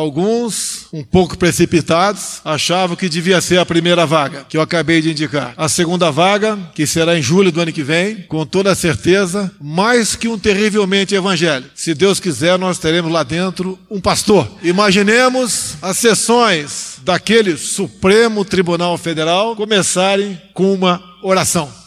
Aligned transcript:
Alguns, 0.00 0.86
um 0.94 1.04
pouco 1.04 1.36
precipitados, 1.36 2.40
achavam 2.42 2.96
que 2.96 3.06
devia 3.06 3.38
ser 3.42 3.58
a 3.58 3.66
primeira 3.66 4.06
vaga, 4.06 4.46
que 4.48 4.56
eu 4.56 4.62
acabei 4.62 5.02
de 5.02 5.10
indicar. 5.10 5.52
A 5.58 5.68
segunda 5.68 6.10
vaga, 6.10 6.58
que 6.74 6.86
será 6.86 7.18
em 7.18 7.22
julho 7.22 7.52
do 7.52 7.60
ano 7.60 7.70
que 7.70 7.82
vem, 7.82 8.22
com 8.22 8.46
toda 8.46 8.74
certeza, 8.74 9.52
mais 9.60 10.16
que 10.16 10.26
um 10.26 10.38
terrivelmente 10.38 11.14
evangelho. 11.14 11.66
Se 11.74 11.92
Deus 11.92 12.18
quiser, 12.18 12.58
nós 12.58 12.78
teremos 12.78 13.12
lá 13.12 13.22
dentro 13.22 13.78
um 13.90 14.00
pastor. 14.00 14.50
Imaginemos 14.62 15.74
as 15.82 15.98
sessões 15.98 16.96
daquele 17.02 17.58
Supremo 17.58 18.42
Tribunal 18.42 18.96
Federal 18.96 19.54
começarem 19.54 20.40
com 20.54 20.72
uma 20.72 21.02
oração. 21.22 21.79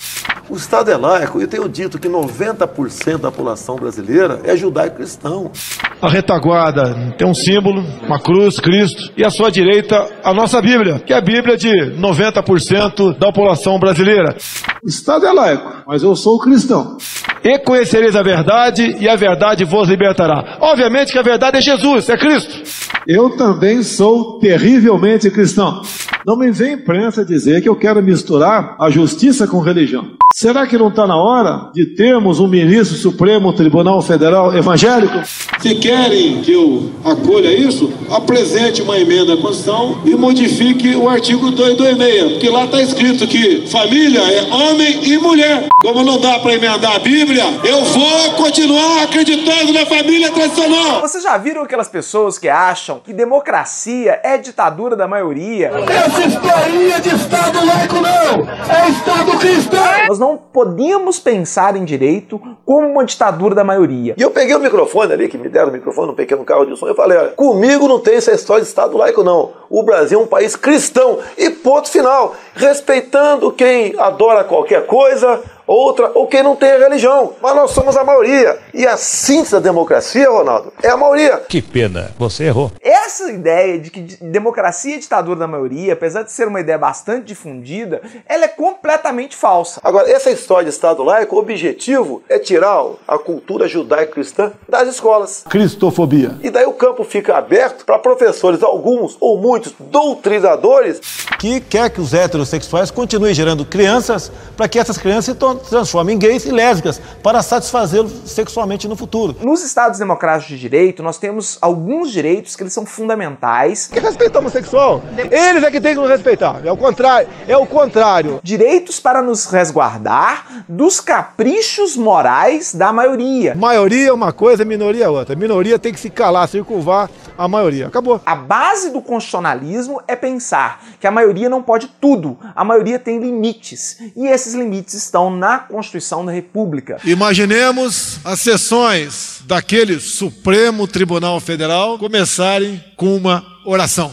O 0.54 0.56
Estado 0.56 0.92
é 0.92 0.96
laico 0.96 1.40
e 1.40 1.42
eu 1.42 1.48
tenho 1.48 1.68
dito 1.68 1.98
que 1.98 2.08
90% 2.08 3.18
da 3.18 3.32
população 3.32 3.76
brasileira 3.76 4.40
é 4.44 4.56
judaico-cristão. 4.56 5.52
A 6.00 6.08
retaguarda 6.08 7.16
tem 7.18 7.28
um 7.28 7.34
símbolo, 7.34 7.84
uma 8.04 8.20
cruz, 8.20 8.60
Cristo, 8.60 9.12
e 9.18 9.26
à 9.26 9.32
sua 9.32 9.50
direita 9.50 10.08
a 10.24 10.32
nossa 10.32 10.62
Bíblia, 10.62 11.00
que 11.00 11.12
é 11.12 11.18
a 11.18 11.22
Bíblia 11.22 11.58
de 11.58 11.72
90% 12.00 13.18
da 13.18 13.32
população 13.32 13.80
brasileira. 13.80 14.38
O 14.84 14.88
Estado 14.88 15.26
é 15.26 15.32
laico, 15.34 15.86
mas 15.88 16.04
eu 16.04 16.16
sou 16.16 16.38
cristão. 16.38 16.98
E 17.44 17.58
conhecereis 17.58 18.16
a 18.16 18.22
verdade, 18.22 18.96
e 19.00 19.10
a 19.10 19.16
verdade 19.16 19.66
vos 19.66 19.90
libertará. 19.90 20.60
Obviamente 20.62 21.12
que 21.12 21.18
a 21.18 21.24
verdade 21.24 21.58
é 21.58 21.62
Jesus, 21.62 22.08
é 22.10 22.16
Cristo. 22.16 22.62
Eu 23.08 23.32
também 23.32 23.82
sou 23.82 24.38
terrivelmente 24.38 25.32
cristão. 25.32 25.82
Não 26.24 26.38
me 26.38 26.52
vem 26.52 26.74
imprensa 26.74 27.26
dizer 27.26 27.60
que 27.60 27.68
eu 27.68 27.76
quero 27.76 28.04
misturar 28.04 28.76
a 28.80 28.92
justiça 28.92 29.48
com 29.48 29.60
religião. 29.60 30.12
Será 30.36 30.66
que 30.66 30.80
não 30.80 30.88
está 30.88 31.06
na 31.06 31.16
hora 31.16 31.70
de 31.76 31.86
termos 31.86 32.40
um 32.40 32.48
ministro 32.48 32.98
Supremo 32.98 33.54
Tribunal 33.54 34.02
Federal 34.02 34.52
evangélico? 34.58 35.22
Se 35.60 35.76
querem 35.76 36.42
que 36.42 36.52
eu 36.52 36.90
acolha 37.06 37.54
isso, 37.54 37.94
apresente 38.10 38.82
uma 38.82 38.98
emenda 38.98 39.36
à 39.36 39.38
Constituição 39.38 40.02
e 40.04 40.16
modifique 40.16 40.96
o 40.96 41.08
artigo 41.08 41.52
226, 41.52 42.32
porque 42.32 42.50
lá 42.50 42.66
está 42.66 42.82
escrito 42.82 43.28
que 43.28 43.68
família 43.68 44.22
é 44.22 44.52
homem 44.52 45.04
e 45.04 45.18
mulher. 45.20 45.68
Como 45.80 46.04
não 46.04 46.20
dá 46.20 46.40
para 46.40 46.56
emendar 46.56 46.96
a 46.96 47.00
Bíblia, 47.00 47.44
eu 47.64 47.84
vou 47.86 48.32
continuar 48.32 49.04
acreditando 49.04 49.72
na 49.72 49.86
família 49.86 50.32
tradicional. 50.32 51.02
Vocês 51.02 51.24
já 51.24 51.38
viram 51.38 51.62
aquelas 51.62 51.88
pessoas 51.88 52.40
que 52.40 52.50
acham 52.50 53.00
que 53.00 53.14
democracia 53.14 54.20
é 54.24 54.40
ditadura 54.40 54.96
da 54.96 55.08
maioria? 55.08 55.72
Essa 55.88 56.26
historinha 56.26 57.00
de 57.00 57.10
Estado 57.10 57.64
laico 57.64 57.96
não! 57.98 58.76
É 58.76 58.90
Estado 58.90 59.38
cristão! 59.38 59.84
Não 60.24 60.38
podíamos 60.38 61.20
pensar 61.20 61.76
em 61.76 61.84
direito 61.84 62.40
como 62.66 62.88
uma 62.88 63.04
ditadura 63.04 63.54
da 63.54 63.62
maioria. 63.62 64.16
E 64.18 64.22
eu 64.22 64.32
peguei 64.32 64.56
o 64.56 64.60
microfone 64.62 65.12
ali, 65.12 65.28
que 65.28 65.38
me 65.38 65.50
deram 65.50 65.68
o 65.68 65.74
microfone 65.74 66.08
num 66.08 66.14
pequeno 66.14 66.46
carro 66.46 66.64
de 66.64 66.78
som, 66.78 66.90
e 66.90 66.96
falei: 66.96 67.18
olha, 67.18 67.32
comigo 67.32 67.90
não 67.90 68.00
tem 68.00 68.16
essa 68.16 68.32
história 68.32 68.64
de 68.64 68.70
Estado 68.70 68.96
laico, 68.96 69.22
não. 69.22 69.52
O 69.70 69.84
Brasil 69.84 70.18
é 70.18 70.24
um 70.24 70.26
país 70.26 70.56
cristão. 70.56 71.20
E 71.38 71.50
ponto 71.50 71.90
final. 71.90 72.38
Respeitando 72.56 73.52
quem 73.52 73.96
adora 73.98 74.46
qualquer 74.46 74.86
coisa, 74.86 75.42
outra, 75.68 76.12
ou 76.14 76.28
quem 76.28 76.44
não 76.44 76.56
tem 76.56 76.72
a 76.72 76.78
religião. 76.78 77.34
Mas 77.42 77.56
nós 77.56 77.72
somos 77.72 77.96
a 77.98 78.04
maioria. 78.04 78.58
E 78.74 78.86
a 78.86 78.98
síntese 78.98 79.54
da 79.54 79.60
democracia, 79.60 80.30
Ronaldo, 80.30 80.74
é 80.82 80.90
a 80.90 80.98
maioria. 80.98 81.38
Que 81.48 81.62
pena, 81.62 82.12
você 82.18 82.46
errou. 82.46 82.72
Essa 82.82 83.32
ideia 83.32 83.80
de 83.80 83.90
que 83.90 84.02
democracia 84.22 84.96
é 84.96 85.00
ditadura 85.00 85.40
da 85.40 85.48
maioria, 85.48 85.94
apesar 85.94 86.24
de 86.24 86.32
ser 86.32 86.48
uma 86.48 86.60
ideia 86.60 86.78
bastante 86.78 87.26
difundida, 87.26 88.02
ela 88.28 88.46
é 88.46 88.48
completamente 88.48 89.36
falsa. 89.36 89.80
Agora, 89.84 90.10
essa 90.10 90.30
história 90.30 90.66
de 90.66 90.70
Estado 90.70 91.04
laico, 91.04 91.36
o 91.36 91.40
objetivo 91.40 92.22
é 92.30 92.40
tirar 92.40 92.84
a 93.08 93.18
cultura 93.18 93.68
judaico-cristã 93.68 94.52
das 94.68 94.88
escolas. 94.88 95.44
Cristofobia. 95.50 96.38
E 96.42 96.50
daí 96.50 96.66
o 96.66 96.74
campo 96.74 97.04
fica 97.04 97.38
aberto 97.38 97.86
para 97.86 98.00
professores, 98.00 98.64
alguns 98.64 99.18
ou 99.20 99.38
muitos 99.38 99.74
doutrinadores, 99.80 101.00
que 101.40 101.60
quer 101.60 101.90
que 101.90 102.02
os 102.02 102.14
heterossexuais 102.14 102.92
continuem 102.92 103.34
gerando 103.34 103.66
crianças 103.66 104.32
para 104.56 104.68
que 104.68 104.80
essas 104.80 104.98
crianças 104.98 105.26
se 105.26 105.34
transformem 105.56 106.16
em 106.16 106.20
gays 106.20 106.46
e 106.46 106.52
lésbicas 106.52 107.00
para 107.22 107.42
satisfazê-los 107.42 108.12
sexualmente 108.26 108.88
no 108.88 108.96
futuro. 108.96 109.36
Nos 109.42 109.64
Estados 109.64 110.00
democráticos 110.00 110.50
de 110.50 110.60
direito, 110.60 111.02
nós 111.02 111.18
temos 111.18 111.58
alguns 111.62 112.12
direitos 112.12 112.56
que 112.56 112.64
eles 112.64 112.74
são 112.74 112.86
fundamentais. 112.86 113.88
Que 113.88 114.00
respeita 114.00 114.38
o 114.38 114.42
homossexual? 114.42 115.02
Eles 115.18 115.64
é 115.64 115.72
que 115.72 115.82
tem 115.82 115.96
que 115.96 116.02
nos 116.02 116.10
respeitar. 116.10 116.62
É 116.66 116.72
o 116.72 116.78
contrário. 116.78 117.28
É 117.48 117.58
o 117.58 117.66
contrário. 117.66 118.40
Direitos 118.44 119.00
para 119.00 119.22
nos 119.22 119.46
resguardar 119.46 120.66
dos 120.68 121.00
caprichos 121.00 121.96
morais 121.96 122.74
da 122.74 122.92
maioria. 122.94 123.56
Maioria 123.56 124.10
é 124.10 124.14
uma 124.14 124.32
coisa, 124.32 124.66
minoria 124.66 125.06
é 125.06 125.10
outra. 125.10 125.36
Minoria 125.36 125.80
tem 125.80 125.94
que 125.94 126.00
se 126.00 126.10
calar, 126.10 126.48
circunvar 126.48 127.10
a 127.38 127.48
maioria. 127.48 127.88
Acabou. 127.88 128.22
A 128.26 128.36
base 128.36 128.90
do 128.92 129.02
constitucionalismo 129.02 130.02
é 130.08 130.16
pensar 130.16 130.84
que 131.00 131.08
a 131.08 131.12
maioria 131.12 131.50
não 131.50 131.62
pode 131.62 131.88
tudo. 132.00 132.38
A 132.56 132.64
maioria 132.64 133.00
tem 133.00 133.20
limites. 133.20 133.98
E 134.16 134.28
esses 134.28 134.54
limites 134.54 134.94
estão 134.94 135.30
na 135.44 135.60
Constituição 135.60 136.26
da 136.26 136.32
República. 136.32 137.02
Imaginemos 137.04 138.18
as 138.24 138.40
sessões 138.40 139.42
daquele 139.46 140.00
Supremo 140.00 140.88
Tribunal 140.88 141.38
Federal 141.42 142.00
começarem 142.00 142.82
com 142.96 143.14
uma 143.18 143.46
oração. 143.66 144.10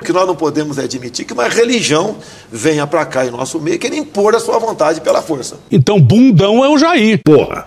O 0.00 0.04
que 0.04 0.12
nós 0.12 0.26
não 0.26 0.34
podemos 0.34 0.76
é 0.76 0.82
admitir 0.82 1.24
que 1.24 1.32
uma 1.32 1.46
religião 1.46 2.16
venha 2.50 2.88
para 2.88 3.06
cá 3.06 3.24
em 3.24 3.30
nosso 3.30 3.60
meio 3.60 3.78
querer 3.78 3.96
impor 3.96 4.34
a 4.34 4.40
sua 4.40 4.58
vontade 4.58 5.00
pela 5.00 5.22
força. 5.22 5.60
Então, 5.70 6.00
bundão 6.00 6.64
é 6.64 6.68
o 6.68 6.76
Jair, 6.76 7.20
porra. 7.24 7.66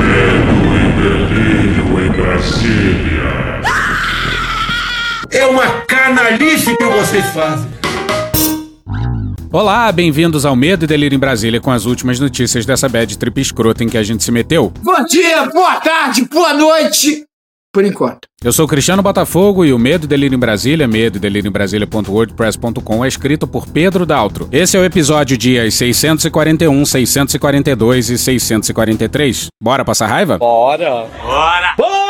Medo 0.00 0.58
e 0.74 0.92
delírio 1.00 2.06
em 2.06 2.10
Brasília. 2.10 3.62
É 5.30 5.46
uma 5.46 5.82
canalice 5.82 6.76
que 6.76 6.84
vocês 6.86 7.24
fazem. 7.26 7.70
Olá, 9.52 9.92
bem-vindos 9.92 10.46
ao 10.46 10.56
Medo 10.56 10.84
e 10.84 10.88
Delírio 10.88 11.14
em 11.14 11.18
Brasília 11.18 11.60
com 11.60 11.70
as 11.70 11.84
últimas 11.84 12.18
notícias 12.18 12.64
dessa 12.64 12.88
bad 12.88 13.18
trip 13.18 13.38
escrota 13.38 13.84
em 13.84 13.88
que 13.88 13.98
a 13.98 14.02
gente 14.02 14.24
se 14.24 14.32
meteu. 14.32 14.72
Bom 14.82 15.04
dia, 15.04 15.44
boa 15.52 15.78
tarde, 15.78 16.24
boa 16.24 16.54
noite. 16.54 17.26
Por 17.70 17.84
enquanto. 17.84 18.20
Eu 18.42 18.50
sou 18.50 18.66
Cristiano 18.66 19.02
Botafogo 19.02 19.62
e 19.62 19.72
o 19.72 19.78
Medo 19.78 20.04
e 20.06 20.08
Delírio 20.08 20.36
em 20.36 20.38
Brasília, 20.38 20.88
medo 20.88 21.18
e 21.18 21.20
delírio 21.20 21.50
em 21.50 21.52
Brasília.wordpress.com 21.52 23.04
é 23.04 23.08
escrito 23.08 23.46
por 23.46 23.66
Pedro 23.66 24.06
Daltro. 24.06 24.48
Esse 24.50 24.78
é 24.78 24.80
o 24.80 24.84
episódio 24.84 25.36
dias 25.36 25.74
641, 25.74 26.86
642 26.86 28.08
e 28.08 28.18
643. 28.18 29.48
Bora 29.62 29.84
passar 29.84 30.06
raiva? 30.06 30.38
Bora! 30.38 31.06
Bora! 31.22 31.74
Bora! 31.76 32.01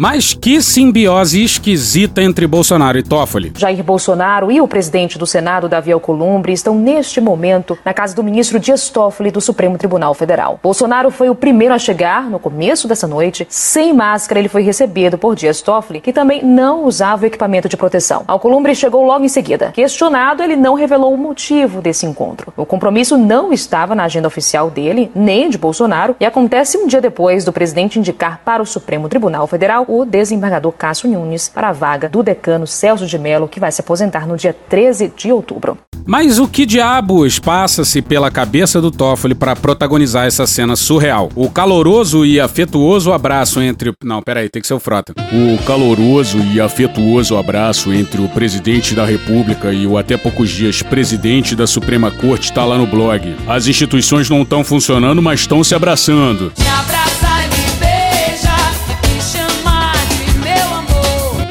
Mas 0.00 0.32
que 0.32 0.62
simbiose 0.62 1.44
esquisita 1.44 2.22
entre 2.22 2.46
Bolsonaro 2.46 2.96
e 2.96 3.02
Toffoli. 3.02 3.52
Jair 3.54 3.84
Bolsonaro 3.84 4.50
e 4.50 4.58
o 4.58 4.66
presidente 4.66 5.18
do 5.18 5.26
Senado, 5.26 5.68
Davi 5.68 5.92
Alcolumbre, 5.92 6.54
estão 6.54 6.74
neste 6.74 7.20
momento 7.20 7.76
na 7.84 7.92
casa 7.92 8.16
do 8.16 8.24
ministro 8.24 8.58
Dias 8.58 8.88
Toffoli 8.88 9.30
do 9.30 9.42
Supremo 9.42 9.76
Tribunal 9.76 10.14
Federal. 10.14 10.58
Bolsonaro 10.62 11.10
foi 11.10 11.28
o 11.28 11.34
primeiro 11.34 11.74
a 11.74 11.78
chegar 11.78 12.30
no 12.30 12.38
começo 12.38 12.88
dessa 12.88 13.06
noite. 13.06 13.46
Sem 13.50 13.92
máscara, 13.92 14.40
ele 14.40 14.48
foi 14.48 14.62
recebido 14.62 15.18
por 15.18 15.36
Dias 15.36 15.60
Toffoli, 15.60 16.00
que 16.00 16.14
também 16.14 16.42
não 16.42 16.86
usava 16.86 17.24
o 17.24 17.26
equipamento 17.26 17.68
de 17.68 17.76
proteção. 17.76 18.24
Alcolumbre 18.26 18.74
chegou 18.74 19.04
logo 19.04 19.26
em 19.26 19.28
seguida. 19.28 19.70
Questionado, 19.70 20.42
ele 20.42 20.56
não 20.56 20.72
revelou 20.72 21.12
o 21.12 21.18
motivo 21.18 21.82
desse 21.82 22.06
encontro. 22.06 22.54
O 22.56 22.64
compromisso 22.64 23.18
não 23.18 23.52
estava 23.52 23.94
na 23.94 24.04
agenda 24.04 24.28
oficial 24.28 24.70
dele, 24.70 25.12
nem 25.14 25.50
de 25.50 25.58
Bolsonaro, 25.58 26.16
e 26.18 26.24
acontece 26.24 26.78
um 26.78 26.86
dia 26.86 27.02
depois 27.02 27.44
do 27.44 27.52
presidente 27.52 27.98
indicar 27.98 28.40
para 28.42 28.62
o 28.62 28.66
Supremo 28.66 29.06
Tribunal 29.06 29.46
Federal 29.46 29.89
o 29.90 30.04
desembargador 30.04 30.70
Cássio 30.72 31.10
Nunes 31.10 31.48
para 31.48 31.70
a 31.70 31.72
vaga 31.72 32.08
do 32.08 32.22
decano 32.22 32.64
Celso 32.64 33.06
de 33.06 33.18
Mello, 33.18 33.48
que 33.48 33.58
vai 33.58 33.72
se 33.72 33.80
aposentar 33.80 34.26
no 34.26 34.36
dia 34.36 34.54
13 34.68 35.12
de 35.16 35.32
outubro. 35.32 35.76
Mas 36.06 36.38
o 36.38 36.48
que 36.48 36.64
diabos 36.64 37.38
passa-se 37.38 38.00
pela 38.00 38.30
cabeça 38.30 38.80
do 38.80 38.90
Toffoli 38.90 39.34
para 39.34 39.54
protagonizar 39.54 40.26
essa 40.26 40.46
cena 40.46 40.74
surreal? 40.76 41.28
O 41.34 41.50
caloroso 41.50 42.24
e 42.24 42.40
afetuoso 42.40 43.12
abraço 43.12 43.60
entre. 43.60 43.92
Não, 44.02 44.22
peraí, 44.22 44.48
tem 44.48 44.62
que 44.62 44.68
ser 44.68 44.74
o 44.74 44.80
Frota. 44.80 45.12
O 45.32 45.62
caloroso 45.64 46.38
e 46.38 46.60
afetuoso 46.60 47.36
abraço 47.36 47.92
entre 47.92 48.22
o 48.22 48.28
presidente 48.28 48.94
da 48.94 49.04
República 49.04 49.72
e 49.72 49.86
o 49.86 49.98
até 49.98 50.16
poucos 50.16 50.50
dias 50.50 50.82
presidente 50.82 51.54
da 51.54 51.66
Suprema 51.66 52.10
Corte 52.10 52.44
está 52.44 52.64
lá 52.64 52.78
no 52.78 52.86
blog. 52.86 53.36
As 53.46 53.66
instituições 53.66 54.30
não 54.30 54.42
estão 54.42 54.64
funcionando, 54.64 55.20
mas 55.20 55.40
estão 55.40 55.62
se 55.62 55.74
abraçando. 55.74 56.52
Abraça 56.80 57.09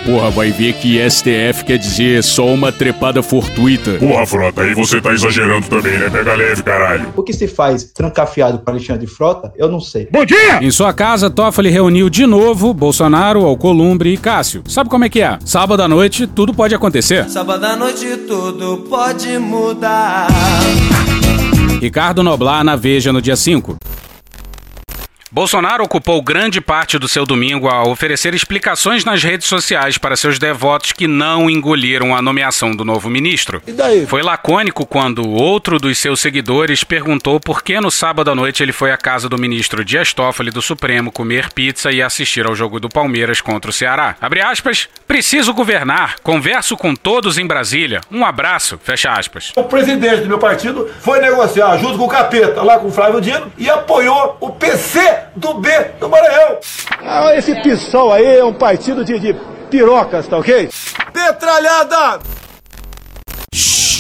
Porra, 0.09 0.31
vai 0.31 0.51
ver 0.51 0.73
que 0.73 0.97
STF 1.07 1.63
quer 1.63 1.77
dizer 1.77 2.23
só 2.23 2.47
uma 2.47 2.71
trepada 2.71 3.21
fortuita. 3.21 3.91
Porra, 3.99 4.25
Frota, 4.25 4.63
aí 4.63 4.73
você 4.73 4.99
tá 4.99 5.13
exagerando 5.13 5.67
também, 5.67 5.99
né? 5.99 6.09
Pega 6.09 6.33
leve, 6.33 6.63
caralho. 6.63 7.13
O 7.15 7.21
que 7.21 7.31
se 7.31 7.47
faz 7.47 7.83
trancafiado 7.83 8.57
para 8.57 8.73
Alexandre 8.73 9.05
de 9.05 9.13
Frota, 9.13 9.53
eu 9.55 9.69
não 9.69 9.79
sei. 9.79 10.07
Bom 10.11 10.25
dia! 10.25 10.63
Em 10.63 10.71
sua 10.71 10.91
casa, 10.93 11.29
Toffoli 11.29 11.69
reuniu 11.69 12.09
de 12.09 12.25
novo 12.25 12.73
Bolsonaro, 12.73 13.45
Alcolumbre 13.45 14.11
e 14.11 14.17
Cássio. 14.17 14.63
Sabe 14.67 14.89
como 14.89 15.05
é 15.05 15.09
que 15.09 15.21
é? 15.21 15.37
Sábado 15.45 15.83
à 15.83 15.87
noite, 15.87 16.25
tudo 16.25 16.55
pode 16.55 16.73
acontecer. 16.73 17.29
Sábado 17.29 17.63
à 17.63 17.75
noite 17.75 18.07
tudo 18.27 18.85
pode 18.89 19.37
mudar. 19.37 20.27
Ricardo 21.79 22.23
Noblar 22.23 22.63
na 22.63 22.75
Veja 22.75 23.13
no 23.13 23.21
dia 23.21 23.35
5. 23.35 23.77
Bolsonaro 25.31 25.83
ocupou 25.83 26.19
grande 26.23 26.59
parte 26.59 26.97
do 26.97 27.07
seu 27.07 27.23
domingo 27.23 27.69
a 27.69 27.83
oferecer 27.83 28.33
explicações 28.33 29.05
nas 29.05 29.23
redes 29.23 29.47
sociais 29.47 29.95
para 29.95 30.15
seus 30.15 30.39
devotos 30.39 30.91
que 30.91 31.07
não 31.07 31.47
engoliram 31.47 32.15
a 32.15 32.21
nomeação 32.21 32.75
do 32.75 32.83
novo 32.83 33.11
ministro. 33.11 33.61
E 33.67 33.71
daí? 33.71 34.07
Foi 34.07 34.23
lacônico 34.23 34.87
quando 34.87 35.29
outro 35.29 35.77
dos 35.77 35.99
seus 35.99 36.19
seguidores 36.19 36.83
perguntou 36.83 37.39
por 37.39 37.61
que 37.61 37.79
no 37.79 37.91
sábado 37.91 38.31
à 38.31 38.35
noite 38.35 38.63
ele 38.63 38.71
foi 38.71 38.91
à 38.91 38.97
casa 38.97 39.29
do 39.29 39.37
ministro 39.37 39.85
Dias 39.85 40.13
Toffoli 40.13 40.49
do 40.49 40.63
Supremo 40.63 41.11
comer 41.11 41.53
pizza 41.53 41.91
e 41.91 42.01
assistir 42.01 42.47
ao 42.47 42.55
jogo 42.55 42.79
do 42.79 42.89
Palmeiras 42.89 43.39
contra 43.39 43.69
o 43.69 43.73
Ceará. 43.73 44.15
Abre 44.19 44.41
aspas, 44.41 44.89
preciso 45.07 45.53
governar, 45.53 46.15
converso 46.23 46.75
com 46.75 46.95
todos 46.95 47.37
em 47.37 47.45
Brasília. 47.45 48.01
Um 48.11 48.25
abraço, 48.25 48.79
fecha 48.83 49.11
aspas. 49.11 49.51
O 49.55 49.63
presidente 49.63 50.21
do 50.21 50.27
meu 50.27 50.39
partido 50.39 50.89
foi 51.01 51.21
negociar 51.21 51.77
junto 51.77 51.99
com 51.99 52.05
o 52.05 52.09
capeta 52.09 52.63
lá 52.63 52.79
com 52.79 52.87
o 52.87 52.91
Flávio 52.91 53.21
Dino 53.21 53.51
e 53.59 53.69
apoiou 53.69 54.35
o 54.39 54.49
PC 54.49 55.18
do 55.35 55.55
B 55.55 55.69
do 55.99 56.09
Maranhão. 56.09 56.57
Ah, 57.01 57.35
esse 57.35 57.55
PSOL 57.61 58.13
aí 58.13 58.37
é 58.37 58.43
um 58.43 58.53
partido 58.53 59.03
de, 59.03 59.19
de 59.19 59.35
pirocas, 59.69 60.27
tá 60.27 60.37
ok? 60.37 60.69
Petralhada! 61.13 62.38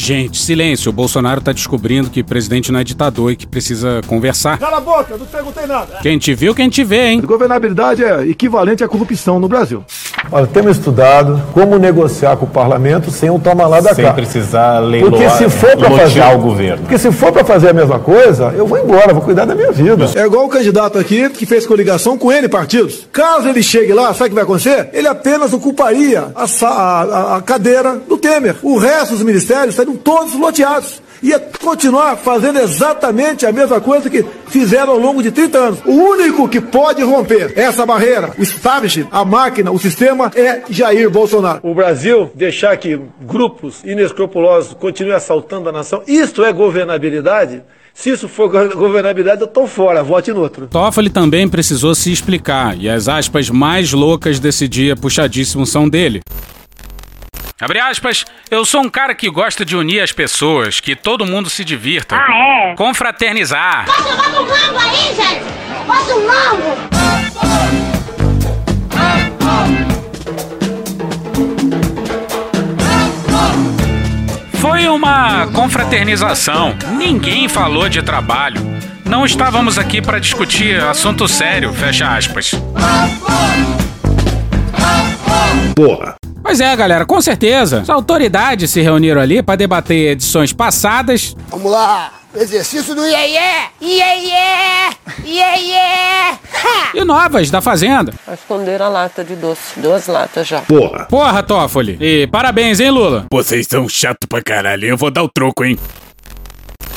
Gente, 0.09 0.41
silêncio. 0.41 0.89
O 0.89 0.91
Bolsonaro 0.91 1.39
tá 1.39 1.51
descobrindo 1.51 2.09
que 2.09 2.23
presidente 2.23 2.71
não 2.71 2.79
é 2.79 2.83
ditador 2.83 3.31
e 3.31 3.35
que 3.35 3.45
precisa 3.45 4.01
conversar. 4.07 4.57
Cala 4.57 4.77
a 4.77 4.81
boca, 4.81 5.15
não 5.15 5.25
perguntei 5.27 5.67
nada. 5.67 5.99
Quem 6.01 6.17
te 6.17 6.33
viu, 6.33 6.55
quem 6.55 6.67
te 6.67 6.83
vê, 6.83 7.09
hein? 7.09 7.21
Governabilidade 7.21 8.03
é 8.03 8.27
equivalente 8.27 8.83
à 8.83 8.87
corrupção 8.87 9.39
no 9.39 9.47
Brasil. 9.47 9.83
Olha, 10.31 10.47
temos 10.47 10.77
estudado 10.77 11.39
como 11.53 11.77
negociar 11.77 12.35
com 12.37 12.45
o 12.45 12.49
parlamento 12.49 13.11
sem 13.11 13.29
o 13.29 13.37
toma 13.37 13.67
lá 13.67 13.81
da 13.81 13.93
Sem 13.93 14.03
cá. 14.03 14.13
precisar 14.13 14.79
leiloar, 14.79 15.11
Porque 15.11 15.29
se 15.29 15.47
for 15.47 15.77
para 15.77 15.91
fazer 15.91 16.21
o 16.23 16.37
governo. 16.39 16.81
Porque 16.81 16.97
se 16.97 17.11
for 17.11 17.31
para 17.31 17.45
fazer 17.45 17.69
a 17.69 17.73
mesma 17.73 17.99
coisa, 17.99 18.51
eu 18.57 18.65
vou 18.65 18.79
embora, 18.79 19.13
vou 19.13 19.21
cuidar 19.21 19.45
da 19.45 19.53
minha 19.53 19.71
vida. 19.71 20.09
É 20.15 20.25
igual 20.25 20.45
o 20.45 20.49
candidato 20.49 20.97
aqui 20.97 21.29
que 21.29 21.45
fez 21.45 21.67
coligação 21.67 22.17
com 22.17 22.31
N 22.31 22.47
partidos. 22.49 23.07
Caso 23.13 23.47
ele 23.47 23.61
chegue 23.61 23.93
lá, 23.93 24.11
sabe 24.13 24.25
o 24.25 24.29
que 24.29 24.35
vai 24.35 24.43
acontecer? 24.43 24.89
Ele 24.91 25.07
apenas 25.07 25.53
ocuparia 25.53 26.31
a- 26.35 26.47
a- 26.65 27.35
a 27.37 27.41
cadeira 27.43 27.95
do 28.09 28.17
Temer. 28.17 28.55
O 28.63 28.77
resto 28.79 29.13
dos 29.13 29.23
ministérios 29.23 29.69
estariam 29.69 29.98
todos 30.03 30.33
loteados. 30.33 31.01
Ia 31.21 31.37
continuar 31.61 32.15
fazendo 32.15 32.59
exatamente 32.59 33.45
a 33.45 33.51
mesma 33.51 33.81
coisa 33.81 34.09
que 34.09 34.23
fizeram 34.47 34.93
ao 34.93 34.97
longo 34.97 35.21
de 35.21 35.31
30 35.31 35.57
anos. 35.57 35.79
O 35.85 35.91
único 35.91 36.47
que 36.47 36.61
pode 36.61 37.03
romper 37.03 37.51
essa 37.57 37.85
barreira, 37.85 38.31
o 38.37 38.41
establishment, 38.41 39.07
a 39.11 39.25
máquina, 39.25 39.69
o 39.69 39.77
sistema, 39.77 40.31
é 40.33 40.61
Jair 40.69 41.09
Bolsonaro. 41.09 41.59
O 41.61 41.75
Brasil 41.75 42.31
deixar 42.33 42.77
que 42.77 42.97
grupos 43.21 43.83
inescrupulosos 43.83 44.73
continuem 44.73 45.15
assaltando 45.17 45.67
a 45.67 45.73
nação, 45.73 46.01
isto 46.07 46.43
é 46.45 46.53
governabilidade? 46.53 47.63
Se 47.93 48.11
isso 48.11 48.29
for 48.29 48.47
go- 48.49 48.77
governabilidade, 48.77 49.41
eu 49.41 49.47
tô 49.47 49.67
fora, 49.67 50.01
vote 50.01 50.31
no 50.31 50.39
outro. 50.39 50.67
Toffoli 50.67 51.09
também 51.09 51.49
precisou 51.49 51.93
se 51.93 52.13
explicar, 52.13 52.77
e 52.79 52.87
as 52.89 53.09
aspas 53.09 53.49
mais 53.49 53.91
loucas 53.91 54.39
desse 54.39 54.69
dia 54.69 54.95
puxadíssimo 54.95 55.65
são 55.65 55.89
dele. 55.89 56.21
Abre 57.61 57.77
aspas, 57.77 58.23
eu 58.49 58.63
sou 58.63 58.81
um 58.81 58.89
cara 58.89 59.13
que 59.13 59.29
gosta 59.29 59.65
de 59.65 59.75
unir 59.75 59.99
as 59.99 60.13
pessoas, 60.13 60.79
que 60.79 60.95
todo 60.95 61.25
mundo 61.25 61.49
se 61.49 61.65
divirta. 61.65 62.15
Ah, 62.15 62.71
é? 62.71 62.75
Confraternizar. 62.75 63.85
Bota, 63.85 64.01
bota 64.15 64.41
um 64.41 64.45
mambo 64.45 64.79
aí, 64.79 65.13
gente! 65.13 65.43
Bota 65.85 66.15
um 66.15 66.25
mambo! 66.25 66.89
Foi 74.53 74.87
uma 74.87 75.47
confraternização. 75.47 76.77
Ninguém 76.97 77.49
falou 77.49 77.89
de 77.89 78.01
trabalho. 78.01 78.61
Não 79.03 79.25
estávamos 79.25 79.77
aqui 79.77 80.01
para 80.01 80.17
discutir 80.17 80.81
assunto 80.81 81.27
sério, 81.27 81.73
fecha 81.73 82.07
aspas. 82.07 82.53
Porra. 85.75 86.15
Pois 86.49 86.59
é, 86.59 86.75
galera, 86.75 87.05
com 87.05 87.21
certeza. 87.21 87.81
As 87.81 87.91
autoridades 87.91 88.71
se 88.71 88.81
reuniram 88.81 89.21
ali 89.21 89.39
para 89.43 89.55
debater 89.55 90.13
edições 90.13 90.51
passadas 90.51 91.35
Vamos 91.51 91.71
lá, 91.71 92.11
exercício 92.35 92.95
do 92.95 93.05
iê 93.05 93.27
iê 93.27 93.67
iê 93.79 94.89
iê 95.25 95.59
iê 95.61 96.39
e 96.95 97.03
novas 97.05 97.51
da 97.51 97.61
Fazenda. 97.61 98.11
Esconderam 98.33 98.87
a 98.87 98.89
lata 98.89 99.23
de 99.23 99.35
doce. 99.35 99.79
Duas 99.79 100.07
latas 100.07 100.47
já. 100.47 100.61
Porra. 100.61 101.05
Porra, 101.05 101.43
Toffoli. 101.43 101.99
E 102.01 102.25
parabéns, 102.25 102.79
hein, 102.79 102.89
Lula? 102.89 103.27
Vocês 103.31 103.67
são 103.67 103.87
chato 103.87 104.27
pra 104.27 104.41
caralho. 104.41 104.87
Eu 104.87 104.97
vou 104.97 105.11
dar 105.11 105.21
o 105.21 105.29
troco, 105.29 105.63
hein? 105.63 105.77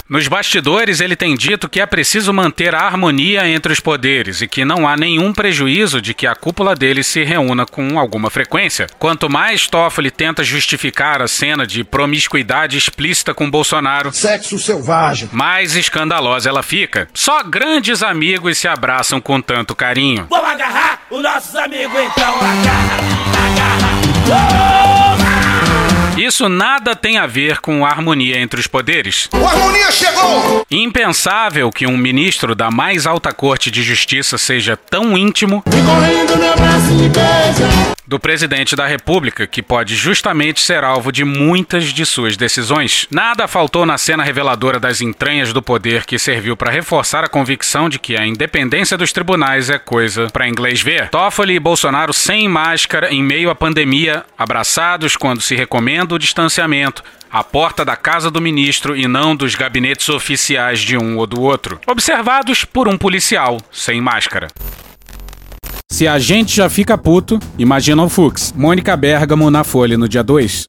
Nos 0.09 0.29
bastidores, 0.29 1.01
ele 1.01 1.17
tem 1.17 1.35
dito 1.35 1.69
que 1.69 1.81
é 1.81 1.87
preciso 1.87 2.33
manter 2.33 2.75
a 2.75 2.81
harmonia 2.83 3.49
entre 3.49 3.73
os 3.73 3.81
poderes 3.81 4.43
e 4.43 4.49
que 4.49 4.65
não 4.65 4.87
há 4.87 4.97
nenhum 4.97 5.33
prejuízo 5.33 6.03
de 6.03 6.13
que 6.13 6.27
a 6.27 6.35
cúpula 6.35 6.75
dele 6.75 7.03
se 7.03 7.23
reúna 7.25 7.65
com 7.65 7.99
alguma 7.99 8.29
frequência. 8.29 8.87
Quanto 8.99 9.31
mais 9.31 9.67
Toffoli 9.69 10.11
tenta 10.11 10.45
justificar 10.45 11.23
a 11.23 11.29
cena 11.29 11.67
de 11.67 11.83
promiscuidade 11.83 12.77
explícita 12.77 13.33
com 13.33 13.51
Bolsonaro, 13.51 14.13
Sexo 14.13 14.59
selvagem. 14.59 15.31
mais 15.33 15.75
escandalosa 15.77 16.49
ela 16.49 16.63
fica. 16.63 17.09
Só 17.15 17.43
grandes 17.43 18.03
amigos 18.03 18.59
se 18.59 18.69
abraçam 18.69 19.21
com 19.21 19.41
tanto 19.41 19.75
carinho. 19.75 20.27
Vamos 20.29 20.51
agarrar 20.51 21.03
os 21.11 21.23
nossos 21.23 21.55
amigos 21.57 21.99
então, 22.01 22.35
agarra, 22.37 22.97
agarra. 24.29 25.22
Isso 26.17 26.49
nada 26.49 26.95
tem 26.95 27.17
a 27.17 27.27
ver 27.27 27.61
com 27.61 27.87
a 27.87 27.89
harmonia 27.89 28.39
entre 28.39 28.61
os 28.61 28.67
poderes. 28.67 29.29
O 29.33 29.47
harmonia 29.47 29.91
chegou! 29.91 30.67
Impensável 30.71 31.71
que 31.71 31.87
um 31.87 31.97
ministro 31.97 32.55
da 32.55 32.71
mais 32.71 33.07
alta 33.07 33.33
corte 33.33 33.71
de 33.71 33.83
justiça 33.83 34.37
seja 34.37 34.77
tão 34.77 35.17
íntimo 35.17 35.63
Correndo 35.63 36.37
no 36.37 36.53
abraço 36.53 36.93
e 36.93 37.09
beija. 37.09 37.93
Do 38.13 38.21
presidente 38.21 38.77
da 38.77 38.87
República, 38.87 39.47
que 39.47 39.63
pode 39.63 39.97
justamente 39.97 40.61
ser 40.61 40.85
alvo 40.85 41.11
de 41.11 41.25
muitas 41.25 41.85
de 41.95 42.05
suas 42.05 42.37
decisões. 42.37 43.07
Nada 43.11 43.49
faltou 43.49 43.87
na 43.87 43.97
cena 43.97 44.23
reveladora 44.23 44.79
das 44.79 45.01
entranhas 45.01 45.51
do 45.51 45.63
poder 45.63 46.05
que 46.05 46.19
serviu 46.19 46.55
para 46.55 46.71
reforçar 46.71 47.25
a 47.25 47.29
convicção 47.29 47.89
de 47.89 47.99
que 47.99 48.15
a 48.15 48.27
independência 48.27 48.99
dos 48.99 49.13
tribunais 49.13 49.71
é 49.71 49.79
coisa 49.79 50.29
para 50.31 50.47
inglês 50.47 50.83
ver. 50.83 51.09
Toffoli 51.09 51.55
e 51.55 51.59
Bolsonaro 51.59 52.13
sem 52.13 52.47
máscara 52.51 53.11
em 53.11 53.23
meio 53.23 53.49
à 53.49 53.55
pandemia, 53.55 54.27
abraçados 54.37 55.17
quando 55.17 55.41
se 55.41 55.57
recomenda 55.57 56.15
o 56.15 56.19
distanciamento, 56.19 57.03
à 57.31 57.43
porta 57.43 57.83
da 57.83 57.97
casa 57.97 58.31
do 58.31 58.43
ministro 58.43 58.95
e 58.95 59.09
não 59.09 59.35
dos 59.35 59.55
gabinetes 59.55 60.11
oficiais 60.11 60.81
de 60.81 60.99
um 60.99 61.17
ou 61.17 61.27
do 61.27 61.41
outro. 61.41 61.81
Observados 61.87 62.63
por 62.63 62.89
um 62.89 62.99
policial 62.99 63.57
sem 63.71 64.03
máscara. 64.03 64.49
Se 65.93 66.09
a 66.09 66.19
gente 66.19 66.57
já 66.57 66.71
fica 66.71 66.97
puto, 66.97 67.39
imagina 67.59 68.03
o 68.03 68.09
Fux. 68.09 68.55
Mônica 68.57 68.97
Bergamo 68.97 69.51
na 69.51 69.63
Folha 69.63 69.99
no 69.99 70.09
dia 70.09 70.23
2. 70.23 70.67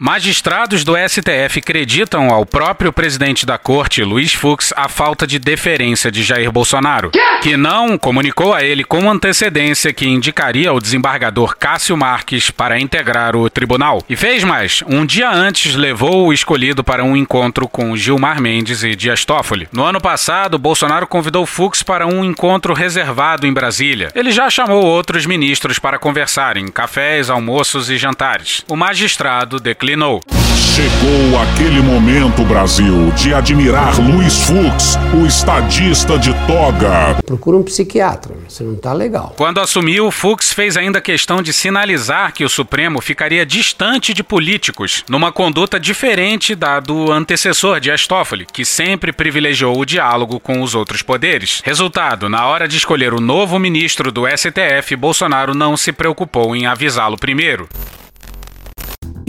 Magistrados 0.00 0.84
do 0.84 0.94
STF 0.96 1.58
acreditam 1.58 2.30
ao 2.30 2.46
próprio 2.46 2.92
presidente 2.92 3.44
da 3.44 3.58
corte, 3.58 4.04
Luiz 4.04 4.32
Fux, 4.32 4.72
a 4.76 4.88
falta 4.88 5.26
de 5.26 5.40
deferência 5.40 6.08
de 6.08 6.22
Jair 6.22 6.52
Bolsonaro, 6.52 7.10
que 7.42 7.56
não 7.56 7.98
comunicou 7.98 8.54
a 8.54 8.62
ele 8.62 8.84
com 8.84 9.10
antecedência 9.10 9.92
que 9.92 10.06
indicaria 10.06 10.72
o 10.72 10.78
desembargador 10.78 11.56
Cássio 11.56 11.96
Marques 11.96 12.48
para 12.48 12.78
integrar 12.78 13.34
o 13.34 13.50
tribunal. 13.50 14.00
E 14.08 14.14
fez 14.14 14.44
mais, 14.44 14.84
um 14.86 15.04
dia 15.04 15.32
antes 15.32 15.74
levou 15.74 16.28
o 16.28 16.32
escolhido 16.32 16.84
para 16.84 17.02
um 17.02 17.16
encontro 17.16 17.66
com 17.66 17.96
Gilmar 17.96 18.40
Mendes 18.40 18.84
e 18.84 18.94
Dias 18.94 19.24
Toffoli. 19.24 19.68
No 19.72 19.82
ano 19.82 20.00
passado, 20.00 20.60
Bolsonaro 20.60 21.08
convidou 21.08 21.44
Fux 21.44 21.82
para 21.82 22.06
um 22.06 22.24
encontro 22.24 22.72
reservado 22.72 23.48
em 23.48 23.52
Brasília. 23.52 24.12
Ele 24.14 24.30
já 24.30 24.48
chamou 24.48 24.84
outros 24.84 25.26
ministros 25.26 25.80
para 25.80 25.98
conversar 25.98 26.56
em 26.56 26.68
cafés, 26.68 27.28
almoços 27.28 27.90
e 27.90 27.98
jantares. 27.98 28.64
O 28.68 28.76
magistrado 28.76 29.58
declinou. 29.88 30.20
Chegou 30.56 31.40
aquele 31.40 31.80
momento, 31.80 32.44
Brasil, 32.44 33.10
de 33.16 33.34
admirar 33.34 33.98
Luiz 33.98 34.44
Fux, 34.44 34.96
o 35.12 35.26
estadista 35.26 36.16
de 36.16 36.32
toga. 36.46 37.16
Procura 37.26 37.56
um 37.56 37.64
psiquiatra, 37.64 38.36
você 38.46 38.62
não 38.62 38.76
tá 38.76 38.92
legal. 38.92 39.34
Quando 39.36 39.58
assumiu, 39.58 40.10
Fux 40.10 40.52
fez 40.52 40.76
ainda 40.76 41.00
questão 41.00 41.42
de 41.42 41.52
sinalizar 41.52 42.32
que 42.32 42.44
o 42.44 42.48
Supremo 42.48 43.00
ficaria 43.00 43.44
distante 43.44 44.14
de 44.14 44.22
políticos, 44.22 45.04
numa 45.08 45.32
conduta 45.32 45.80
diferente 45.80 46.54
da 46.54 46.78
do 46.78 47.10
antecessor 47.10 47.80
de 47.80 47.88
Toffoli, 48.06 48.46
que 48.52 48.64
sempre 48.64 49.12
privilegiou 49.12 49.76
o 49.76 49.84
diálogo 49.84 50.38
com 50.38 50.62
os 50.62 50.74
outros 50.74 51.02
poderes. 51.02 51.60
Resultado, 51.64 52.28
na 52.28 52.46
hora 52.46 52.68
de 52.68 52.76
escolher 52.76 53.12
o 53.12 53.20
novo 53.20 53.58
ministro 53.58 54.12
do 54.12 54.24
STF, 54.28 54.94
Bolsonaro 54.94 55.54
não 55.54 55.76
se 55.76 55.92
preocupou 55.92 56.54
em 56.54 56.66
avisá-lo 56.66 57.16
primeiro. 57.16 57.68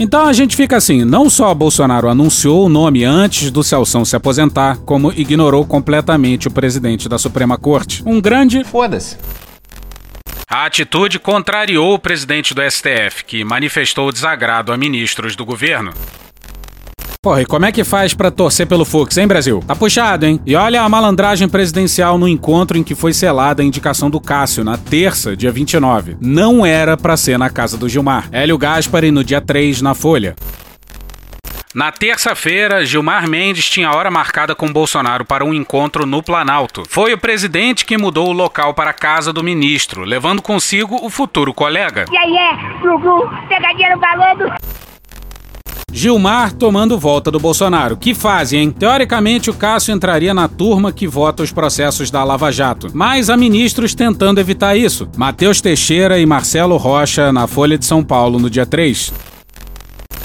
Então 0.02 0.24
a 0.24 0.32
gente 0.32 0.56
fica 0.56 0.78
assim, 0.78 1.04
não 1.04 1.28
só 1.28 1.52
Bolsonaro 1.52 2.08
anunciou 2.08 2.64
o 2.64 2.68
nome 2.70 3.04
antes 3.04 3.50
do 3.50 3.62
Celção 3.62 4.02
se 4.02 4.16
aposentar, 4.16 4.78
como 4.78 5.12
ignorou 5.12 5.66
completamente 5.66 6.48
o 6.48 6.50
presidente 6.50 7.06
da 7.06 7.18
Suprema 7.18 7.58
Corte. 7.58 8.02
Um 8.06 8.18
grande 8.18 8.64
foda-se. 8.64 9.18
A 10.48 10.64
atitude 10.64 11.18
contrariou 11.18 11.92
o 11.92 11.98
presidente 11.98 12.54
do 12.54 12.62
STF, 12.62 13.26
que 13.26 13.44
manifestou 13.44 14.10
desagrado 14.10 14.72
a 14.72 14.76
ministros 14.78 15.36
do 15.36 15.44
governo. 15.44 15.92
Porra, 17.22 17.42
e 17.42 17.44
como 17.44 17.66
é 17.66 17.70
que 17.70 17.84
faz 17.84 18.14
pra 18.14 18.30
torcer 18.30 18.66
pelo 18.66 18.82
Fux, 18.82 19.18
hein, 19.18 19.26
Brasil? 19.26 19.62
Tá 19.66 19.76
puxado, 19.76 20.24
hein? 20.24 20.40
E 20.46 20.56
olha 20.56 20.80
a 20.80 20.88
malandragem 20.88 21.46
presidencial 21.50 22.16
no 22.16 22.26
encontro 22.26 22.78
em 22.78 22.82
que 22.82 22.94
foi 22.94 23.12
selada 23.12 23.62
a 23.62 23.64
indicação 23.64 24.08
do 24.08 24.18
Cássio 24.18 24.64
na 24.64 24.78
terça, 24.78 25.36
dia 25.36 25.52
29. 25.52 26.16
Não 26.18 26.64
era 26.64 26.96
pra 26.96 27.18
ser 27.18 27.38
na 27.38 27.50
casa 27.50 27.76
do 27.76 27.90
Gilmar. 27.90 28.30
Hélio 28.32 28.56
Gaspari 28.56 29.10
no 29.10 29.22
dia 29.22 29.38
3 29.38 29.82
na 29.82 29.92
Folha. 29.92 30.34
Na 31.74 31.92
terça-feira, 31.92 32.86
Gilmar 32.86 33.28
Mendes 33.28 33.68
tinha 33.68 33.92
hora 33.92 34.10
marcada 34.10 34.54
com 34.54 34.72
Bolsonaro 34.72 35.26
para 35.26 35.44
um 35.44 35.52
encontro 35.52 36.06
no 36.06 36.22
Planalto. 36.22 36.84
Foi 36.88 37.12
o 37.12 37.18
presidente 37.18 37.84
que 37.84 37.98
mudou 37.98 38.30
o 38.30 38.32
local 38.32 38.72
para 38.72 38.92
a 38.92 38.94
casa 38.94 39.30
do 39.30 39.44
ministro, 39.44 40.04
levando 40.04 40.40
consigo 40.40 40.96
o 41.04 41.10
futuro 41.10 41.52
colega. 41.52 42.06
E 42.10 42.16
aí 42.16 42.34
é, 42.34 42.80
Gugu, 42.80 43.28
pegadinha 43.46 43.94
no 43.94 44.00
balão 44.00 44.56
Gilmar 45.92 46.52
tomando 46.52 46.98
volta 46.98 47.30
do 47.30 47.40
Bolsonaro. 47.40 47.96
Que 47.96 48.14
fase, 48.14 48.56
hein? 48.56 48.70
Teoricamente, 48.70 49.50
o 49.50 49.54
Cássio 49.54 49.94
entraria 49.94 50.32
na 50.32 50.48
turma 50.48 50.92
que 50.92 51.06
vota 51.06 51.42
os 51.42 51.52
processos 51.52 52.10
da 52.10 52.22
Lava 52.22 52.50
Jato. 52.50 52.88
Mas 52.92 53.28
há 53.28 53.36
ministros 53.36 53.94
tentando 53.94 54.40
evitar 54.40 54.76
isso. 54.76 55.08
Matheus 55.16 55.60
Teixeira 55.60 56.18
e 56.18 56.26
Marcelo 56.26 56.76
Rocha 56.76 57.32
na 57.32 57.46
Folha 57.46 57.76
de 57.76 57.84
São 57.84 58.02
Paulo 58.02 58.38
no 58.38 58.48
dia 58.48 58.66
3. 58.66 59.29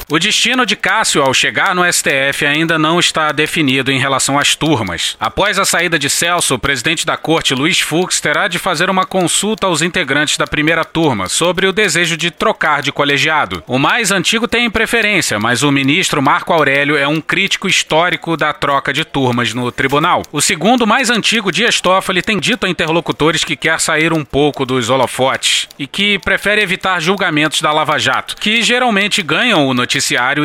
O 0.07 0.19
destino 0.19 0.67
de 0.67 0.75
Cássio 0.75 1.23
ao 1.23 1.33
chegar 1.33 1.73
no 1.73 1.83
STF 1.91 2.45
ainda 2.45 2.77
não 2.77 2.99
está 2.99 3.31
definido 3.31 3.91
em 3.91 3.97
relação 3.97 4.37
às 4.37 4.55
turmas. 4.55 5.17
Após 5.19 5.57
a 5.57 5.65
saída 5.65 5.97
de 5.97 6.11
Celso, 6.11 6.53
o 6.53 6.59
presidente 6.59 7.07
da 7.07 7.17
corte, 7.17 7.55
Luiz 7.55 7.79
Fux, 7.79 8.21
terá 8.21 8.47
de 8.47 8.59
fazer 8.59 8.87
uma 8.87 9.03
consulta 9.03 9.65
aos 9.65 9.81
integrantes 9.81 10.37
da 10.37 10.45
primeira 10.45 10.85
turma 10.85 11.27
sobre 11.27 11.65
o 11.65 11.73
desejo 11.73 12.15
de 12.15 12.29
trocar 12.29 12.83
de 12.83 12.91
colegiado. 12.91 13.63
O 13.65 13.79
mais 13.79 14.11
antigo 14.11 14.47
tem 14.47 14.69
preferência, 14.69 15.39
mas 15.39 15.63
o 15.63 15.71
ministro 15.71 16.21
Marco 16.21 16.53
Aurélio 16.53 16.95
é 16.95 17.07
um 17.07 17.19
crítico 17.19 17.67
histórico 17.67 18.37
da 18.37 18.53
troca 18.53 18.93
de 18.93 19.03
turmas 19.03 19.55
no 19.55 19.71
tribunal. 19.71 20.21
O 20.31 20.39
segundo 20.39 20.85
mais 20.85 21.09
antigo, 21.09 21.51
Dias 21.51 21.81
Toffoli, 21.81 22.21
tem 22.21 22.37
dito 22.37 22.67
a 22.67 22.69
interlocutores 22.69 23.43
que 23.43 23.55
quer 23.55 23.79
sair 23.79 24.13
um 24.13 24.23
pouco 24.23 24.67
dos 24.67 24.87
holofotes 24.87 25.67
e 25.79 25.87
que 25.87 26.19
prefere 26.19 26.61
evitar 26.61 27.01
julgamentos 27.01 27.59
da 27.59 27.71
Lava 27.71 27.97
Jato, 27.97 28.35
que 28.35 28.61
geralmente 28.61 29.23
ganham 29.23 29.65
o 29.65 29.73
noticiário 29.73 29.94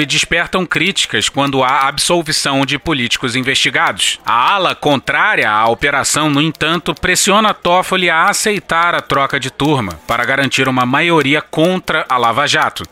e 0.01 0.07
despertam 0.07 0.65
críticas 0.65 1.29
quando 1.29 1.63
há 1.63 1.89
absolvição 1.89 2.65
de 2.65 2.79
políticos 2.79 3.35
investigados. 3.35 4.19
A 4.25 4.55
ala 4.55 4.75
contrária 4.75 5.51
à 5.51 5.69
operação, 5.69 6.31
no 6.31 6.41
entanto, 6.41 6.95
pressiona 6.95 7.53
Toffoli 7.53 8.09
a 8.09 8.29
aceitar 8.29 8.95
a 8.95 9.01
troca 9.01 9.41
de 9.41 9.51
turma 9.51 9.99
para 10.07 10.25
garantir 10.25 10.69
uma 10.69 10.87
maioria 10.87 11.43
contra 11.43 12.05
a 12.09 12.17
Lava 12.17 12.47
Jato. 12.47 12.85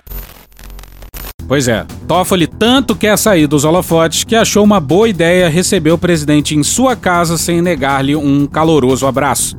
Pois 1.47 1.67
é, 1.67 1.87
Toffoli 2.07 2.47
tanto 2.47 2.95
quer 2.95 3.17
sair 3.17 3.47
dos 3.47 3.65
holofotes 3.65 4.23
que 4.23 4.37
achou 4.37 4.63
uma 4.63 4.81
boa 4.81 5.09
ideia 5.09 5.49
receber 5.49 5.93
o 5.93 5.99
presidente 5.99 6.55
em 6.55 6.63
sua 6.63 6.95
casa 6.95 7.39
sem 7.39 7.63
negar-lhe 7.63 8.15
um 8.15 8.47
caloroso 8.47 9.07
abraço. 9.07 9.57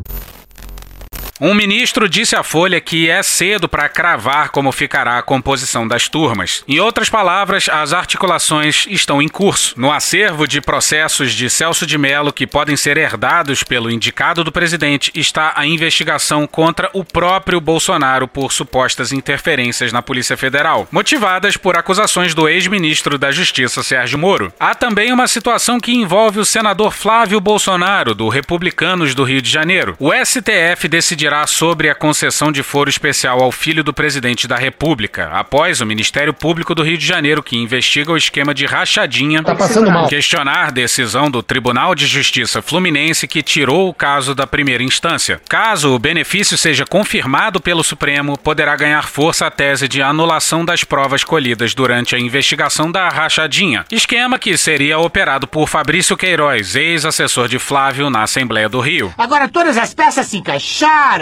Um 1.41 1.53
ministro 1.53 2.09
disse 2.09 2.35
à 2.35 2.43
Folha 2.43 2.81
que 2.81 3.09
é 3.09 3.23
cedo 3.23 3.69
para 3.69 3.87
cravar 3.87 4.49
como 4.49 4.73
ficará 4.73 5.17
a 5.17 5.21
composição 5.21 5.87
das 5.87 6.09
turmas. 6.09 6.65
Em 6.67 6.81
outras 6.81 7.09
palavras, 7.09 7.69
as 7.69 7.93
articulações 7.93 8.85
estão 8.89 9.21
em 9.21 9.29
curso. 9.29 9.73
No 9.77 9.89
acervo 9.89 10.45
de 10.45 10.59
processos 10.59 11.31
de 11.31 11.49
Celso 11.49 11.87
de 11.87 11.97
Mello 11.97 12.33
que 12.33 12.45
podem 12.45 12.75
ser 12.75 12.97
herdados 12.97 13.63
pelo 13.63 13.89
indicado 13.89 14.43
do 14.43 14.51
presidente 14.51 15.13
está 15.15 15.53
a 15.55 15.65
investigação 15.65 16.45
contra 16.45 16.89
o 16.91 17.05
próprio 17.05 17.61
Bolsonaro 17.61 18.27
por 18.27 18.51
supostas 18.51 19.13
interferências 19.13 19.93
na 19.93 20.01
Polícia 20.01 20.35
Federal, 20.35 20.89
motivadas 20.91 21.55
por 21.55 21.77
acusações 21.77 22.33
do 22.33 22.49
ex-ministro 22.49 23.17
da 23.17 23.31
Justiça 23.31 23.81
Sérgio 23.81 24.19
Moro. 24.19 24.51
Há 24.59 24.75
também 24.75 25.13
uma 25.13 25.27
situação 25.27 25.79
que 25.79 25.93
envolve 25.93 26.37
o 26.41 26.45
senador 26.45 26.91
Flávio 26.91 27.39
Bolsonaro, 27.39 28.13
do 28.13 28.27
Republicanos 28.27 29.15
do 29.15 29.23
Rio 29.23 29.41
de 29.41 29.49
Janeiro. 29.49 29.95
O 29.97 30.11
STF 30.13 30.89
decidirá 30.89 31.28
sobre 31.47 31.89
a 31.89 31.95
concessão 31.95 32.51
de 32.51 32.63
foro 32.63 32.89
especial 32.89 33.41
ao 33.41 33.51
filho 33.51 33.83
do 33.83 33.93
presidente 33.93 34.47
da 34.47 34.55
República, 34.57 35.29
após 35.31 35.79
o 35.79 35.85
Ministério 35.85 36.33
Público 36.33 36.73
do 36.73 36.81
Rio 36.83 36.97
de 36.97 37.05
Janeiro, 37.05 37.43
que 37.43 37.55
investiga 37.57 38.11
o 38.11 38.17
esquema 38.17 38.53
de 38.53 38.65
rachadinha, 38.65 39.43
Tá 39.43 39.53
passando 39.55 39.89
mal. 39.91 40.07
questionar 40.07 40.71
decisão 40.71 41.29
do 41.29 41.43
Tribunal 41.43 41.93
de 41.93 42.07
Justiça 42.07 42.61
Fluminense 42.61 43.27
que 43.27 43.41
tirou 43.43 43.87
o 43.89 43.93
caso 43.93 44.33
da 44.33 44.47
primeira 44.47 44.83
instância. 44.83 45.39
Caso 45.47 45.93
o 45.93 45.99
benefício 45.99 46.57
seja 46.57 46.85
confirmado 46.85 47.61
pelo 47.61 47.83
Supremo, 47.83 48.37
poderá 48.37 48.75
ganhar 48.75 49.07
força 49.07 49.45
a 49.47 49.51
tese 49.51 49.87
de 49.87 50.01
anulação 50.01 50.65
das 50.65 50.83
provas 50.83 51.23
colhidas 51.23 51.73
durante 51.73 52.15
a 52.15 52.19
investigação 52.19 52.91
da 52.91 53.07
rachadinha, 53.09 53.85
esquema 53.91 54.39
que 54.39 54.57
seria 54.57 54.97
operado 54.99 55.47
por 55.47 55.67
Fabrício 55.69 56.17
Queiroz, 56.17 56.75
ex-assessor 56.75 57.47
de 57.47 57.59
Flávio 57.59 58.09
na 58.09 58.23
Assembleia 58.23 58.67
do 58.67 58.79
Rio. 58.79 59.13
Agora 59.17 59.47
todas 59.47 59.77
as 59.77 59.93
peças 59.93 60.25
se 60.27 60.37
encaixaram. 60.37 61.18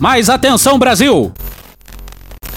Mas 0.00 0.28
atenção, 0.28 0.78
Brasil! 0.78 1.32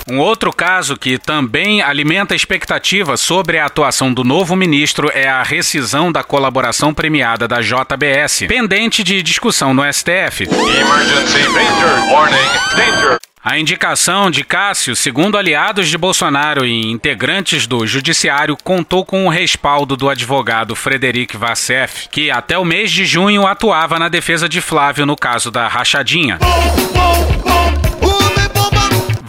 Um 0.09 0.17
outro 0.17 0.51
caso 0.51 0.97
que 0.97 1.19
também 1.19 1.83
alimenta 1.83 2.33
expectativa 2.33 3.15
sobre 3.15 3.59
a 3.59 3.65
atuação 3.65 4.11
do 4.11 4.23
novo 4.23 4.55
ministro 4.55 5.11
é 5.13 5.27
a 5.27 5.43
rescisão 5.43 6.11
da 6.11 6.23
colaboração 6.23 6.95
premiada 6.95 7.47
da 7.47 7.61
JBS, 7.61 8.47
pendente 8.47 9.03
de 9.03 9.21
discussão 9.21 9.71
no 9.71 9.83
STF. 9.83 10.45
Emergency 10.45 11.43
danger. 11.53 12.11
Warning. 12.11 12.37
Danger. 12.75 13.19
A 13.41 13.57
indicação 13.57 14.29
de 14.29 14.43
Cássio, 14.43 14.97
segundo 14.97 15.37
aliados 15.37 15.87
de 15.87 15.97
Bolsonaro 15.97 16.65
e 16.65 16.91
integrantes 16.91 17.65
do 17.65 17.87
Judiciário, 17.87 18.57
contou 18.61 19.05
com 19.05 19.25
o 19.25 19.29
respaldo 19.29 19.95
do 19.95 20.09
advogado 20.09 20.75
Frederic 20.75 21.37
Vassef, 21.37 22.09
que 22.09 22.29
até 22.29 22.57
o 22.57 22.65
mês 22.65 22.91
de 22.91 23.05
junho 23.05 23.47
atuava 23.47 23.97
na 23.97 24.09
defesa 24.09 24.49
de 24.49 24.59
Flávio 24.59 25.05
no 25.05 25.15
caso 25.15 25.49
da 25.49 25.69
rachadinha. 25.69 26.37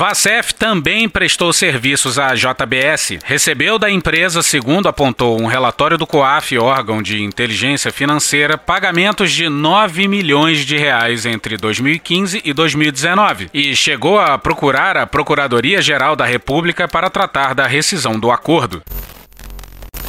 Vassef 0.00 0.54
também 0.54 1.06
prestou 1.10 1.52
serviços 1.52 2.18
à 2.18 2.34
JBS, 2.34 3.18
recebeu 3.22 3.78
da 3.78 3.90
empresa, 3.90 4.42
segundo 4.42 4.88
apontou 4.88 5.38
um 5.38 5.44
relatório 5.44 5.98
do 5.98 6.06
COAF, 6.06 6.56
órgão 6.56 7.02
de 7.02 7.22
inteligência 7.22 7.92
financeira, 7.92 8.56
pagamentos 8.56 9.30
de 9.30 9.50
9 9.50 10.08
milhões 10.08 10.64
de 10.64 10.78
reais 10.78 11.26
entre 11.26 11.58
2015 11.58 12.40
e 12.42 12.52
2019 12.54 13.50
e 13.52 13.76
chegou 13.76 14.18
a 14.18 14.38
procurar 14.38 14.96
a 14.96 15.06
Procuradoria-Geral 15.06 16.16
da 16.16 16.24
República 16.24 16.88
para 16.88 17.10
tratar 17.10 17.54
da 17.54 17.66
rescisão 17.66 18.18
do 18.18 18.30
acordo. 18.30 18.80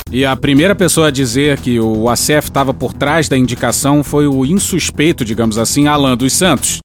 E 0.10 0.26
a 0.26 0.38
primeira 0.38 0.74
pessoa 0.74 1.10
a 1.10 1.12
dizer 1.12 1.60
que 1.60 1.82
o 1.82 2.08
ACF 2.08 2.48
estava 2.48 2.74
por 2.74 2.94
trás 2.94 3.28
da 3.28 3.38
indicação 3.38 4.06
foi 4.06 4.26
o 4.26 4.46
insuspeito, 4.46 5.26
digamos 5.26 5.58
assim, 5.58 5.90
Alan 5.90 6.16
dos 6.16 6.32
Santos. 6.32 6.80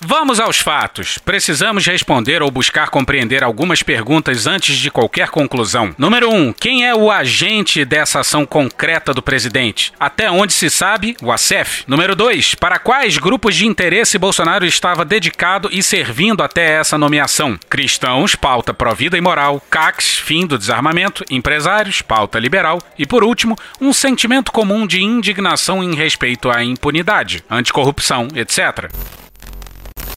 Vamos 0.00 0.38
aos 0.38 0.58
fatos. 0.60 1.18
Precisamos 1.18 1.86
responder 1.86 2.42
ou 2.42 2.50
buscar 2.50 2.90
compreender 2.90 3.42
algumas 3.42 3.82
perguntas 3.82 4.46
antes 4.46 4.76
de 4.76 4.90
qualquer 4.90 5.30
conclusão. 5.30 5.94
Número 5.98 6.30
1. 6.30 6.36
Um, 6.36 6.52
quem 6.52 6.86
é 6.86 6.94
o 6.94 7.10
agente 7.10 7.84
dessa 7.84 8.20
ação 8.20 8.44
concreta 8.46 9.12
do 9.12 9.22
presidente? 9.22 9.92
Até 9.98 10.30
onde 10.30 10.52
se 10.52 10.70
sabe, 10.70 11.16
o 11.22 11.32
ACEF. 11.32 11.84
Número 11.86 12.14
2. 12.14 12.54
Para 12.54 12.78
quais 12.78 13.18
grupos 13.18 13.56
de 13.56 13.66
interesse 13.66 14.18
Bolsonaro 14.18 14.64
estava 14.64 15.04
dedicado 15.04 15.68
e 15.72 15.82
servindo 15.82 16.42
até 16.42 16.78
essa 16.78 16.98
nomeação? 16.98 17.58
Cristãos, 17.68 18.34
pauta 18.34 18.72
pró-vida 18.72 19.16
e 19.16 19.20
moral. 19.20 19.62
CACs, 19.70 20.18
fim 20.18 20.46
do 20.46 20.58
desarmamento. 20.58 21.24
Empresários, 21.30 22.02
pauta 22.02 22.38
liberal. 22.38 22.80
E 22.98 23.06
por 23.06 23.24
último, 23.24 23.56
um 23.80 23.92
sentimento 23.92 24.52
comum 24.52 24.86
de 24.86 25.02
indignação 25.02 25.82
em 25.82 25.94
respeito 25.94 26.50
à 26.50 26.62
impunidade, 26.62 27.42
anticorrupção, 27.50 28.28
etc. 28.34 28.90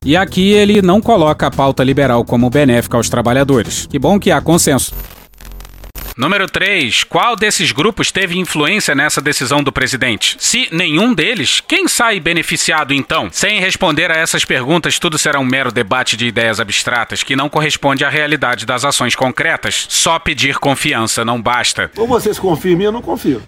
E 0.05 0.15
aqui 0.15 0.53
ele 0.53 0.81
não 0.81 1.01
coloca 1.01 1.47
a 1.47 1.51
pauta 1.51 1.83
liberal 1.83 2.23
como 2.23 2.49
benéfica 2.49 2.95
aos 2.95 3.09
trabalhadores. 3.09 3.85
Que 3.85 3.99
bom 3.99 4.17
que 4.17 4.31
há 4.31 4.39
consenso. 4.39 4.95
Número 6.15 6.47
3. 6.47 7.03
Qual 7.03 7.35
desses 7.35 7.73
grupos 7.73 8.09
teve 8.09 8.39
influência 8.39 8.95
nessa 8.95 9.21
decisão 9.21 9.61
do 9.61 9.73
presidente? 9.73 10.37
Se 10.39 10.69
nenhum 10.71 11.13
deles, 11.13 11.61
quem 11.65 11.85
sai 11.87 12.17
beneficiado 12.19 12.93
então? 12.93 13.29
Sem 13.31 13.59
responder 13.59 14.09
a 14.09 14.15
essas 14.15 14.45
perguntas, 14.45 14.99
tudo 14.99 15.17
será 15.17 15.37
um 15.37 15.45
mero 15.45 15.71
debate 15.71 16.15
de 16.15 16.27
ideias 16.27 16.61
abstratas 16.61 17.21
que 17.21 17.35
não 17.35 17.49
corresponde 17.49 18.05
à 18.05 18.09
realidade 18.09 18.65
das 18.65 18.85
ações 18.85 19.15
concretas. 19.15 19.85
Só 19.89 20.17
pedir 20.17 20.59
confiança 20.59 21.25
não 21.25 21.41
basta. 21.41 21.91
Ou 21.97 22.07
vocês 22.07 22.39
confiam 22.39 22.73
em 22.73 22.75
mim, 22.77 22.83
eu 22.85 22.91
não 22.93 23.01
confio. 23.01 23.41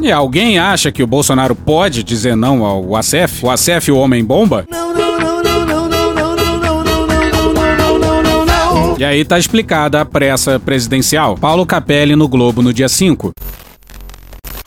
E 0.00 0.10
alguém 0.10 0.58
acha 0.58 0.90
que 0.90 1.02
o 1.02 1.06
Bolsonaro 1.06 1.54
pode 1.54 2.02
dizer 2.02 2.34
não 2.34 2.64
ao 2.64 2.96
ACF? 2.96 3.44
O 3.44 3.50
ACF, 3.50 3.92
o 3.92 3.98
homem-bomba? 3.98 4.66
E 8.98 9.04
aí 9.04 9.24
tá 9.24 9.38
explicada 9.38 10.00
a 10.00 10.04
pressa 10.04 10.58
presidencial. 10.60 11.36
Paulo 11.36 11.64
Capelli 11.64 12.14
no 12.16 12.28
Globo 12.28 12.62
no 12.62 12.72
dia 12.72 12.88
5. 12.88 13.32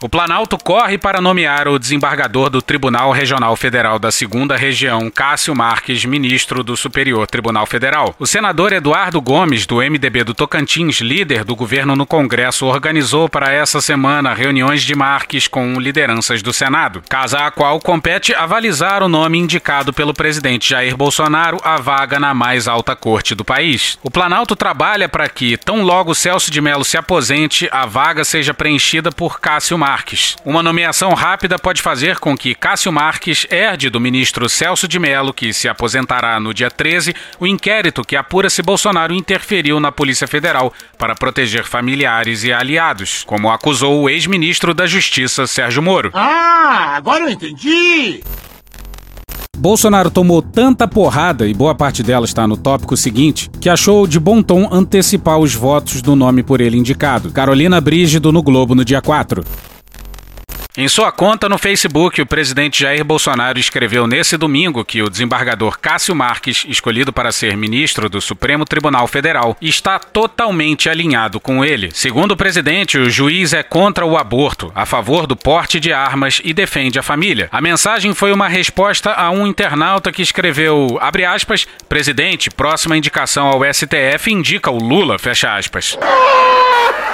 O 0.03 0.10
Planalto 0.10 0.57
corre 0.57 0.98
para 0.98 1.22
nomear 1.22 1.65
o 1.65 1.79
desembargador 1.79 2.50
do 2.50 2.62
Tribunal 2.62 3.13
Regional 3.13 3.55
Federal 3.55 3.98
da 3.98 4.12
Segunda 4.12 4.57
Região, 4.57 5.10
Cássio 5.10 5.55
Marques, 5.55 6.03
ministro 6.03 6.62
do 6.62 6.75
Superior 6.75 7.25
Tribunal 7.25 7.65
Federal. 7.65 8.13
O 8.19 8.27
senador 8.27 8.74
Eduardo 8.74 9.22
Gomes, 9.22 9.65
do 9.65 9.77
MDB 9.77 10.25
do 10.25 10.33
Tocantins, 10.33 11.00
líder 11.00 11.45
do 11.45 11.55
governo 11.55 11.95
no 11.95 12.05
Congresso, 12.05 12.65
organizou 12.65 13.29
para 13.29 13.53
essa 13.53 13.79
semana 13.79 14.33
reuniões 14.33 14.83
de 14.83 14.93
Marques 14.93 15.48
com 15.48 15.79
lideranças 15.79 16.41
do 16.41 16.51
Senado, 16.51 17.01
casa 17.07 17.38
a 17.38 17.50
qual 17.50 17.79
compete 17.79 18.36
avalizar 18.36 19.03
o 19.03 19.07
nome 19.07 19.38
indicado 19.38 19.93
pelo 19.93 20.13
presidente 20.13 20.72
Jair 20.72 20.98
Bolsonaro 20.98 21.62
à 21.63 21.77
vaga 21.77 22.19
na 22.19 22.33
mais 22.33 22.67
alta 22.67 22.93
corte 22.93 23.33
do 23.33 23.45
país. 23.45 23.98
O 24.03 24.12
Planalto 24.12 24.53
trabalha 24.53 25.07
para 25.07 25.29
que, 25.29 25.55
tão 25.55 25.81
logo 25.81 26.13
Celso 26.13 26.51
de 26.51 26.60
Mello 26.60 26.83
se 26.83 26.98
aposente, 26.98 27.69
a 27.72 27.86
vaga 27.86 28.25
seja 28.25 28.53
preenchida 28.53 29.10
por 29.10 29.39
Cássio 29.39 29.77
Marques. 29.77 29.92
Uma 30.43 30.63
nomeação 30.63 31.13
rápida 31.13 31.59
pode 31.59 31.81
fazer 31.81 32.17
com 32.19 32.35
que 32.35 32.55
Cássio 32.55 32.91
Marques 32.91 33.45
herde 33.50 33.89
do 33.89 34.00
ministro 34.00 34.50
Celso 34.50 34.88
de 34.88 34.97
Mello, 34.97 35.33
que 35.33 35.53
se 35.53 35.69
aposentará 35.69 36.39
no 36.39 36.53
dia 36.53 36.71
13, 36.71 37.13
o 37.39 37.45
inquérito 37.45 38.03
que 38.03 38.15
apura 38.15 38.50
se 38.50 38.62
Bolsonaro 38.62 39.13
interferiu 39.13 39.79
na 39.79 39.91
Polícia 39.91 40.27
Federal 40.27 40.73
para 40.97 41.15
proteger 41.15 41.65
familiares 41.65 42.43
e 42.43 42.51
aliados, 42.51 43.23
como 43.25 43.51
acusou 43.51 44.01
o 44.01 44.09
ex-ministro 44.09 44.73
da 44.73 44.85
Justiça 44.85 45.45
Sérgio 45.45 45.81
Moro. 45.81 46.12
Ah, 46.13 46.95
agora 46.95 47.25
eu 47.25 47.29
entendi! 47.29 48.23
Bolsonaro 49.55 50.12
tomou 50.12 50.41
tanta 50.41 50.88
porrada, 50.88 51.47
e 51.47 51.53
boa 51.53 51.73
parte 51.73 52.03
dela 52.03 52.25
está 52.25 52.45
no 52.45 52.57
tópico 52.57 52.97
seguinte, 52.97 53.50
que 53.62 53.69
achou 53.69 54.05
de 54.05 54.19
bom 54.19 54.41
tom 54.41 54.67
antecipar 54.69 55.38
os 55.38 55.55
votos 55.55 56.01
do 56.01 56.15
nome 56.15 56.43
por 56.43 56.59
ele 56.59 56.77
indicado. 56.77 57.31
Carolina 57.31 57.79
Brígido 57.79 58.31
no 58.31 58.43
Globo 58.43 58.75
no 58.75 58.83
dia 58.83 59.01
4. 59.01 59.43
Em 60.75 60.88
sua 60.88 61.12
conta 61.12 61.48
no 61.48 61.60
Facebook, 61.60 62.20
o 62.20 62.25
presidente 62.25 62.82
Jair 62.82 63.06
Bolsonaro 63.06 63.60
escreveu 63.60 64.08
nesse 64.08 64.36
domingo 64.38 64.84
que 64.84 65.03
o 65.03 65.10
desembargador 65.10 65.77
Cássio 65.77 66.15
Marques, 66.15 66.65
escolhido 66.68 67.13
para 67.13 67.32
ser 67.32 67.56
ministro 67.56 68.10
do 68.10 68.20
Supremo 68.20 68.65
Tribunal 68.65 69.06
Federal, 69.06 69.56
está 69.62 70.00
totalmente 70.00 70.89
alinhado 70.89 71.39
com 71.39 71.63
ele. 71.63 71.92
Segundo 71.94 72.32
o 72.32 72.36
presidente, 72.36 72.98
o 72.98 73.08
juiz 73.08 73.53
é 73.53 73.62
contra 73.62 74.03
o 74.03 74.18
aborto, 74.18 74.72
a 74.74 74.84
favor 74.84 75.27
do 75.27 75.36
porte 75.36 75.80
de 75.80 75.94
armas 75.94 76.42
e 76.44 76.56
defende 76.56 76.98
a 76.98 77.03
família. 77.03 77.50
A 77.51 77.62
mensagem 77.62 78.12
foi 78.15 78.34
uma 78.34 78.48
resposta 78.48 79.12
a 79.12 79.30
um 79.30 79.46
internauta 79.46 80.12
que 80.12 80.24
escreveu, 80.24 80.98
abre 81.00 81.24
aspas, 81.24 81.68
presidente, 81.88 82.50
próxima 82.50 82.98
indicação 82.98 83.46
ao 83.46 83.62
STF 83.72 84.32
indica 84.32 84.72
o 84.72 84.80
Lula, 84.80 85.20
fecha 85.20 85.56
aspas. 85.56 85.96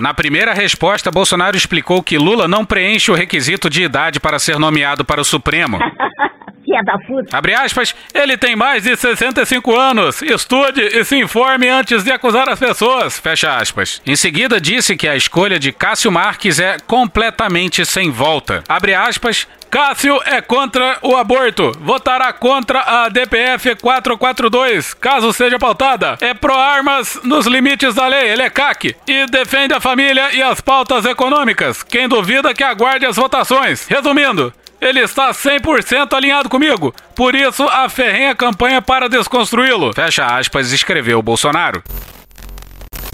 Na 0.00 0.12
primeira 0.12 0.52
resposta, 0.52 1.10
Bolsonaro 1.10 1.56
explicou 1.56 2.02
que 2.02 2.18
Lula 2.18 2.48
não 2.48 2.64
preenche 2.64 3.10
o 3.10 3.14
requisito 3.14 3.70
de 3.70 3.82
idade 3.82 4.20
para 4.20 4.38
ser 4.38 4.58
nomeado 4.58 5.04
para 5.04 5.20
o 5.20 5.24
Supremo. 5.24 5.78
Filha 6.64 6.82
da 6.82 6.98
puta. 6.98 7.36
Abre 7.36 7.54
aspas, 7.54 7.94
ele 8.12 8.36
tem 8.36 8.56
mais 8.56 8.82
de 8.82 8.96
65 8.96 9.76
anos. 9.76 10.22
Estude 10.22 10.80
e 10.80 11.04
se 11.04 11.16
informe 11.16 11.68
antes 11.68 12.02
de 12.02 12.10
acusar 12.10 12.48
as 12.48 12.58
pessoas. 12.58 13.18
Fecha 13.18 13.56
aspas. 13.56 14.00
Em 14.06 14.16
seguida, 14.16 14.60
disse 14.60 14.96
que 14.96 15.06
a 15.06 15.14
escolha 15.14 15.58
de 15.58 15.72
Cássio 15.72 16.10
Marques 16.10 16.58
é 16.58 16.78
completamente 16.86 17.84
sem 17.84 18.10
volta. 18.10 18.64
Abre 18.66 18.94
aspas, 18.94 19.46
Cássio 19.74 20.20
é 20.24 20.40
contra 20.40 20.98
o 21.02 21.16
aborto. 21.16 21.72
Votará 21.80 22.32
contra 22.32 22.78
a 22.78 23.08
DPF 23.08 23.74
442, 23.74 24.94
caso 24.94 25.32
seja 25.32 25.58
pautada. 25.58 26.16
É 26.20 26.32
pró-armas 26.32 27.18
nos 27.24 27.44
limites 27.44 27.92
da 27.92 28.06
lei, 28.06 28.28
ele 28.28 28.42
é 28.42 28.48
CAC. 28.48 28.94
E 29.04 29.26
defende 29.26 29.74
a 29.74 29.80
família 29.80 30.32
e 30.32 30.40
as 30.40 30.60
pautas 30.60 31.04
econômicas. 31.04 31.82
Quem 31.82 32.08
duvida 32.08 32.54
que 32.54 32.62
aguarde 32.62 33.04
as 33.04 33.16
votações. 33.16 33.84
Resumindo, 33.88 34.54
ele 34.80 35.00
está 35.00 35.32
100% 35.32 36.12
alinhado 36.12 36.48
comigo. 36.48 36.94
Por 37.16 37.34
isso, 37.34 37.64
a 37.64 37.88
ferrenha 37.88 38.32
campanha 38.32 38.80
para 38.80 39.08
desconstruí-lo. 39.08 39.92
Fecha 39.92 40.24
aspas, 40.24 40.70
escreveu 40.70 41.20
Bolsonaro. 41.20 41.82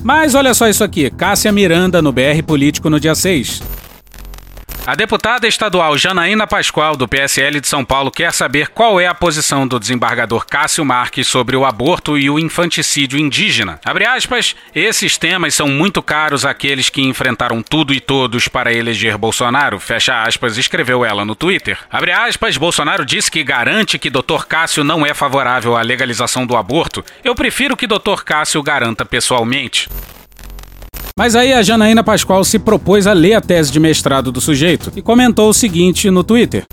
Mas 0.02 0.34
olha 0.34 0.52
só 0.52 0.68
isso 0.68 0.84
aqui. 0.84 1.10
Cássia 1.10 1.52
Miranda 1.52 2.02
no 2.02 2.12
BR 2.12 2.42
Político 2.46 2.90
no 2.90 3.00
dia 3.00 3.14
6. 3.14 3.79
A 4.86 4.94
deputada 4.94 5.46
estadual 5.46 5.96
Janaína 5.96 6.46
Pascoal, 6.46 6.96
do 6.96 7.06
PSL 7.06 7.60
de 7.60 7.68
São 7.68 7.84
Paulo, 7.84 8.10
quer 8.10 8.32
saber 8.32 8.68
qual 8.68 8.98
é 8.98 9.06
a 9.06 9.14
posição 9.14 9.68
do 9.68 9.78
desembargador 9.78 10.46
Cássio 10.46 10.84
Marques 10.84 11.28
sobre 11.28 11.54
o 11.54 11.66
aborto 11.66 12.16
e 12.16 12.30
o 12.30 12.38
infanticídio 12.38 13.18
indígena. 13.18 13.78
Abre 13.84 14.06
aspas, 14.06 14.56
esses 14.74 15.18
temas 15.18 15.54
são 15.54 15.68
muito 15.68 16.02
caros 16.02 16.46
àqueles 16.46 16.88
que 16.88 17.02
enfrentaram 17.02 17.62
tudo 17.62 17.92
e 17.92 18.00
todos 18.00 18.48
para 18.48 18.72
eleger 18.72 19.18
Bolsonaro, 19.18 19.78
fecha 19.78 20.22
aspas, 20.22 20.56
escreveu 20.56 21.04
ela 21.04 21.26
no 21.26 21.36
Twitter. 21.36 21.78
Abre 21.90 22.10
aspas, 22.10 22.56
Bolsonaro 22.56 23.04
disse 23.04 23.30
que 23.30 23.44
garante 23.44 23.98
que 23.98 24.10
Dr. 24.10 24.44
Cássio 24.48 24.82
não 24.82 25.04
é 25.04 25.12
favorável 25.12 25.76
à 25.76 25.82
legalização 25.82 26.46
do 26.46 26.56
aborto. 26.56 27.04
Eu 27.22 27.34
prefiro 27.34 27.76
que 27.76 27.86
Dr. 27.86 28.22
Cássio 28.24 28.62
garanta 28.62 29.04
pessoalmente. 29.04 29.88
Mas 31.20 31.36
aí 31.36 31.52
a 31.52 31.60
Janaína 31.60 32.02
Pascoal 32.02 32.42
se 32.42 32.58
propôs 32.58 33.06
a 33.06 33.12
ler 33.12 33.34
a 33.34 33.42
tese 33.42 33.70
de 33.70 33.78
mestrado 33.78 34.32
do 34.32 34.40
sujeito 34.40 34.90
e 34.96 35.02
comentou 35.02 35.50
o 35.50 35.52
seguinte 35.52 36.10
no 36.10 36.24
Twitter. 36.24 36.64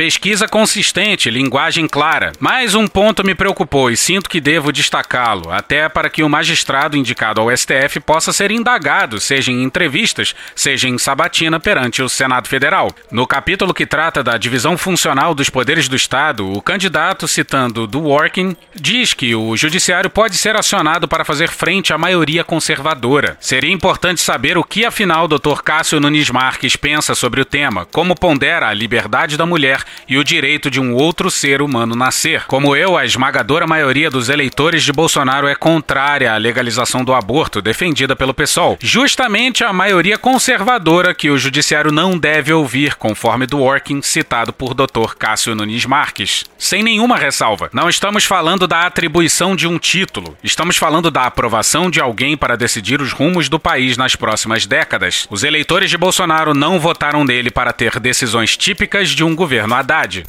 Pesquisa 0.00 0.48
consistente, 0.48 1.28
linguagem 1.28 1.86
clara. 1.86 2.32
Mais 2.40 2.74
um 2.74 2.86
ponto 2.86 3.22
me 3.22 3.34
preocupou 3.34 3.90
e 3.90 3.98
sinto 3.98 4.30
que 4.30 4.40
devo 4.40 4.72
destacá-lo, 4.72 5.52
até 5.52 5.90
para 5.90 6.08
que 6.08 6.22
o 6.22 6.28
magistrado 6.28 6.96
indicado 6.96 7.38
ao 7.38 7.54
STF 7.54 8.00
possa 8.00 8.32
ser 8.32 8.50
indagado, 8.50 9.20
seja 9.20 9.52
em 9.52 9.62
entrevistas, 9.62 10.34
seja 10.56 10.88
em 10.88 10.96
sabatina 10.96 11.60
perante 11.60 12.02
o 12.02 12.08
Senado 12.08 12.48
Federal. 12.48 12.90
No 13.12 13.26
capítulo 13.26 13.74
que 13.74 13.84
trata 13.84 14.22
da 14.22 14.38
divisão 14.38 14.78
funcional 14.78 15.34
dos 15.34 15.50
poderes 15.50 15.86
do 15.86 15.96
Estado, 15.96 16.50
o 16.50 16.62
candidato, 16.62 17.28
citando 17.28 17.86
do 17.86 18.00
Working, 18.00 18.56
diz 18.74 19.12
que 19.12 19.34
o 19.34 19.54
judiciário 19.54 20.08
pode 20.08 20.38
ser 20.38 20.56
acionado 20.56 21.06
para 21.06 21.26
fazer 21.26 21.50
frente 21.50 21.92
à 21.92 21.98
maioria 21.98 22.42
conservadora. 22.42 23.36
Seria 23.38 23.70
importante 23.70 24.22
saber 24.22 24.56
o 24.56 24.64
que, 24.64 24.82
afinal, 24.82 25.28
Dr. 25.28 25.60
Cássio 25.62 26.00
Nunes 26.00 26.30
Marques 26.30 26.74
pensa 26.74 27.14
sobre 27.14 27.42
o 27.42 27.44
tema, 27.44 27.84
como 27.84 28.14
pondera 28.14 28.66
a 28.66 28.72
liberdade 28.72 29.36
da 29.36 29.44
mulher 29.44 29.84
e 30.08 30.18
o 30.18 30.24
direito 30.24 30.70
de 30.70 30.80
um 30.80 30.94
outro 30.94 31.30
ser 31.30 31.62
humano 31.62 31.94
nascer. 31.94 32.44
Como 32.46 32.74
eu, 32.74 32.96
a 32.96 33.04
esmagadora 33.04 33.66
maioria 33.66 34.10
dos 34.10 34.28
eleitores 34.28 34.82
de 34.82 34.92
Bolsonaro 34.92 35.46
é 35.46 35.54
contrária 35.54 36.32
à 36.32 36.36
legalização 36.36 37.04
do 37.04 37.14
aborto 37.14 37.62
defendida 37.62 38.16
pelo 38.16 38.34
PSOL. 38.34 38.78
Justamente 38.80 39.64
a 39.64 39.72
maioria 39.72 40.18
conservadora 40.18 41.14
que 41.14 41.30
o 41.30 41.38
judiciário 41.38 41.92
não 41.92 42.18
deve 42.18 42.52
ouvir, 42.52 42.96
conforme 42.96 43.46
do 43.46 43.58
Working 43.58 44.02
citado 44.02 44.52
por 44.52 44.74
Dr. 44.74 45.14
Cássio 45.18 45.54
Nunes 45.54 45.86
Marques. 45.86 46.44
Sem 46.58 46.82
nenhuma 46.82 47.16
ressalva. 47.16 47.70
Não 47.72 47.88
estamos 47.88 48.24
falando 48.24 48.66
da 48.66 48.82
atribuição 48.82 49.56
de 49.56 49.66
um 49.66 49.78
título. 49.78 50.36
Estamos 50.42 50.76
falando 50.76 51.10
da 51.10 51.24
aprovação 51.24 51.90
de 51.90 52.00
alguém 52.00 52.36
para 52.36 52.56
decidir 52.56 53.00
os 53.00 53.12
rumos 53.12 53.48
do 53.48 53.58
país 53.58 53.96
nas 53.96 54.16
próximas 54.16 54.66
décadas. 54.66 55.26
Os 55.30 55.44
eleitores 55.44 55.90
de 55.90 55.96
Bolsonaro 55.96 56.54
não 56.54 56.78
votaram 56.78 57.24
nele 57.24 57.50
para 57.50 57.72
ter 57.72 57.98
decisões 57.98 58.56
típicas 58.56 59.10
de 59.10 59.24
um 59.24 59.34
governo 59.34 59.74
Haddad. 59.80 60.24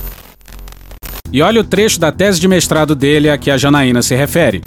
E 1.32 1.42
olha 1.42 1.62
o 1.62 1.64
trecho 1.64 2.00
da 2.00 2.12
tese 2.12 2.40
de 2.40 2.48
mestrado 2.48 2.96
dele 2.96 3.30
a 3.30 3.38
que 3.38 3.52
a 3.52 3.58
Janaína 3.58 4.02
se 4.02 4.16
refere. 4.16 4.62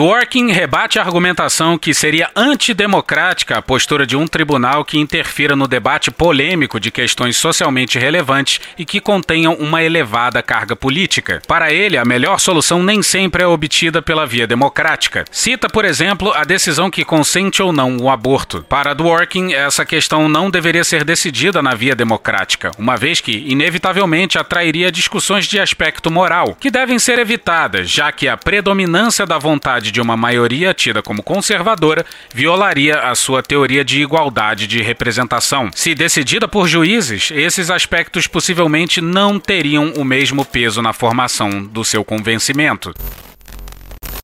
Dworkin 0.00 0.50
rebate 0.50 0.98
a 0.98 1.02
argumentação 1.02 1.76
que 1.76 1.92
seria 1.92 2.30
antidemocrática 2.34 3.58
a 3.58 3.60
postura 3.60 4.06
de 4.06 4.16
um 4.16 4.26
tribunal 4.26 4.82
que 4.82 4.98
interfira 4.98 5.54
no 5.54 5.68
debate 5.68 6.10
polêmico 6.10 6.80
de 6.80 6.90
questões 6.90 7.36
socialmente 7.36 7.98
relevantes 7.98 8.62
e 8.78 8.86
que 8.86 8.98
contenham 8.98 9.52
uma 9.56 9.82
elevada 9.82 10.42
carga 10.42 10.74
política. 10.74 11.42
Para 11.46 11.70
ele, 11.70 11.98
a 11.98 12.04
melhor 12.06 12.40
solução 12.40 12.82
nem 12.82 13.02
sempre 13.02 13.42
é 13.42 13.46
obtida 13.46 14.00
pela 14.00 14.26
via 14.26 14.46
democrática. 14.46 15.26
Cita, 15.30 15.68
por 15.68 15.84
exemplo, 15.84 16.32
a 16.34 16.44
decisão 16.44 16.90
que 16.90 17.04
consente 17.04 17.62
ou 17.62 17.70
não 17.70 17.98
o 17.98 18.08
aborto. 18.08 18.64
Para 18.70 18.94
Dworkin, 18.94 19.52
essa 19.52 19.84
questão 19.84 20.30
não 20.30 20.50
deveria 20.50 20.82
ser 20.82 21.04
decidida 21.04 21.60
na 21.60 21.74
via 21.74 21.94
democrática, 21.94 22.70
uma 22.78 22.96
vez 22.96 23.20
que, 23.20 23.44
inevitavelmente, 23.46 24.38
atrairia 24.38 24.90
discussões 24.90 25.44
de 25.44 25.60
aspecto 25.60 26.10
moral, 26.10 26.56
que 26.58 26.70
devem 26.70 26.98
ser 26.98 27.18
evitadas, 27.18 27.90
já 27.90 28.10
que 28.10 28.26
a 28.26 28.36
predominância 28.38 29.26
da 29.26 29.36
vontade 29.36 29.89
de 29.90 30.00
uma 30.00 30.16
maioria 30.16 30.74
tida 30.74 31.02
como 31.02 31.22
conservadora 31.22 32.04
violaria 32.34 33.00
a 33.00 33.14
sua 33.14 33.42
teoria 33.42 33.84
de 33.84 34.00
igualdade 34.00 34.66
de 34.66 34.82
representação. 34.82 35.70
Se 35.74 35.94
decidida 35.94 36.46
por 36.48 36.68
juízes, 36.68 37.30
esses 37.34 37.70
aspectos 37.70 38.26
possivelmente 38.26 39.00
não 39.00 39.38
teriam 39.38 39.92
o 39.96 40.04
mesmo 40.04 40.44
peso 40.44 40.82
na 40.82 40.92
formação 40.92 41.64
do 41.64 41.84
seu 41.84 42.04
convencimento. 42.04 42.94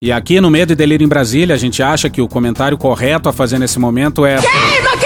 E 0.03 0.13
aqui 0.13 0.41
no 0.41 0.51
Medo 0.51 0.75
e 0.75 0.77
Delírio 0.77 1.05
em 1.05 1.09
Brasília, 1.09 1.55
a 1.55 1.59
gente 1.59 1.83
acha 1.83 2.11
que 2.11 2.21
o 2.21 2.29
comentário 2.29 2.77
correto 2.77 3.29
a 3.29 3.33
fazer 3.33 3.59
nesse 3.59 3.79
momento 3.79 4.27
é. 4.27 4.37
Queima 4.37 4.97
quem 4.99 5.06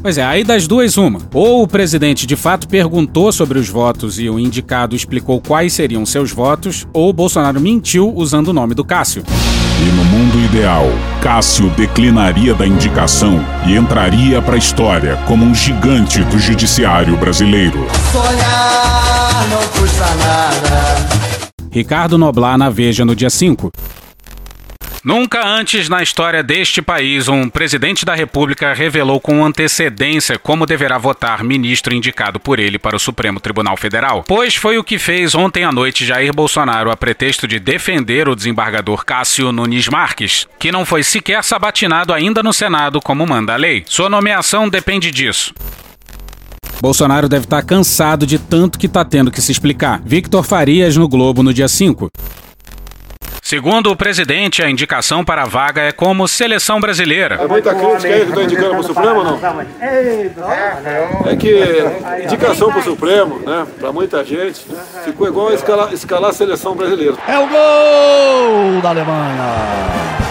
Pois 0.00 0.16
é, 0.16 0.24
aí 0.24 0.44
das 0.44 0.66
duas, 0.66 0.96
uma. 0.96 1.20
Ou 1.34 1.62
o 1.62 1.68
presidente 1.68 2.26
de 2.26 2.36
fato 2.36 2.68
perguntou 2.68 3.32
sobre 3.32 3.58
os 3.58 3.68
votos 3.68 4.18
e 4.18 4.30
o 4.30 4.38
indicado 4.38 4.94
explicou 4.94 5.40
quais 5.40 5.72
seriam 5.72 6.06
seus 6.06 6.30
votos, 6.30 6.86
ou 6.92 7.10
o 7.10 7.12
Bolsonaro 7.12 7.60
mentiu 7.60 8.12
usando 8.14 8.48
o 8.48 8.52
nome 8.52 8.74
do 8.74 8.84
Cássio. 8.84 9.24
E 9.80 9.90
no 9.92 10.04
mundo 10.04 10.38
ideal, 10.44 10.86
Cássio 11.20 11.68
declinaria 11.70 12.54
da 12.54 12.66
indicação 12.66 13.44
e 13.66 13.76
entraria 13.76 14.40
para 14.40 14.54
a 14.54 14.58
história 14.58 15.16
como 15.26 15.44
um 15.44 15.54
gigante 15.54 16.22
do 16.24 16.38
judiciário 16.38 17.16
brasileiro. 17.16 17.86
Sonhar 18.12 19.48
não 19.48 19.80
custa 19.80 20.06
nada. 20.16 21.08
Ricardo 21.70 22.18
Noblar 22.18 22.56
na 22.56 22.70
Veja 22.70 23.04
no 23.04 23.14
dia 23.14 23.30
5. 23.30 23.70
Nunca 25.08 25.42
antes 25.42 25.88
na 25.88 26.02
história 26.02 26.42
deste 26.42 26.82
país 26.82 27.28
um 27.28 27.48
presidente 27.48 28.04
da 28.04 28.14
República 28.14 28.74
revelou 28.74 29.18
com 29.18 29.42
antecedência 29.42 30.38
como 30.38 30.66
deverá 30.66 30.98
votar 30.98 31.42
ministro 31.42 31.94
indicado 31.94 32.38
por 32.38 32.58
ele 32.58 32.78
para 32.78 32.94
o 32.94 32.98
Supremo 32.98 33.40
Tribunal 33.40 33.74
Federal, 33.78 34.22
pois 34.28 34.54
foi 34.54 34.76
o 34.76 34.84
que 34.84 34.98
fez 34.98 35.34
ontem 35.34 35.64
à 35.64 35.72
noite 35.72 36.04
Jair 36.04 36.30
Bolsonaro 36.34 36.90
a 36.90 36.96
pretexto 36.96 37.48
de 37.48 37.58
defender 37.58 38.28
o 38.28 38.36
desembargador 38.36 39.02
Cássio 39.02 39.50
Nunes 39.50 39.88
Marques, 39.88 40.46
que 40.58 40.70
não 40.70 40.84
foi 40.84 41.02
sequer 41.02 41.42
sabatinado 41.42 42.12
ainda 42.12 42.42
no 42.42 42.52
Senado 42.52 43.00
como 43.00 43.26
manda 43.26 43.54
a 43.54 43.56
lei. 43.56 43.84
Sua 43.86 44.10
nomeação 44.10 44.68
depende 44.68 45.10
disso. 45.10 45.54
Bolsonaro 46.82 47.30
deve 47.30 47.46
estar 47.46 47.62
cansado 47.62 48.26
de 48.26 48.38
tanto 48.38 48.78
que 48.78 48.84
está 48.84 49.06
tendo 49.06 49.30
que 49.30 49.40
se 49.40 49.52
explicar. 49.52 50.02
Victor 50.04 50.44
Farias 50.44 50.98
no 50.98 51.08
Globo 51.08 51.42
no 51.42 51.54
dia 51.54 51.66
5. 51.66 52.10
Segundo 53.48 53.90
o 53.90 53.96
presidente, 53.96 54.62
a 54.62 54.68
indicação 54.68 55.24
para 55.24 55.44
a 55.44 55.46
vaga 55.46 55.80
é 55.80 55.90
como 55.90 56.28
seleção 56.28 56.78
brasileira. 56.78 57.36
É 57.36 57.46
muita 57.46 57.74
crítica 57.74 58.06
aí 58.06 58.20
que 58.20 58.26
estou 58.26 58.42
indicando 58.42 58.68
para 58.68 58.80
o 58.80 58.82
Supremo 58.82 59.16
ou 59.20 59.24
não? 59.24 59.40
É 61.24 61.34
que 61.34 62.24
indicação 62.24 62.68
para 62.68 62.80
o 62.80 62.82
Supremo, 62.82 63.38
né, 63.38 63.66
para 63.80 63.90
muita 63.90 64.22
gente, 64.22 64.66
ficou 65.02 65.26
igual 65.26 65.50
escalar, 65.54 65.94
escalar 65.94 66.28
a 66.28 66.34
seleção 66.34 66.74
brasileira. 66.76 67.16
É 67.26 67.38
o 67.38 67.48
gol 67.48 68.82
da 68.82 68.90
Alemanha. 68.90 69.56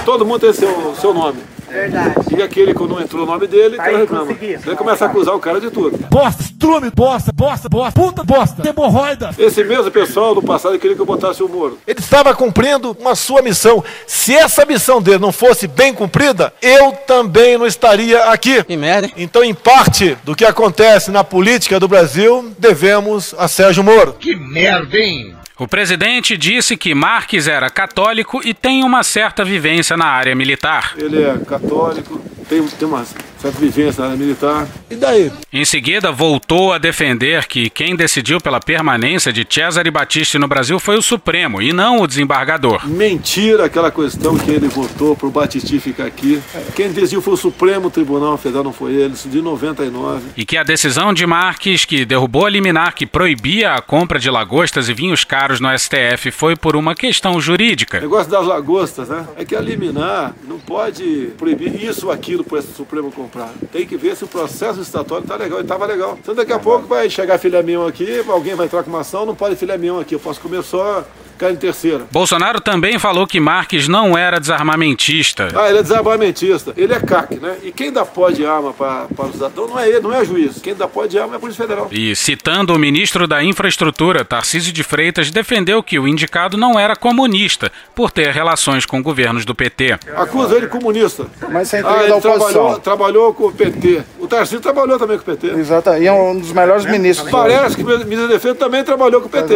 Todo 0.05 0.23
mundo 0.23 0.41
tem 0.41 0.53
seu, 0.53 0.93
seu 0.93 1.11
nome. 1.11 1.39
Verdade. 1.77 2.15
E 2.35 2.41
aquele 2.41 2.73
que 2.73 2.83
não 2.83 2.99
entrou 2.99 3.23
o 3.23 3.25
nome 3.25 3.45
dele, 3.45 3.75
o 3.75 3.77
cara 3.77 3.97
reclama. 3.97 4.35
Começa 4.75 5.05
a 5.05 5.07
acusar 5.07 5.35
o 5.35 5.39
cara 5.39 5.61
de 5.61 5.69
tudo. 5.69 5.97
Bosta, 6.09 6.41
estrume, 6.41 6.89
bosta, 6.89 7.31
bosta, 7.31 7.69
bosta, 7.69 7.99
puta 7.99 8.23
bosta, 8.23 8.67
hemorroida. 8.67 9.29
Esse 9.37 9.63
mesmo 9.63 9.91
pessoal 9.91 10.33
do 10.33 10.41
passado 10.41 10.77
queria 10.79 10.95
que 10.95 11.01
eu 11.01 11.05
botasse 11.05 11.43
o 11.43 11.47
Moro. 11.47 11.77
Ele 11.85 11.99
estava 11.99 12.33
cumprindo 12.33 12.97
uma 12.99 13.13
sua 13.13 13.43
missão. 13.43 13.83
Se 14.07 14.35
essa 14.35 14.65
missão 14.65 14.99
dele 14.99 15.19
não 15.19 15.31
fosse 15.31 15.67
bem 15.67 15.93
cumprida, 15.93 16.51
eu 16.61 16.93
também 17.05 17.57
não 17.57 17.67
estaria 17.67 18.25
aqui. 18.25 18.63
Que 18.63 18.75
merda. 18.75 19.11
Então, 19.15 19.43
em 19.43 19.53
parte 19.53 20.17
do 20.23 20.35
que 20.35 20.45
acontece 20.45 21.11
na 21.11 21.23
política 21.23 21.79
do 21.79 21.87
Brasil, 21.87 22.51
devemos 22.57 23.35
a 23.37 23.47
Sérgio 23.47 23.83
Moro. 23.83 24.15
Que 24.19 24.35
merda, 24.35 24.97
hein? 24.97 25.35
O 25.59 25.67
presidente 25.67 26.37
disse 26.37 26.77
que 26.77 26.93
Marques 26.93 27.47
era 27.47 27.67
católico 27.69 28.41
e 28.45 28.53
tem 28.53 28.83
uma 28.83 29.01
certa 29.01 29.43
vivência 29.43 29.97
na 29.97 30.05
área 30.05 30.35
militar. 30.35 30.93
Ele 30.95 31.23
é 31.23 31.35
católico, 31.39 32.21
tem, 32.47 32.63
tem 32.67 32.87
uma 32.87 33.03
certa 33.39 33.59
vivência 33.59 34.01
na 34.01 34.09
área 34.11 34.17
militar. 34.17 34.67
E 34.89 34.95
daí? 34.95 35.31
Em 35.51 35.65
seguida, 35.65 36.11
voltou 36.11 36.73
a 36.73 36.77
defender 36.77 37.45
que 37.47 37.69
quem 37.69 37.95
decidiu 37.95 38.39
pela 38.39 38.59
permanência 38.59 39.31
de 39.31 39.45
Cesare 39.49 39.91
Battisti 39.91 40.37
no 40.37 40.47
Brasil 40.47 40.79
foi 40.79 40.97
o 40.97 41.01
Supremo 41.01 41.61
e 41.61 41.71
não 41.73 42.01
o 42.01 42.07
desembargador. 42.07 42.87
Mentira 42.87 43.65
aquela 43.65 43.91
questão 43.91 44.37
que 44.37 44.51
ele 44.51 44.67
votou 44.67 45.15
pro 45.15 45.29
Batisti 45.29 45.79
ficar 45.79 46.05
aqui. 46.05 46.41
Quem 46.75 46.91
decidiu 46.91 47.21
foi 47.21 47.33
o 47.33 47.37
Supremo 47.37 47.89
Tribunal 47.89 48.37
Federal, 48.37 48.63
não 48.63 48.73
foi 48.73 48.93
ele, 48.93 49.13
isso 49.13 49.29
de 49.29 49.41
99. 49.41 50.21
E 50.35 50.45
que 50.45 50.57
a 50.57 50.63
decisão 50.63 51.13
de 51.13 51.25
Marques, 51.25 51.85
que 51.85 52.05
derrubou 52.05 52.45
a 52.45 52.49
liminar 52.49 52.93
que 52.95 53.05
proibia 53.05 53.73
a 53.73 53.81
compra 53.81 54.19
de 54.19 54.29
lagostas 54.29 54.89
e 54.89 54.93
vinhos 54.93 55.23
caros 55.23 55.59
no 55.59 55.69
STF, 55.77 56.31
foi 56.31 56.55
por 56.55 56.75
uma 56.75 56.95
questão 56.95 57.39
jurídica. 57.39 57.97
O 57.99 58.01
negócio 58.01 58.31
das 58.31 58.45
lagostas, 58.45 59.09
né? 59.09 59.25
É 59.37 59.45
que 59.45 59.55
a 59.55 59.61
liminar 59.61 60.33
não 60.47 60.59
pode 60.59 61.31
proibir 61.37 61.83
isso 61.83 62.07
ou 62.07 62.11
aquilo 62.11 62.43
para 62.43 62.59
esse 62.59 62.73
Supremo 62.73 63.11
comprar. 63.27 63.51
Tem 63.71 63.85
que 63.85 63.97
ver 63.97 64.15
se 64.15 64.23
o 64.23 64.27
processo 64.27 64.81
estatório 64.81 65.27
tá 65.27 65.35
legal. 65.35 65.59
E 65.59 65.63
tava 65.63 65.85
legal. 65.85 66.17
Então 66.19 66.33
daqui 66.33 66.53
a 66.53 66.59
pouco 66.59 66.87
vai 66.87 67.09
chegar 67.09 67.37
filé 67.37 67.61
mignon 67.61 67.85
aqui, 67.85 68.23
alguém 68.27 68.55
vai 68.55 68.65
entrar 68.65 68.83
com 68.83 68.89
uma 68.89 69.01
ação, 69.01 69.25
não 69.25 69.35
pode 69.35 69.55
filé 69.55 69.77
mignon 69.77 69.99
aqui. 69.99 70.15
Eu 70.15 70.19
posso 70.19 70.39
comer 70.39 70.63
só 70.63 71.05
carne 71.37 71.57
terceira. 71.57 72.05
Bolsonaro 72.11 72.59
também 72.59 72.97
falou 72.99 73.25
que 73.27 73.39
Marques 73.39 73.87
não 73.87 74.17
era 74.17 74.39
desarmamentista. 74.39 75.47
Ah, 75.55 75.69
ele 75.69 75.79
é 75.79 75.83
desarmamentista. 75.83 76.73
Ele 76.75 76.93
é 76.93 76.99
CAC, 76.99 77.35
né? 77.39 77.57
E 77.63 77.71
quem 77.71 77.91
dá 77.91 78.05
pó 78.05 78.29
de 78.29 78.45
arma 78.45 78.73
para, 78.73 79.05
para 79.15 79.25
os 79.25 79.33
cidadãos 79.33 79.69
não 79.69 79.79
é 79.79 79.87
ele, 79.89 79.99
não 80.01 80.13
é 80.13 80.23
juiz. 80.25 80.59
Quem 80.61 80.75
dá 80.75 80.87
pó 80.87 81.05
de 81.05 81.17
arma 81.19 81.33
é 81.33 81.37
a 81.37 81.39
Polícia 81.39 81.61
Federal. 81.63 81.87
E 81.91 82.15
citando 82.15 82.73
o 82.73 82.79
ministro 82.79 83.27
da 83.27 83.43
Infraestrutura, 83.43 84.25
Tarcísio 84.25 84.71
de 84.73 84.83
Freitas, 84.83 85.31
defendeu 85.31 85.81
que 85.83 85.99
o 85.99 86.07
indicado 86.07 86.57
não 86.57 86.79
era 86.79 86.95
comunista 86.95 87.71
por 87.95 88.11
ter 88.11 88.31
relações 88.31 88.85
com 88.85 89.01
governos 89.01 89.45
do 89.45 89.53
PT. 89.55 89.97
Acusa 90.15 90.55
ele 90.55 90.65
de 90.67 90.71
comunista. 90.71 91.27
Mas 91.51 91.69
você 91.69 91.77
é 91.77 91.81
Ah, 91.85 91.97
ele 91.99 92.07
da 92.09 92.15
oposição. 92.17 92.39
trabalhou, 92.51 92.79
trabalhou 92.79 93.33
com 93.33 93.47
o 93.47 93.51
PT. 93.51 94.03
O 94.19 94.27
Tarcísio 94.27 94.59
trabalhou 94.59 94.97
também 94.97 95.17
com 95.17 95.23
o 95.31 95.35
PT. 95.35 95.47
Exato, 95.59 95.89
e 95.93 96.07
é 96.07 96.11
um 96.11 96.37
dos 96.39 96.51
melhores 96.51 96.85
ministros. 96.85 97.29
Parece 97.29 97.75
que 97.75 97.83
o 97.83 97.85
ministro 97.85 98.27
da 98.27 98.33
Defesa 98.33 98.55
também 98.55 98.83
trabalhou 98.83 99.21
com 99.21 99.27
o 99.27 99.29
PT. 99.29 99.55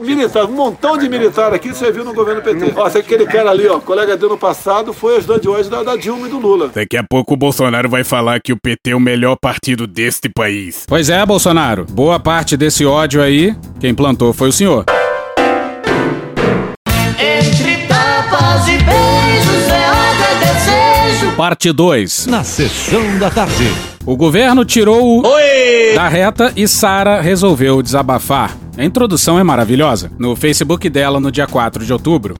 Militar, 0.00 0.44
um 0.44 0.52
montão 0.52 0.96
de 0.96 1.07
militar 1.08 1.52
aqui 1.52 1.74
serviu 1.74 2.04
no 2.04 2.12
governo 2.12 2.42
PT. 2.42 2.72
Ó, 2.76 2.86
aquele 2.86 3.26
cara 3.26 3.50
ali, 3.50 3.66
ó, 3.66 3.78
colega 3.80 4.16
dele 4.16 4.32
no 4.32 4.38
passado, 4.38 4.92
foi 4.92 5.16
ajudante 5.16 5.42
de 5.42 5.48
hoje 5.48 5.70
da, 5.70 5.82
da 5.82 5.96
Dilma 5.96 6.26
e 6.26 6.30
do 6.30 6.38
Lula. 6.38 6.70
Daqui 6.74 6.96
a 6.96 7.02
pouco 7.02 7.34
o 7.34 7.36
Bolsonaro 7.36 7.88
vai 7.88 8.04
falar 8.04 8.40
que 8.40 8.52
o 8.52 8.56
PT 8.56 8.90
é 8.90 8.96
o 8.96 9.00
melhor 9.00 9.36
partido 9.36 9.86
deste 9.86 10.28
país. 10.28 10.84
Pois 10.86 11.10
é, 11.10 11.24
Bolsonaro. 11.24 11.84
Boa 11.90 12.18
parte 12.20 12.56
desse 12.56 12.84
ódio 12.84 13.22
aí, 13.22 13.54
quem 13.80 13.94
plantou 13.94 14.32
foi 14.32 14.48
o 14.48 14.52
senhor. 14.52 14.84
Parte 21.48 21.72
2. 21.72 22.26
Na 22.26 22.44
sessão 22.44 23.18
da 23.18 23.30
tarde. 23.30 23.72
O 24.04 24.18
governo 24.18 24.66
tirou 24.66 25.20
o 25.20 25.22
da 25.94 26.06
reta 26.06 26.52
e 26.54 26.68
Sara 26.68 27.22
resolveu 27.22 27.80
desabafar. 27.82 28.54
A 28.76 28.84
introdução 28.84 29.38
é 29.38 29.42
maravilhosa. 29.42 30.12
No 30.18 30.36
Facebook 30.36 30.90
dela, 30.90 31.18
no 31.18 31.32
dia 31.32 31.46
4 31.46 31.86
de 31.86 31.90
outubro. 31.90 32.34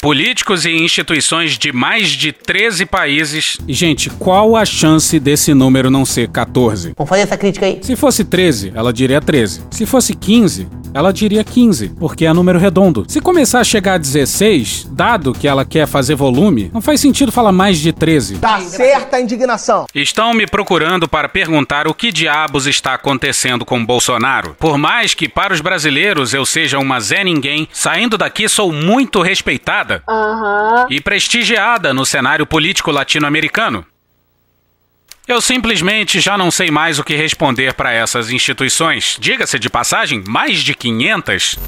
Políticos 0.00 0.64
e 0.64 0.70
instituições 0.70 1.58
de 1.58 1.70
mais 1.70 2.08
de 2.08 2.32
13 2.32 2.86
países. 2.86 3.58
E, 3.68 3.74
gente, 3.74 4.08
qual 4.08 4.56
a 4.56 4.64
chance 4.64 5.20
desse 5.20 5.52
número 5.52 5.90
não 5.90 6.06
ser 6.06 6.28
14? 6.28 6.94
Vamos 6.96 7.08
fazer 7.10 7.22
essa 7.22 7.36
crítica 7.36 7.66
aí. 7.66 7.80
Se 7.82 7.94
fosse 7.94 8.24
13, 8.24 8.72
ela 8.74 8.90
diria 8.90 9.20
13. 9.20 9.64
Se 9.70 9.84
fosse 9.84 10.14
15, 10.14 10.66
ela 10.96 11.12
diria 11.12 11.44
15, 11.44 11.90
porque 12.00 12.24
é 12.24 12.32
número 12.32 12.58
redondo. 12.58 13.04
Se 13.06 13.20
começar 13.20 13.60
a 13.60 13.64
chegar 13.64 13.94
a 13.94 13.98
16, 13.98 14.88
dado 14.90 15.34
que 15.34 15.46
ela 15.46 15.62
quer 15.62 15.86
fazer 15.86 16.14
volume, 16.14 16.70
não 16.72 16.80
faz 16.80 17.02
sentido 17.02 17.30
falar 17.30 17.52
mais 17.52 17.76
de 17.78 17.92
13. 17.92 18.38
Tá 18.38 18.58
certa 18.62 19.18
a 19.18 19.20
indignação. 19.20 19.84
Estão 19.94 20.32
me 20.32 20.46
procurando 20.46 21.06
para 21.06 21.28
perguntar 21.28 21.86
o 21.86 21.92
que 21.92 22.10
diabos 22.10 22.66
está 22.66 22.94
acontecendo 22.94 23.62
com 23.62 23.84
Bolsonaro. 23.84 24.56
Por 24.58 24.78
mais 24.78 25.12
que 25.12 25.28
para 25.28 25.52
os 25.52 25.60
brasileiros 25.60 26.32
eu 26.32 26.46
seja 26.46 26.78
uma 26.78 26.98
Zé 26.98 27.22
Ninguém, 27.22 27.68
saindo 27.70 28.16
daqui 28.16 28.48
sou 28.48 28.72
muito 28.72 29.20
respeitada 29.20 30.02
Aham. 30.08 30.86
e 30.88 30.98
prestigiada 30.98 31.92
no 31.92 32.06
cenário 32.06 32.46
político 32.46 32.90
latino-americano. 32.90 33.84
Eu 35.26 35.40
simplesmente 35.40 36.20
já 36.20 36.38
não 36.38 36.52
sei 36.52 36.70
mais 36.70 37.00
o 37.00 37.04
que 37.04 37.16
responder 37.16 37.74
para 37.74 37.92
essas 37.92 38.30
instituições. 38.30 39.16
Diga-se 39.20 39.58
de 39.58 39.68
passagem, 39.68 40.22
mais 40.24 40.60
de 40.60 40.72
500. 40.72 41.58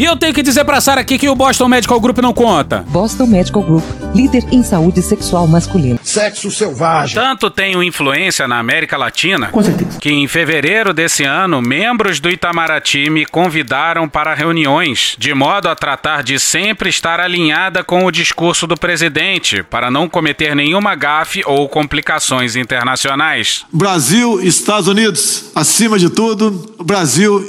E 0.00 0.04
eu 0.06 0.16
tenho 0.16 0.32
que 0.32 0.42
dizer 0.42 0.64
pra 0.64 0.80
Sara 0.80 1.02
aqui 1.02 1.18
que 1.18 1.28
o 1.28 1.34
Boston 1.34 1.68
Medical 1.68 2.00
Group 2.00 2.20
não 2.20 2.32
conta. 2.32 2.82
Boston 2.88 3.26
Medical 3.26 3.62
Group, 3.62 3.84
líder 4.14 4.46
em 4.50 4.62
saúde 4.62 5.02
sexual 5.02 5.46
masculina. 5.46 5.98
Sexo 6.02 6.50
selvagem. 6.50 7.16
Tanto 7.16 7.50
tenho 7.50 7.82
influência 7.82 8.48
na 8.48 8.58
América 8.58 8.96
Latina 8.96 9.52
que 10.00 10.08
em 10.08 10.26
fevereiro 10.26 10.94
desse 10.94 11.24
ano, 11.24 11.60
membros 11.60 12.18
do 12.18 12.30
Itamaraty 12.30 13.10
me 13.10 13.26
convidaram 13.26 14.08
para 14.08 14.32
reuniões, 14.32 15.16
de 15.18 15.34
modo 15.34 15.68
a 15.68 15.74
tratar 15.74 16.22
de 16.22 16.38
sempre 16.38 16.88
estar 16.88 17.20
alinhada 17.20 17.84
com 17.84 18.06
o 18.06 18.10
discurso 18.10 18.66
do 18.66 18.78
presidente, 18.78 19.62
para 19.62 19.90
não 19.90 20.08
cometer 20.08 20.56
nenhuma 20.56 20.94
gafe 20.94 21.42
ou 21.44 21.68
complicações 21.68 22.56
internacionais. 22.56 23.66
Brasil, 23.70 24.40
Estados 24.40 24.88
Unidos, 24.88 25.50
acima 25.54 25.98
de 25.98 26.08
tudo, 26.08 26.74
Brasil 26.82 27.46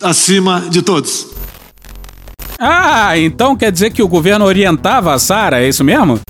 acima 0.00 0.68
de 0.70 0.82
todos. 0.82 1.39
Ah, 2.62 3.16
então 3.16 3.56
quer 3.56 3.72
dizer 3.72 3.90
que 3.90 4.02
o 4.02 4.08
governo 4.08 4.44
orientava 4.44 5.14
a 5.14 5.18
Sara, 5.18 5.62
é 5.62 5.68
isso 5.68 5.82
mesmo? 5.82 6.20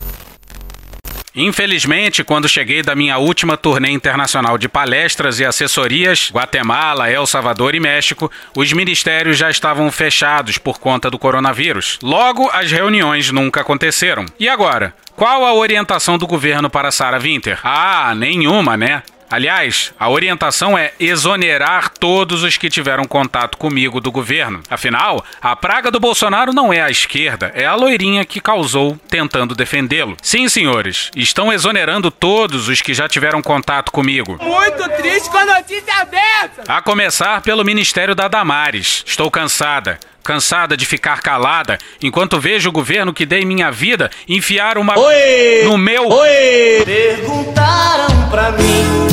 Infelizmente, 1.35 2.23
quando 2.23 2.49
cheguei 2.49 2.83
da 2.83 2.95
minha 2.95 3.19
última 3.19 3.57
turnê 3.57 3.91
internacional 3.91 4.57
de 4.57 4.69
palestras 4.69 5.41
e 5.41 5.45
assessorias, 5.45 6.31
Guatemala, 6.33 7.11
El 7.11 7.27
Salvador 7.27 7.75
e 7.75 7.81
México, 7.81 8.31
os 8.57 8.73
ministérios 8.73 9.39
já 9.39 9.51
estavam 9.51 9.91
fechados 9.91 10.57
por 10.57 10.79
conta 10.79 11.11
do 11.11 11.19
coronavírus. 11.19 11.99
Logo, 12.01 12.49
as 12.53 12.71
reuniões 12.71 13.33
nunca 13.33 13.63
aconteceram. 13.63 14.25
E 14.39 14.49
agora? 14.49 14.95
Qual 15.17 15.45
a 15.45 15.55
orientação 15.55 16.17
do 16.17 16.29
governo 16.29 16.71
para 16.71 16.93
Sara 16.93 17.19
Winter? 17.19 17.59
Ah, 17.65 18.15
nenhuma, 18.15 18.77
né? 18.77 19.03
Aliás, 19.31 19.93
a 19.99 20.11
orientação 20.11 20.77
é 20.77 20.93
exonerar 20.99 21.89
todos 21.89 22.43
os 22.43 22.57
que 22.57 22.69
tiveram 22.69 23.05
contato 23.05 23.57
comigo 23.57 24.01
do 24.01 24.11
governo. 24.11 24.61
Afinal, 24.69 25.25
a 25.41 25.55
praga 25.55 25.89
do 25.89 26.01
Bolsonaro 26.01 26.53
não 26.53 26.73
é 26.73 26.83
a 26.83 26.91
esquerda, 26.91 27.53
é 27.55 27.65
a 27.65 27.77
loirinha 27.77 28.25
que 28.25 28.41
causou 28.41 28.99
tentando 29.09 29.55
defendê-lo. 29.55 30.17
Sim, 30.21 30.49
senhores, 30.49 31.13
estão 31.15 31.53
exonerando 31.53 32.11
todos 32.11 32.69
os 32.69 32.83
que 32.83 32.93
já 32.93 33.09
tiveram 33.09 33.41
contato 33.41 33.93
comigo. 33.93 34.37
Muito 34.43 34.89
triste 34.97 35.31
com 35.31 35.39
a 35.39 35.45
notícia 35.45 36.05
dessa! 36.05 36.65
A 36.67 36.83
começar 36.83 37.41
pelo 37.43 37.65
Ministério 37.65 38.17
da 38.17 38.27
Damares. 38.27 39.05
Estou 39.07 39.31
cansada. 39.31 39.99
Cansada 40.23 40.77
de 40.77 40.85
ficar 40.85 41.23
calada 41.23 41.79
enquanto 42.03 42.39
vejo 42.39 42.69
o 42.69 42.73
governo 42.73 43.13
que 43.13 43.25
dei 43.25 43.45
minha 43.45 43.71
vida 43.71 44.11
enfiar 44.29 44.77
uma 44.77 44.99
Oi! 44.99 45.63
no 45.65 45.79
meu. 45.79 46.09
Oi! 46.09 46.83
Perguntaram 46.85 48.29
pra 48.29 48.53
mim 48.53 49.10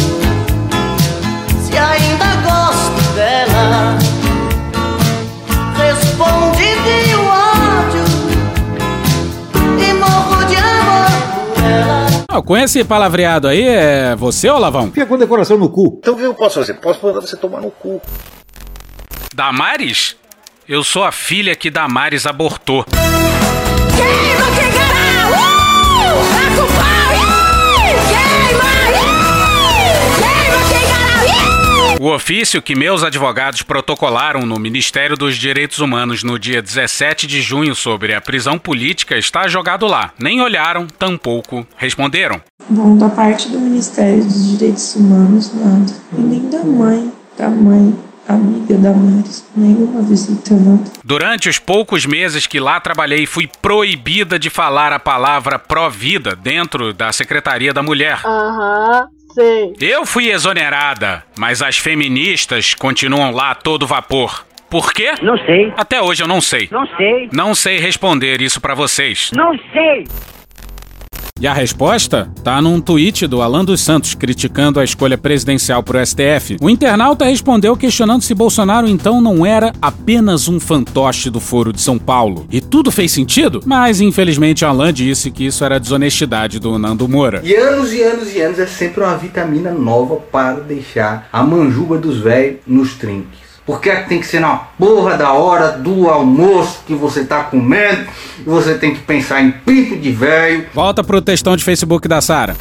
Ah, 12.38 12.42
com 12.42 12.56
esse 12.56 12.84
palavreado 12.84 13.48
aí, 13.48 13.64
é 13.64 14.16
você, 14.16 14.48
ô 14.48 14.60
Lavão? 14.60 14.92
Fica 14.92 15.08
com 15.08 15.18
decoração 15.18 15.58
no 15.58 15.70
cu. 15.70 15.98
Então 15.98 16.14
o 16.14 16.18
que 16.18 16.22
eu 16.22 16.36
posso 16.36 16.60
fazer? 16.60 16.76
Posso 16.76 17.04
mandar 17.04 17.20
você 17.20 17.36
tomar 17.36 17.62
no 17.62 17.72
cu. 17.72 18.00
Damares? 19.34 20.16
Eu 20.70 20.84
sou 20.84 21.04
a 21.04 21.12
filha 21.12 21.56
que 21.56 21.72
Damares 21.72 22.28
abortou. 22.28 22.84
Queima, 22.84 24.46
queima, 24.56 24.86
uh! 25.32 25.42
Tá 26.36 26.46
com 26.62 26.68
pau, 26.78 27.12
ih! 27.26 27.98
Queima, 28.14 28.97
O 32.00 32.14
ofício 32.14 32.62
que 32.62 32.76
meus 32.76 33.04
advogados 33.04 33.64
protocolaram 33.64 34.46
no 34.46 34.60
Ministério 34.60 35.18
dos 35.18 35.36
Direitos 35.36 35.80
Humanos 35.80 36.24
no 36.24 36.38
dia 36.38 36.62
17 36.62 37.26
de 37.26 37.42
junho 37.42 37.74
sobre 37.74 38.14
a 38.14 38.22
prisão 38.22 38.60
política 38.60 39.18
está 39.18 39.48
jogado 39.48 39.88
lá. 39.88 40.14
Nem 40.20 40.40
olharam, 40.40 40.86
tampouco 40.86 41.66
responderam. 41.76 42.40
Bom, 42.70 42.98
da 42.98 43.10
parte 43.10 43.50
do 43.50 43.60
Ministério 43.60 44.24
dos 44.24 44.52
Direitos 44.52 44.96
Humanos, 44.96 45.52
nada. 45.56 45.92
E 46.16 46.22
nem 46.22 46.48
da 46.50 46.64
mãe, 46.64 47.12
da 47.36 47.50
mãe, 47.50 47.98
amiga 48.28 48.78
da 48.78 48.94
Maris, 48.94 49.46
nenhuma 49.56 50.02
visita, 50.04 50.54
nada. 50.54 50.84
Durante 51.04 51.50
os 51.50 51.58
poucos 51.58 52.06
meses 52.06 52.46
que 52.46 52.60
lá 52.60 52.80
trabalhei, 52.80 53.26
fui 53.26 53.50
proibida 53.60 54.38
de 54.38 54.52
falar 54.52 54.94
a 54.94 55.00
palavra 55.00 55.58
pró-vida 55.58 56.36
dentro 56.36 56.94
da 56.94 57.12
Secretaria 57.12 57.74
da 57.74 57.82
Mulher. 57.82 58.20
Aham, 58.24 59.08
Eu 59.80 60.06
fui 60.06 60.30
exonerada, 60.30 61.24
mas 61.38 61.62
as 61.62 61.78
feministas 61.78 62.74
continuam 62.74 63.32
lá 63.32 63.52
a 63.52 63.56
todo 63.56 63.88
vapor. 63.88 64.46
Por 64.70 64.92
quê? 64.94 65.14
Não 65.22 65.38
sei. 65.46 65.72
Até 65.78 66.02
hoje 66.02 66.24
eu 66.24 66.28
não 66.28 66.42
sei. 66.42 66.68
Não 66.72 66.86
sei. 66.98 67.30
Não 67.32 67.56
sei 67.56 67.78
responder 67.78 68.42
isso 68.42 68.60
pra 68.60 68.76
vocês. 68.76 69.32
Não 69.34 69.58
sei. 69.72 70.06
E 71.40 71.46
a 71.46 71.54
resposta 71.54 72.32
tá 72.44 72.60
num 72.60 72.82
tweet 72.82 73.28
do 73.28 73.44
Alan 73.44 73.64
dos 73.64 73.82
Santos 73.82 74.16
criticando 74.16 74.80
a 74.80 74.84
escolha 74.84 75.18
presidencial 75.18 75.84
pro 75.84 76.04
STF. 76.04 76.58
O 76.60 76.68
internauta 76.68 77.26
respondeu 77.26 77.78
questionando 77.78 78.24
se 78.24 78.34
Bolsonaro 78.34 78.88
então 78.88 79.22
não 79.22 79.46
era 79.46 79.72
apenas 79.80 80.48
um 80.48 80.60
fantoche 80.60 81.30
do 81.30 81.40
Foro 81.40 81.72
de 81.72 81.80
São 81.80 82.00
Paulo. 82.00 82.48
E 82.52 82.60
tudo 82.60 82.90
fez 82.90 83.12
sentido? 83.12 83.62
Mas 83.66 84.02
infelizmente 84.02 84.66
Alan 84.66 84.92
disse 84.92 85.30
que 85.30 85.46
isso 85.46 85.64
era 85.64 85.80
desonestidade 85.80 86.60
do 86.60 86.80
Nando 86.80 87.08
Moura. 87.08 87.42
E 87.44 87.56
anos 87.56 87.94
e 87.94 88.02
anos 88.02 88.34
e 88.34 88.42
anos 88.42 88.58
é 88.58 88.66
sempre 88.66 89.04
uma 89.04 89.16
vitamina 89.16 89.72
nova 89.72 90.16
para 90.16 90.62
deixar 90.62 91.30
a 91.32 91.44
manjuba 91.44 92.00
dos 92.00 92.18
velhos 92.18 92.62
nos 92.66 92.96
trinques. 92.96 93.47
Porque 93.68 93.94
tem 94.04 94.20
que 94.22 94.26
ser 94.26 94.40
na 94.40 94.56
porra 94.56 95.18
da 95.18 95.34
hora 95.34 95.74
do 95.74 96.10
almoço 96.10 96.80
que 96.88 96.96
você 96.96 97.26
tá 97.26 97.44
comendo 97.44 98.08
e 98.40 98.44
você 98.44 98.76
tem 98.76 98.94
que 98.96 99.02
pensar 99.02 99.42
em 99.42 99.52
pinto 99.52 99.98
de 99.98 100.10
velho. 100.10 100.66
Volta 100.74 101.04
pro 101.04 101.22
textão 101.22 101.58
de 101.58 101.66
Facebook 101.66 102.08
da 102.08 102.22
Sara. 102.22 102.56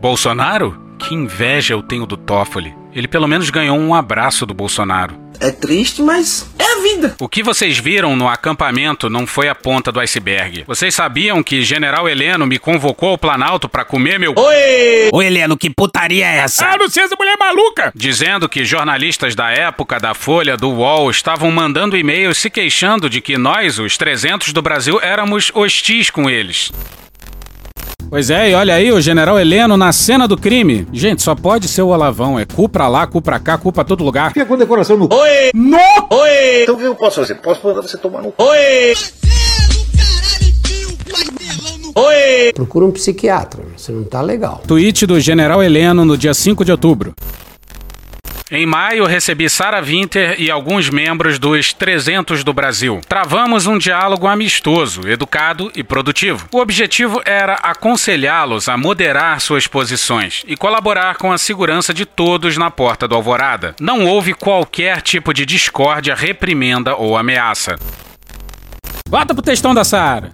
Bolsonaro? 0.00 0.80
Que 1.00 1.14
inveja 1.14 1.74
eu 1.74 1.82
tenho 1.82 2.06
do 2.06 2.16
Toffoli. 2.16 2.72
Ele 2.96 3.06
pelo 3.06 3.28
menos 3.28 3.50
ganhou 3.50 3.78
um 3.78 3.94
abraço 3.94 4.46
do 4.46 4.54
Bolsonaro. 4.54 5.14
É 5.38 5.50
triste, 5.50 6.00
mas 6.00 6.50
é 6.58 6.64
a 6.64 6.80
vida. 6.80 7.14
O 7.20 7.28
que 7.28 7.42
vocês 7.42 7.76
viram 7.78 8.16
no 8.16 8.26
acampamento 8.26 9.10
não 9.10 9.26
foi 9.26 9.50
a 9.50 9.54
ponta 9.54 9.92
do 9.92 10.00
iceberg. 10.00 10.64
Vocês 10.66 10.94
sabiam 10.94 11.42
que 11.42 11.60
General 11.60 12.08
Heleno 12.08 12.46
me 12.46 12.58
convocou 12.58 13.10
ao 13.10 13.18
Planalto 13.18 13.68
pra 13.68 13.84
comer 13.84 14.18
meu. 14.18 14.32
Oi! 14.34 15.10
Ô 15.12 15.20
Heleno, 15.20 15.58
que 15.58 15.68
putaria 15.68 16.26
é 16.26 16.38
essa? 16.38 16.70
Ah, 16.70 16.78
não 16.78 16.88
sei 16.88 17.02
essa 17.02 17.16
mulher 17.18 17.36
maluca! 17.38 17.92
Dizendo 17.94 18.48
que 18.48 18.64
jornalistas 18.64 19.34
da 19.34 19.50
época 19.50 20.00
da 20.00 20.14
Folha, 20.14 20.56
do 20.56 20.70
UOL, 20.70 21.10
estavam 21.10 21.50
mandando 21.50 21.98
e-mails 21.98 22.38
se 22.38 22.48
queixando 22.48 23.10
de 23.10 23.20
que 23.20 23.36
nós, 23.36 23.78
os 23.78 23.98
300 23.98 24.54
do 24.54 24.62
Brasil, 24.62 24.98
éramos 25.02 25.52
hostis 25.54 26.08
com 26.08 26.30
eles. 26.30 26.72
Pois 28.08 28.30
é, 28.30 28.50
e 28.50 28.54
olha 28.54 28.74
aí 28.74 28.92
o 28.92 29.00
General 29.00 29.38
Heleno 29.38 29.76
na 29.76 29.92
cena 29.92 30.28
do 30.28 30.36
crime. 30.36 30.86
Gente, 30.92 31.22
só 31.22 31.34
pode 31.34 31.66
ser 31.66 31.82
o 31.82 31.88
Olavão. 31.88 32.38
É 32.38 32.44
cu 32.44 32.68
pra 32.68 32.88
lá, 32.88 33.06
cu 33.06 33.20
pra 33.20 33.38
cá, 33.38 33.58
cu 33.58 33.72
pra 33.72 33.84
todo 33.84 34.04
lugar. 34.04 34.32
Fica 34.32 34.46
com 34.46 34.56
decoração 34.56 34.96
no. 34.96 35.08
Oi! 35.12 35.50
No! 35.54 35.78
Oi! 36.10 36.62
Então 36.62 36.76
o 36.76 36.78
que 36.78 36.84
eu 36.84 36.94
posso 36.94 37.20
fazer? 37.20 37.34
Posso 37.36 37.66
mandar 37.66 37.82
você 37.82 37.98
tomar 37.98 38.22
no 38.22 38.30
cu. 38.30 38.42
Oi! 38.42 38.94
Oi! 41.94 42.52
Procura 42.54 42.84
um 42.84 42.90
psiquiatra, 42.90 43.62
você 43.76 43.90
não 43.90 44.04
tá 44.04 44.20
legal. 44.20 44.62
Tweet 44.66 45.06
do 45.06 45.18
General 45.18 45.62
Heleno 45.62 46.04
no 46.04 46.16
dia 46.16 46.34
5 46.34 46.64
de 46.64 46.70
outubro. 46.70 47.14
Em 48.48 48.64
maio, 48.64 49.06
recebi 49.06 49.50
Sara 49.50 49.82
Winter 49.82 50.36
e 50.40 50.52
alguns 50.52 50.88
membros 50.88 51.36
dos 51.36 51.72
300 51.72 52.44
do 52.44 52.52
Brasil. 52.52 53.00
Travamos 53.08 53.66
um 53.66 53.76
diálogo 53.76 54.28
amistoso, 54.28 55.08
educado 55.08 55.72
e 55.74 55.82
produtivo. 55.82 56.46
O 56.52 56.60
objetivo 56.60 57.20
era 57.24 57.54
aconselhá-los 57.54 58.68
a 58.68 58.76
moderar 58.76 59.40
suas 59.40 59.66
posições 59.66 60.44
e 60.46 60.56
colaborar 60.56 61.16
com 61.16 61.32
a 61.32 61.38
segurança 61.38 61.92
de 61.92 62.06
todos 62.06 62.56
na 62.56 62.70
porta 62.70 63.08
do 63.08 63.16
Alvorada. 63.16 63.74
Não 63.80 64.06
houve 64.06 64.32
qualquer 64.32 65.02
tipo 65.02 65.34
de 65.34 65.44
discórdia, 65.44 66.14
reprimenda 66.14 66.94
ou 66.94 67.16
ameaça. 67.16 67.76
Volta 69.08 69.34
pro 69.34 69.42
textão 69.42 69.74
da 69.74 69.82
Sara. 69.82 70.30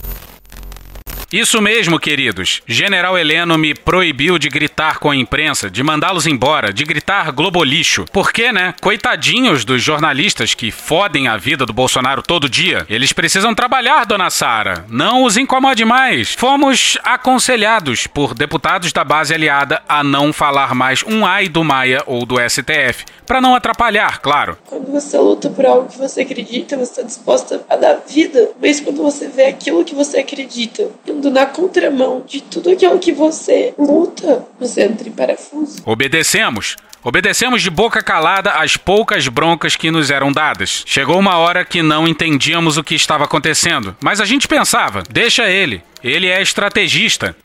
Isso 1.32 1.62
mesmo, 1.62 1.98
queridos. 1.98 2.60
General 2.66 3.16
Heleno 3.16 3.56
me 3.56 3.74
proibiu 3.74 4.38
de 4.38 4.50
gritar 4.50 4.98
com 4.98 5.10
a 5.10 5.16
imprensa, 5.16 5.70
de 5.70 5.82
mandá-los 5.82 6.26
embora, 6.26 6.70
de 6.70 6.84
gritar 6.84 7.32
globolixo. 7.32 8.04
Por 8.12 8.30
quê, 8.30 8.52
né? 8.52 8.74
Coitadinhos 8.82 9.64
dos 9.64 9.82
jornalistas 9.82 10.52
que 10.52 10.70
fodem 10.70 11.28
a 11.28 11.38
vida 11.38 11.64
do 11.64 11.72
Bolsonaro 11.72 12.22
todo 12.22 12.50
dia. 12.50 12.84
Eles 12.86 13.14
precisam 13.14 13.54
trabalhar, 13.54 14.04
dona 14.04 14.28
Sara. 14.28 14.84
Não 14.90 15.24
os 15.24 15.38
incomode 15.38 15.86
mais. 15.86 16.34
Fomos 16.34 16.98
aconselhados 17.02 18.06
por 18.06 18.34
deputados 18.34 18.92
da 18.92 19.02
base 19.02 19.32
aliada 19.32 19.82
a 19.88 20.04
não 20.04 20.34
falar 20.34 20.74
mais 20.74 21.02
um 21.02 21.24
ai 21.24 21.48
do 21.48 21.64
Maia 21.64 22.02
ou 22.04 22.26
do 22.26 22.36
STF. 22.38 23.06
Para 23.24 23.40
não 23.40 23.54
atrapalhar, 23.54 24.20
claro. 24.20 24.58
Quando 24.66 24.92
você 24.92 25.16
luta 25.16 25.48
por 25.48 25.64
algo 25.64 25.88
que 25.88 25.96
você 25.96 26.20
acredita, 26.20 26.76
você 26.76 26.90
está 26.90 27.02
disposta 27.02 27.64
a 27.70 27.76
dar 27.76 28.02
vida, 28.06 28.50
mas 28.60 28.80
quando 28.80 29.02
você 29.02 29.28
vê 29.28 29.46
aquilo 29.46 29.82
que 29.82 29.94
você 29.94 30.18
acredita 30.18 30.90
indo 31.22 31.30
na 31.30 31.46
contramão 31.46 32.24
de 32.26 32.40
tudo 32.40 32.70
aquilo 32.70 32.98
que 32.98 33.12
você 33.12 33.72
luta, 33.78 34.44
você 34.58 34.82
entra 34.82 35.08
em 35.08 35.12
parafuso. 35.12 35.80
Obedecemos. 35.86 36.76
Obedecemos 37.04 37.62
de 37.62 37.70
boca 37.70 38.00
calada 38.02 38.52
às 38.52 38.76
poucas 38.76 39.26
broncas 39.26 39.74
que 39.74 39.90
nos 39.90 40.10
eram 40.10 40.32
dadas. 40.32 40.84
Chegou 40.86 41.18
uma 41.18 41.36
hora 41.36 41.64
que 41.64 41.82
não 41.82 42.06
entendíamos 42.06 42.76
o 42.76 42.84
que 42.84 42.94
estava 42.94 43.24
acontecendo, 43.24 43.96
mas 44.00 44.20
a 44.20 44.24
gente 44.24 44.46
pensava: 44.46 45.02
deixa 45.10 45.48
ele, 45.48 45.82
ele 46.02 46.28
é 46.28 46.40
estrategista. 46.40 47.36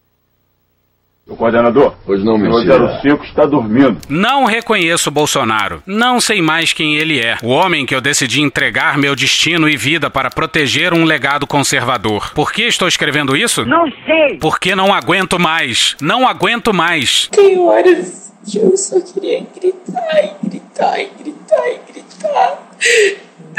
O 1.29 1.35
coordenador, 1.35 1.93
Pois 2.05 2.23
não, 2.23 2.37
meu 2.37 2.51
o 2.51 2.61
senhor. 2.61 3.01
05 3.01 3.23
está 3.25 3.45
dormindo. 3.45 3.97
Não 4.07 4.45
reconheço 4.45 5.11
Bolsonaro. 5.11 5.83
Não 5.85 6.21
sei 6.21 6.41
mais 6.41 6.71
quem 6.71 6.95
ele 6.95 7.19
é. 7.19 7.37
O 7.43 7.49
homem 7.49 7.85
que 7.85 7.93
eu 7.93 7.99
decidi 7.99 8.41
entregar 8.41 8.97
meu 8.97 9.13
destino 9.13 9.67
e 9.67 9.75
vida 9.75 10.09
para 10.09 10.29
proteger 10.29 10.93
um 10.93 11.03
legado 11.03 11.45
conservador. 11.45 12.31
Por 12.33 12.53
que 12.53 12.63
estou 12.63 12.87
escrevendo 12.87 13.35
isso? 13.35 13.65
Não 13.65 13.91
sei. 14.05 14.37
Porque 14.39 14.73
não 14.73 14.93
aguento 14.93 15.37
mais. 15.37 15.97
Não 16.01 16.25
aguento 16.25 16.73
mais. 16.73 17.27
Tem 17.27 17.59
horas 17.59 18.33
que 18.49 18.59
eu 18.59 18.77
só 18.77 18.97
queria 19.01 19.45
gritar 19.53 20.23
e 20.23 20.47
gritar 20.47 20.99
e 20.99 21.09
gritar 21.19 21.67
e 21.67 21.91
gritar 21.91 22.59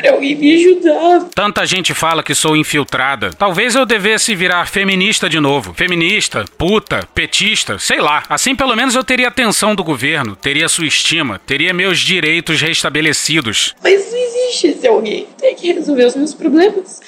pra 0.00 0.12
alguém 0.12 0.34
me 0.34 0.54
ajudar. 0.54 1.28
Tanta 1.34 1.66
gente 1.66 1.92
fala 1.92 2.22
que 2.22 2.34
sou 2.34 2.56
infiltrada. 2.56 3.30
Talvez 3.30 3.74
eu 3.74 3.84
devesse 3.84 4.34
virar 4.34 4.66
feminista 4.66 5.28
de 5.28 5.40
novo. 5.40 5.74
Feminista, 5.74 6.44
puta, 6.56 7.06
petista, 7.14 7.78
sei 7.78 8.00
lá. 8.00 8.22
Assim 8.28 8.54
pelo 8.54 8.74
menos 8.76 8.94
eu 8.94 9.04
teria 9.04 9.28
atenção 9.28 9.74
do 9.74 9.84
governo, 9.84 10.36
teria 10.36 10.68
sua 10.68 10.86
estima, 10.86 11.40
teria 11.44 11.74
meus 11.74 11.98
direitos 11.98 12.60
restabelecidos. 12.60 13.74
Mas 13.82 14.10
não 14.10 14.18
existe 14.18 14.68
esse 14.68 14.86
alguém. 14.86 15.26
Tem 15.38 15.54
que 15.54 15.72
resolver 15.72 16.04
os 16.04 16.16
meus 16.16 16.34
problemas. 16.34 17.00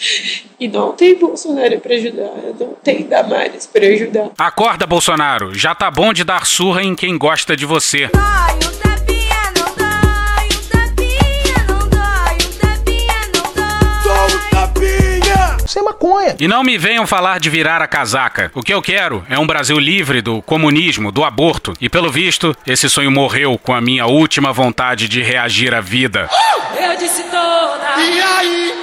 E 0.59 0.69
não 0.69 0.93
tem 0.93 1.15
Bolsonaro 1.15 1.81
pra 1.81 1.95
ajudar. 1.95 2.31
Não 2.59 2.75
tem 2.83 3.05
Damares 3.05 3.67
pra 3.67 3.87
ajudar. 3.87 4.31
Acorda, 4.39 4.87
Bolsonaro. 4.87 5.55
Já 5.55 5.75
tá 5.75 5.91
bom 5.91 6.13
de 6.13 6.25
dar 6.25 6.45
surra 6.45 6.83
em 6.83 6.95
quem 6.95 7.17
gosta 7.17 7.57
de 7.57 7.65
você. 7.65 8.11
Sem 8.13 8.90
maconha. 16.01 16.37
E 16.41 16.49
não 16.49 16.65
me 16.65 16.79
venham 16.79 17.07
falar 17.07 17.39
de 17.39 17.51
virar 17.51 17.83
a 17.83 17.87
casaca. 17.87 18.51
O 18.55 18.63
que 18.63 18.73
eu 18.73 18.81
quero 18.81 19.25
é 19.29 19.39
um 19.39 19.47
Brasil 19.47 19.79
livre 19.79 20.23
do 20.23 20.41
comunismo, 20.41 21.13
do 21.13 21.23
aborto. 21.23 21.75
E 21.81 21.89
pelo 21.89 22.11
visto, 22.11 22.57
esse 22.67 22.89
sonho 22.89 23.11
morreu 23.11 23.59
com 23.59 23.75
a 23.75 23.81
minha 23.81 24.07
última 24.07 24.53
vontade 24.53 25.07
de 25.09 25.23
reagir 25.23 25.75
à 25.75 25.81
vida. 25.81 26.29
Eu 26.81 26.97
disse 26.97 27.23
toda. 27.25 28.01
E 28.01 28.21
aí? 28.21 28.75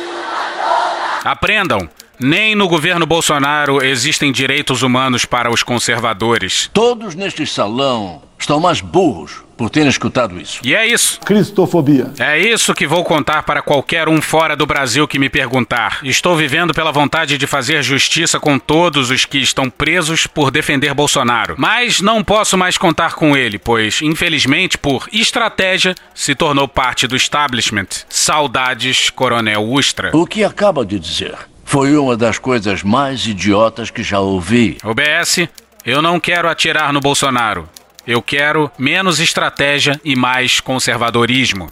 Aprendam. 1.24 1.90
Nem 2.20 2.56
no 2.56 2.68
governo 2.68 3.06
Bolsonaro 3.06 3.84
existem 3.84 4.32
direitos 4.32 4.82
humanos 4.82 5.24
para 5.24 5.52
os 5.52 5.62
conservadores. 5.62 6.70
Todos 6.74 7.14
neste 7.14 7.46
salão 7.46 8.24
estão 8.40 8.60
mais 8.60 8.82
burros 8.82 9.47
por 9.58 9.70
terem 9.70 9.90
escutado 9.90 10.40
isso. 10.40 10.60
E 10.64 10.76
é 10.76 10.86
isso. 10.86 11.20
Cristofobia. 11.22 12.12
É 12.20 12.38
isso 12.38 12.76
que 12.76 12.86
vou 12.86 13.04
contar 13.04 13.44
para 13.44 13.62
qualquer 13.62 14.08
um 14.08 14.22
fora 14.22 14.56
do 14.56 14.66
Brasil 14.66 15.08
que 15.08 15.18
me 15.18 15.30
perguntar. 15.30 16.00
Estou 16.04 16.36
vivendo 16.38 16.74
pela 16.74 16.92
vontade 16.92 17.38
de 17.38 17.48
fazer 17.48 17.82
justiça 17.82 18.40
com 18.40 18.60
todos 18.60 19.10
os 19.10 19.26
que 19.26 19.40
estão 19.40 19.70
presos 19.70 20.28
por 20.28 20.52
defender 20.52 20.94
Bolsonaro. 20.94 21.56
Mas 21.58 22.00
não 22.00 22.24
posso 22.24 22.58
mais 22.58 22.78
contar 22.78 23.16
com 23.16 23.36
ele, 23.36 23.58
pois, 23.58 24.02
infelizmente, 24.02 24.78
por 24.78 25.10
estratégia, 25.12 25.96
se 26.14 26.36
tornou 26.36 26.68
parte 26.68 27.08
do 27.08 27.16
establishment. 27.16 27.88
Saudades, 28.08 29.10
Coronel 29.10 29.64
Ustra. 29.64 30.12
O 30.16 30.28
que 30.28 30.44
acaba 30.44 30.86
de 30.86 31.00
dizer 31.00 31.36
foi 31.66 31.98
uma 31.98 32.16
das 32.16 32.40
coisas 32.40 32.82
mais 32.82 33.28
idiotas 33.28 33.90
que 33.90 34.02
já 34.02 34.20
ouvi. 34.20 34.78
OBS, 34.84 35.50
eu 35.86 36.02
não 36.02 36.20
quero 36.20 36.48
atirar 36.48 36.94
no 36.94 37.02
Bolsonaro. 37.02 37.68
Eu 38.08 38.22
quero 38.22 38.72
menos 38.80 39.20
estratégia 39.20 40.00
e 40.02 40.16
mais 40.16 40.62
conservadorismo. 40.62 41.68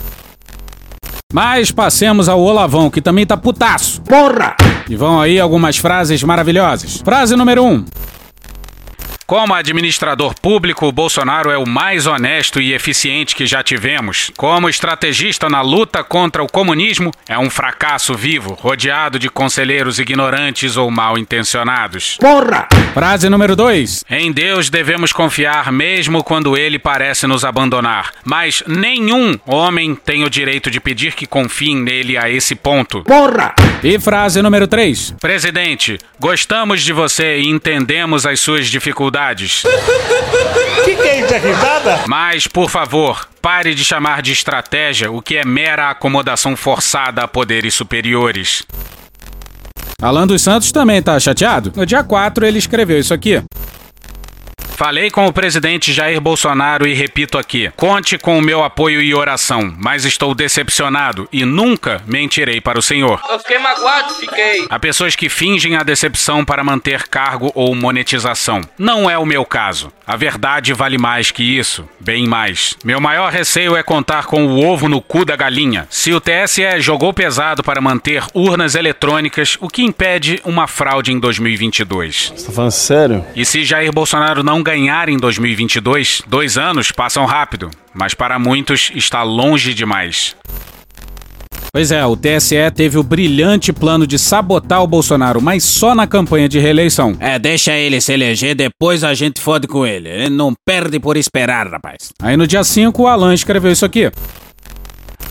Mas 1.31 1.71
passemos 1.71 2.27
ao 2.27 2.41
Olavão, 2.41 2.91
que 2.91 3.01
também 3.01 3.25
tá 3.25 3.37
putaço. 3.37 4.01
Porra! 4.01 4.57
E 4.89 4.97
vão 4.97 5.21
aí 5.21 5.39
algumas 5.39 5.77
frases 5.77 6.21
maravilhosas. 6.23 6.97
Frase 6.97 7.37
número 7.37 7.63
1. 7.63 7.71
Um. 7.71 7.85
Como 9.27 9.55
administrador 9.55 10.35
público, 10.39 10.85
o 10.85 10.91
Bolsonaro 10.91 11.49
é 11.49 11.57
o 11.57 11.67
mais 11.67 12.05
honesto 12.05 12.61
e 12.61 12.73
eficiente 12.73 13.35
que 13.35 13.47
já 13.47 13.63
tivemos. 13.63 14.31
Como 14.37 14.69
estrategista 14.69 15.49
na 15.49 15.61
luta 15.61 16.03
contra 16.03 16.43
o 16.43 16.47
comunismo, 16.47 17.09
é 17.27 17.35
um 17.35 17.49
fracasso 17.49 18.13
vivo, 18.13 18.53
rodeado 18.53 19.17
de 19.17 19.27
conselheiros 19.27 19.97
ignorantes 19.97 20.77
ou 20.77 20.91
mal 20.91 21.17
intencionados. 21.17 22.17
Porra! 22.21 22.67
Frase 22.93 23.27
número 23.27 23.55
2. 23.55 24.05
Em 24.11 24.31
Deus 24.31 24.69
devemos 24.69 25.11
confiar 25.11 25.71
mesmo 25.71 26.23
quando 26.23 26.55
ele 26.55 26.77
parece 26.77 27.25
nos 27.25 27.43
abandonar. 27.43 28.11
Mas 28.23 28.61
nenhum 28.67 29.39
homem 29.47 29.95
tem 29.95 30.23
o 30.23 30.29
direito 30.29 30.69
de 30.69 30.79
pedir 30.79 31.15
que 31.15 31.25
confiem 31.25 31.77
nele 31.77 32.15
a 32.15 32.29
esse 32.29 32.53
ponto. 32.53 33.01
Porra! 33.01 33.55
E 33.83 33.99
frase 33.99 34.39
número 34.43 34.67
3. 34.67 35.15
Presidente, 35.19 35.97
gostamos 36.19 36.83
de 36.83 36.93
você 36.93 37.39
e 37.39 37.47
entendemos 37.47 38.27
as 38.27 38.39
suas 38.39 38.67
dificuldades. 38.67 39.14
Que 40.83 40.95
que 40.95 41.01
é 41.07 41.21
isso, 41.21 41.33
é 41.33 41.37
risada? 41.37 42.03
Mas, 42.07 42.47
por 42.47 42.69
favor, 42.69 43.27
pare 43.41 43.73
de 43.73 43.85
chamar 43.85 44.21
de 44.21 44.31
estratégia 44.31 45.11
o 45.11 45.21
que 45.21 45.37
é 45.37 45.45
mera 45.45 45.89
acomodação 45.89 46.55
forçada 46.55 47.23
a 47.23 47.27
poderes 47.27 47.73
superiores. 47.73 48.63
Alan 50.01 50.27
dos 50.27 50.41
Santos 50.41 50.71
também 50.71 51.01
tá 51.01 51.17
chateado. 51.19 51.71
No 51.75 51.85
dia 51.85 52.03
4 52.03 52.45
ele 52.45 52.57
escreveu 52.59 52.99
isso 52.99 53.13
aqui. 53.13 53.41
Falei 54.75 55.09
com 55.09 55.25
o 55.25 55.31
presidente 55.31 55.93
Jair 55.93 56.19
Bolsonaro 56.19 56.85
e 56.85 56.93
repito 56.93 57.37
aqui: 57.37 57.71
conte 57.77 58.17
com 58.17 58.37
o 58.37 58.41
meu 58.41 58.61
apoio 58.61 59.01
e 59.01 59.15
oração, 59.15 59.73
mas 59.77 60.03
estou 60.03 60.35
decepcionado 60.35 61.29
e 61.31 61.45
nunca 61.45 62.01
mentirei 62.05 62.59
para 62.59 62.77
o 62.77 62.81
senhor. 62.81 63.21
Eu 63.29 63.39
fiquei 63.39 63.57
magoado, 63.57 64.13
fiquei. 64.15 64.67
Há 64.69 64.77
pessoas 64.77 65.15
que 65.15 65.29
fingem 65.29 65.77
a 65.77 65.83
decepção 65.83 66.43
para 66.43 66.61
manter 66.61 67.07
cargo 67.07 67.53
ou 67.55 67.73
monetização. 67.73 68.59
Não 68.77 69.09
é 69.09 69.17
o 69.17 69.25
meu 69.25 69.45
caso. 69.45 69.93
A 70.05 70.17
verdade 70.17 70.73
vale 70.73 70.97
mais 70.97 71.31
que 71.31 71.41
isso, 71.41 71.87
bem 71.99 72.27
mais. 72.27 72.75
Meu 72.83 72.99
maior 72.99 73.31
receio 73.31 73.75
é 73.75 73.81
contar 73.81 74.25
com 74.25 74.45
o 74.45 74.63
ovo 74.63 74.89
no 74.89 75.01
cu 75.01 75.23
da 75.23 75.35
galinha. 75.35 75.87
Se 75.89 76.13
o 76.13 76.21
TSE 76.21 76.79
jogou 76.79 77.13
pesado 77.13 77.63
para 77.63 77.81
manter 77.81 78.23
urnas 78.33 78.75
eletrônicas, 78.75 79.57
o 79.61 79.69
que 79.69 79.83
impede 79.83 80.41
uma 80.43 80.67
fraude 80.67 81.11
em 81.11 81.19
2022? 81.19 82.33
Você 82.35 82.45
tá 82.45 82.51
falando 82.51 82.71
sério? 82.71 83.25
E 83.35 83.45
se 83.45 83.63
Jair 83.63 83.91
Bolsonaro 83.91 84.43
não 84.43 84.61
ganhar 84.65 85.09
em 85.09 85.17
2022, 85.17 86.23
dois 86.27 86.57
anos 86.57 86.91
passam 86.91 87.23
rápido, 87.25 87.69
mas 87.93 88.15
para 88.15 88.39
muitos 88.39 88.91
está 88.95 89.21
longe 89.21 89.75
demais. 89.75 90.35
Pois 91.71 91.91
é, 91.91 92.03
o 92.05 92.15
TSE 92.15 92.55
teve 92.73 92.97
o 92.97 93.03
brilhante 93.03 93.71
plano 93.71 94.07
de 94.07 94.17
sabotar 94.17 94.81
o 94.81 94.87
Bolsonaro, 94.87 95.39
mas 95.41 95.63
só 95.63 95.93
na 95.93 96.07
campanha 96.07 96.49
de 96.49 96.57
reeleição. 96.57 97.15
É, 97.19 97.37
deixa 97.37 97.73
ele 97.73 98.01
se 98.01 98.13
eleger, 98.13 98.55
depois 98.55 99.03
a 99.03 99.13
gente 99.13 99.39
fode 99.39 99.67
com 99.67 99.85
ele. 99.85 100.09
Ele 100.09 100.29
não 100.29 100.53
perde 100.65 100.99
por 100.99 101.15
esperar, 101.15 101.67
rapaz. 101.67 102.11
Aí 102.21 102.35
no 102.35 102.47
dia 102.47 102.63
5 102.63 103.03
o 103.03 103.07
Alan 103.07 103.33
escreveu 103.33 103.71
isso 103.71 103.85
aqui. 103.85 104.09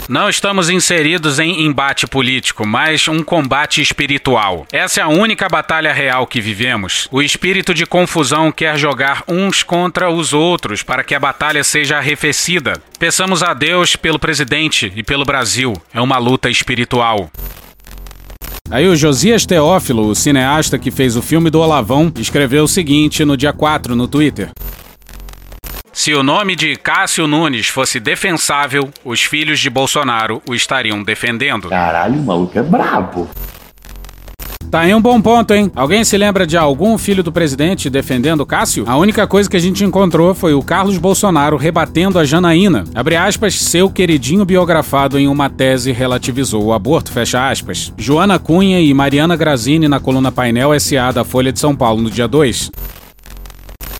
Não 0.06 0.28
estamos 0.28 0.68
inseridos 0.68 1.38
em 1.38 1.64
embate 1.64 2.06
político, 2.06 2.66
mas 2.66 3.08
um 3.08 3.22
combate 3.22 3.80
espiritual. 3.80 4.66
Essa 4.70 5.00
é 5.00 5.02
a 5.02 5.08
única 5.08 5.48
batalha 5.48 5.94
real 5.94 6.26
que 6.26 6.42
vivemos. 6.42 7.08
O 7.10 7.22
espírito 7.22 7.72
de 7.72 7.86
confusão 7.86 8.52
quer 8.52 8.76
jogar 8.76 9.24
uns 9.26 9.62
contra 9.62 10.10
os 10.10 10.34
outros 10.34 10.82
para 10.82 11.02
que 11.02 11.14
a 11.14 11.20
batalha 11.20 11.64
seja 11.64 11.96
arrefecida. 11.96 12.74
Peçamos 12.98 13.42
a 13.42 13.54
Deus 13.54 13.96
pelo 13.96 14.18
presidente 14.18 14.92
e 14.94 15.02
pelo 15.02 15.24
Brasil. 15.24 15.72
É 15.92 16.02
uma 16.02 16.18
luta 16.18 16.50
espiritual. 16.50 17.30
Aí 18.70 18.86
o 18.86 18.96
Josias 18.96 19.46
Teófilo, 19.46 20.06
o 20.06 20.14
cineasta 20.14 20.78
que 20.78 20.90
fez 20.90 21.16
o 21.16 21.22
filme 21.22 21.48
do 21.48 21.60
Olavão, 21.60 22.12
escreveu 22.18 22.64
o 22.64 22.68
seguinte 22.68 23.24
no 23.24 23.38
dia 23.38 23.54
4 23.54 23.96
no 23.96 24.06
Twitter. 24.06 24.50
Se 25.94 26.12
o 26.12 26.24
nome 26.24 26.56
de 26.56 26.74
Cássio 26.74 27.28
Nunes 27.28 27.68
fosse 27.68 28.00
defensável, 28.00 28.90
os 29.04 29.22
filhos 29.22 29.60
de 29.60 29.70
Bolsonaro 29.70 30.42
o 30.44 30.52
estariam 30.52 31.00
defendendo. 31.04 31.68
Caralho, 31.68 32.18
o 32.18 32.24
maluco 32.24 32.58
é 32.58 32.62
brabo. 32.64 33.30
Tá 34.72 34.80
aí 34.80 34.92
um 34.92 35.00
bom 35.00 35.22
ponto, 35.22 35.54
hein? 35.54 35.70
Alguém 35.72 36.02
se 36.02 36.18
lembra 36.18 36.44
de 36.44 36.56
algum 36.56 36.98
filho 36.98 37.22
do 37.22 37.30
presidente 37.30 37.88
defendendo 37.88 38.44
Cássio? 38.44 38.82
A 38.88 38.96
única 38.96 39.24
coisa 39.24 39.48
que 39.48 39.56
a 39.56 39.60
gente 39.60 39.84
encontrou 39.84 40.34
foi 40.34 40.52
o 40.52 40.64
Carlos 40.64 40.98
Bolsonaro 40.98 41.56
rebatendo 41.56 42.18
a 42.18 42.24
Janaína. 42.24 42.82
Abre 42.92 43.14
aspas, 43.14 43.54
seu 43.54 43.88
queridinho 43.88 44.44
biografado 44.44 45.16
em 45.16 45.28
uma 45.28 45.48
tese 45.48 45.92
relativizou 45.92 46.64
o 46.64 46.72
aborto, 46.72 47.12
fecha 47.12 47.48
aspas. 47.48 47.92
Joana 47.96 48.36
Cunha 48.36 48.80
e 48.80 48.92
Mariana 48.92 49.36
Grazini 49.36 49.86
na 49.86 50.00
coluna 50.00 50.32
Painel 50.32 50.78
SA 50.80 51.12
da 51.12 51.24
Folha 51.24 51.52
de 51.52 51.60
São 51.60 51.76
Paulo 51.76 52.02
no 52.02 52.10
dia 52.10 52.26
2. 52.26 52.72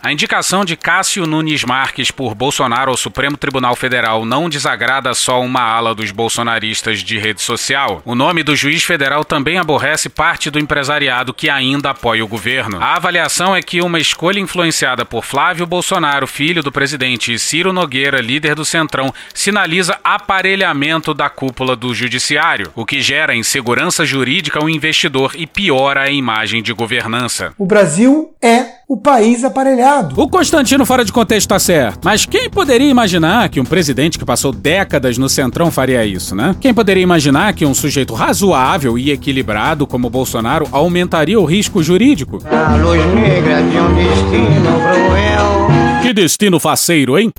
A 0.05 0.13
indicação 0.13 0.67
de 0.67 0.77
Cássio 0.77 1.27
Nunes 1.27 1.65
Marques 1.65 2.11
por 2.11 2.35
Bolsonaro 2.35 2.91
ao 2.91 2.97
Supremo 2.97 3.39
Tribunal 3.39 3.75
Federal 3.75 4.27
não 4.27 4.51
desagrada 4.51 5.15
só 5.15 5.41
uma 5.41 5.63
ala 5.63 5.95
dos 5.95 6.11
bolsonaristas 6.11 7.03
de 7.03 7.19
rede 7.19 7.41
social. 7.41 8.03
O 8.05 8.15
nome 8.15 8.43
do 8.43 8.55
juiz 8.55 8.85
federal 8.85 9.25
também 9.25 9.57
aborrece 9.57 10.11
parte 10.11 10.51
do 10.51 10.59
empresariado 10.59 11.33
que 11.33 11.49
ainda 11.49 11.89
apoia 11.89 12.23
o 12.23 12.29
governo. 12.29 12.83
A 12.83 12.97
avaliação 12.97 13.57
é 13.57 13.63
que 13.63 13.81
uma 13.81 13.99
escolha 13.99 14.39
influenciada 14.39 15.07
por 15.07 15.25
Flávio 15.25 15.65
Bolsonaro, 15.65 16.27
filho 16.27 16.63
do 16.63 16.71
presidente, 16.71 17.33
e 17.33 17.39
Ciro 17.39 17.73
Nogueira, 17.73 18.21
líder 18.21 18.55
do 18.55 18.63
Centrão, 18.63 19.11
sinaliza 19.33 19.99
aparelhamento 20.05 21.15
da 21.15 21.31
cúpula 21.31 21.75
do 21.75 21.95
judiciário, 21.95 22.71
o 22.75 22.85
que 22.85 23.01
gera 23.01 23.35
insegurança 23.35 24.05
jurídica 24.05 24.59
ao 24.59 24.69
investidor 24.69 25.33
e 25.35 25.47
piora 25.47 26.03
a 26.03 26.11
imagem 26.11 26.63
de 26.63 26.75
governança. 26.75 27.55
O 27.57 27.65
Brasil 27.65 28.35
é 28.43 28.74
o 28.89 28.97
país 28.97 29.43
aparelhado. 29.45 30.21
O 30.21 30.29
Constantino 30.29 30.85
fora 30.85 31.05
de 31.05 31.13
contexto 31.13 31.49
tá 31.49 31.59
certo. 31.59 32.01
Mas 32.05 32.27
quem 32.27 32.51
poderia 32.51 32.89
imaginar 32.89 33.49
que 33.49 33.61
um 33.61 33.65
presidente 33.65 34.19
que 34.19 34.25
passou 34.25 34.53
décadas 34.53 35.17
no 35.17 35.29
centrão 35.29 35.71
faria 35.71 36.05
isso, 36.05 36.35
né? 36.35 36.55
Quem 36.61 36.75
poderia 36.75 37.03
imaginar 37.03 37.53
que 37.55 37.65
um 37.65 37.75
sujeito 37.75 38.15
razoável 38.15 38.99
e 38.99 39.11
equilibrado 39.11 39.87
como 39.87 40.11
Bolsonaro 40.11 40.69
aumentaria 40.71 41.41
o 41.41 41.45
risco 41.45 41.83
jurídico? 41.83 42.39
A 42.51 42.77
luz 42.77 43.05
negra 43.15 43.63
de 43.63 43.79
um 43.79 43.95
destino 43.95 44.81
cruel. 44.81 46.03
Que 46.03 46.13
destino 46.13 46.61
faceiro, 46.61 47.19
hein? 47.19 47.31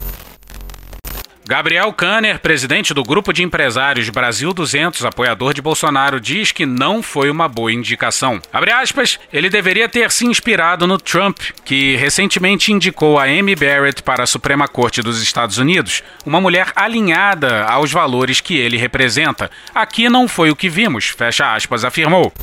Gabriel 1.48 1.94
Kanner, 1.94 2.40
presidente 2.40 2.92
do 2.92 3.04
grupo 3.04 3.32
de 3.32 3.44
empresários 3.44 4.10
Brasil 4.10 4.52
200, 4.52 5.06
apoiador 5.06 5.54
de 5.54 5.62
Bolsonaro, 5.62 6.20
diz 6.20 6.52
que 6.52 6.66
não 6.66 7.04
foi 7.04 7.30
uma 7.30 7.48
boa 7.48 7.72
indicação. 7.72 8.42
Abre 8.52 8.72
aspas, 8.72 9.20
ele 9.32 9.48
deveria 9.48 9.88
ter 9.88 10.10
se 10.10 10.26
inspirado 10.26 10.88
no 10.88 10.98
Trump, 10.98 11.38
que 11.64 11.96
recentemente 11.98 12.72
indicou 12.72 13.20
a 13.20 13.26
Amy 13.26 13.56
Barrett 13.56 14.02
para 14.02 14.24
a 14.24 14.28
Suprema 14.28 14.68
Corte 14.68 15.04
dos 15.04 15.22
Estados 15.22 15.60
Unidos, 15.60 16.02
uma 16.26 16.42
mulher 16.42 16.72
alinhada 16.76 17.64
aos 17.66 17.92
valores 17.92 18.42
que 18.42 18.58
ele 18.58 18.76
representa. 18.76 19.52
Aqui 19.74 20.10
não 20.10 20.28
foi 20.28 20.50
o 20.50 20.56
que 20.56 20.68
vimos, 20.68 21.10
fecha 21.10 21.54
aspas, 21.54 21.86
afirmou. 21.86 22.34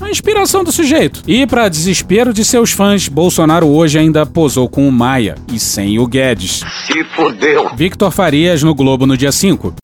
A 0.00 0.08
inspiração 0.08 0.64
do 0.64 0.72
sujeito. 0.72 1.22
E, 1.26 1.46
para 1.46 1.68
desespero 1.68 2.32
de 2.32 2.44
seus 2.44 2.72
fãs, 2.72 3.06
Bolsonaro 3.06 3.68
hoje 3.68 3.98
ainda 3.98 4.24
posou 4.24 4.68
com 4.68 4.88
o 4.88 4.92
Maia 4.92 5.34
e 5.52 5.58
sem 5.58 5.98
o 5.98 6.06
Guedes. 6.06 6.62
Se 6.86 7.04
fodeu. 7.14 7.70
Victor 7.76 8.10
Farias 8.10 8.62
no 8.62 8.74
Globo 8.74 9.06
no 9.06 9.16
dia 9.16 9.30
5. 9.30 9.74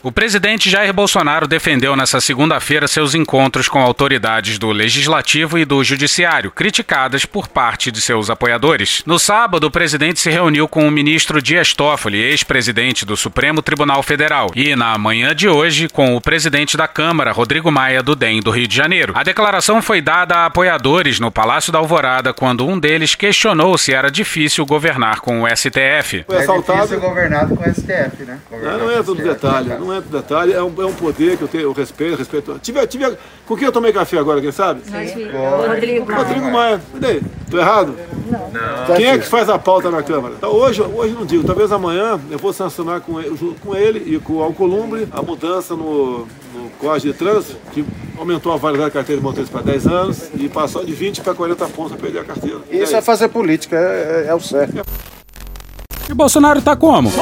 O 0.00 0.12
presidente 0.12 0.70
Jair 0.70 0.92
Bolsonaro 0.94 1.48
defendeu 1.48 1.96
nesta 1.96 2.20
segunda-feira 2.20 2.86
seus 2.86 3.16
encontros 3.16 3.68
com 3.68 3.80
autoridades 3.80 4.56
do 4.56 4.70
Legislativo 4.70 5.58
e 5.58 5.64
do 5.64 5.82
Judiciário, 5.82 6.52
criticadas 6.52 7.24
por 7.24 7.48
parte 7.48 7.90
de 7.90 8.00
seus 8.00 8.30
apoiadores. 8.30 9.02
No 9.04 9.18
sábado, 9.18 9.66
o 9.66 9.70
presidente 9.72 10.20
se 10.20 10.30
reuniu 10.30 10.68
com 10.68 10.86
o 10.86 10.90
ministro 10.90 11.42
Dias 11.42 11.74
Toffoli, 11.74 12.16
ex-presidente 12.16 13.04
do 13.04 13.16
Supremo 13.16 13.60
Tribunal 13.60 14.00
Federal, 14.04 14.52
e 14.54 14.76
na 14.76 14.96
manhã 14.96 15.34
de 15.34 15.48
hoje 15.48 15.88
com 15.88 16.14
o 16.14 16.20
presidente 16.20 16.76
da 16.76 16.86
Câmara, 16.86 17.32
Rodrigo 17.32 17.72
Maia, 17.72 18.00
do 18.00 18.14
DEM 18.14 18.40
do 18.40 18.52
Rio 18.52 18.68
de 18.68 18.76
Janeiro. 18.76 19.14
A 19.16 19.24
declaração 19.24 19.82
foi 19.82 20.00
dada 20.00 20.36
a 20.36 20.46
apoiadores 20.46 21.18
no 21.18 21.32
Palácio 21.32 21.72
da 21.72 21.80
Alvorada 21.80 22.32
quando 22.32 22.64
um 22.64 22.78
deles 22.78 23.16
questionou 23.16 23.76
se 23.76 23.92
era 23.92 24.12
difícil 24.12 24.64
governar 24.64 25.18
com 25.18 25.42
o 25.42 25.48
STF. 25.48 26.24
Foi 26.24 26.36
assaltado. 26.36 26.78
É 26.78 26.82
difícil 26.82 27.00
governado 27.00 27.56
com 27.56 27.68
o 27.68 27.74
STF, 27.74 28.22
né? 28.24 28.38
Não, 28.52 28.78
não 28.78 28.92
entra 28.92 29.02
no 29.02 29.14
detalhe, 29.16 29.68
não 29.70 29.87
entra 29.92 30.10
no 30.10 30.22
detalhe. 30.22 30.52
É 30.52 30.62
um, 30.62 30.72
é 30.82 30.86
um 30.86 30.92
poder 30.92 31.36
que 31.36 31.42
eu 31.42 31.48
tenho, 31.48 31.64
eu 31.64 31.72
respeito, 31.72 32.16
respeito. 32.16 32.58
Tive, 32.60 32.86
tive, 32.86 33.16
com 33.46 33.56
quem 33.56 33.66
eu 33.66 33.72
tomei 33.72 33.92
café 33.92 34.18
agora, 34.18 34.40
quem 34.40 34.52
sabe? 34.52 34.82
Rodrigo 35.68 36.06
Maia. 36.06 36.18
Rodrigo 36.24 36.50
Maia. 36.50 36.80
E 36.94 36.98
daí? 36.98 37.22
Tô 37.50 37.58
errado? 37.58 37.94
Não. 38.30 38.96
Quem 38.96 39.06
é 39.06 39.18
que 39.18 39.26
faz 39.26 39.48
a 39.48 39.58
pauta 39.58 39.90
na 39.90 40.02
Câmara? 40.02 40.34
Então, 40.36 40.52
hoje, 40.52 40.82
hoje 40.82 41.14
não 41.14 41.24
digo, 41.24 41.44
talvez 41.44 41.72
amanhã 41.72 42.20
eu 42.30 42.38
vou 42.38 42.52
sancionar 42.52 43.00
com 43.00 43.18
ele, 43.20 43.36
junto 43.36 43.60
com 43.60 43.74
ele 43.74 44.14
e 44.14 44.18
com 44.18 44.34
o 44.34 44.42
Alcolumbre 44.42 45.08
a 45.10 45.22
mudança 45.22 45.74
no, 45.74 46.20
no 46.54 46.70
Código 46.78 47.12
de 47.12 47.18
Trânsito, 47.18 47.56
que 47.72 47.84
aumentou 48.18 48.52
a 48.52 48.56
validade 48.56 48.90
da 48.90 48.94
carteira 48.94 49.20
de 49.20 49.26
motorista 49.26 49.52
para 49.52 49.70
10 49.70 49.86
anos 49.86 50.30
e 50.34 50.48
passou 50.48 50.84
de 50.84 50.92
20 50.92 51.20
para 51.22 51.34
40 51.34 51.66
pontos 51.68 51.92
para 51.92 52.00
perder 52.02 52.18
a 52.20 52.24
carteira. 52.24 52.58
Isso 52.70 52.92
aí? 52.92 52.98
é 52.98 53.02
fazer 53.02 53.28
política, 53.28 53.76
é, 53.76 54.24
é- 54.26 54.30
é 54.30 54.34
o 54.34 54.40
certo. 54.40 54.84
E 56.08 56.14
Bolsonaro 56.14 56.62
tá 56.62 56.74
como? 56.74 57.12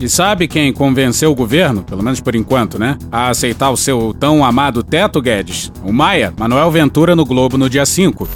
E 0.00 0.08
sabe 0.08 0.48
quem 0.48 0.72
convenceu 0.72 1.30
o 1.30 1.34
governo, 1.34 1.82
pelo 1.82 2.02
menos 2.02 2.20
por 2.20 2.34
enquanto, 2.34 2.78
né, 2.78 2.96
a 3.10 3.28
aceitar 3.28 3.70
o 3.70 3.76
seu 3.76 4.14
tão 4.18 4.44
amado 4.44 4.82
teto, 4.82 5.20
Guedes? 5.20 5.72
O 5.84 5.92
Maia, 5.92 6.32
Manuel 6.38 6.70
Ventura 6.70 7.14
no 7.16 7.24
Globo 7.24 7.58
no 7.58 7.68
dia 7.68 7.84
5. 7.84 8.28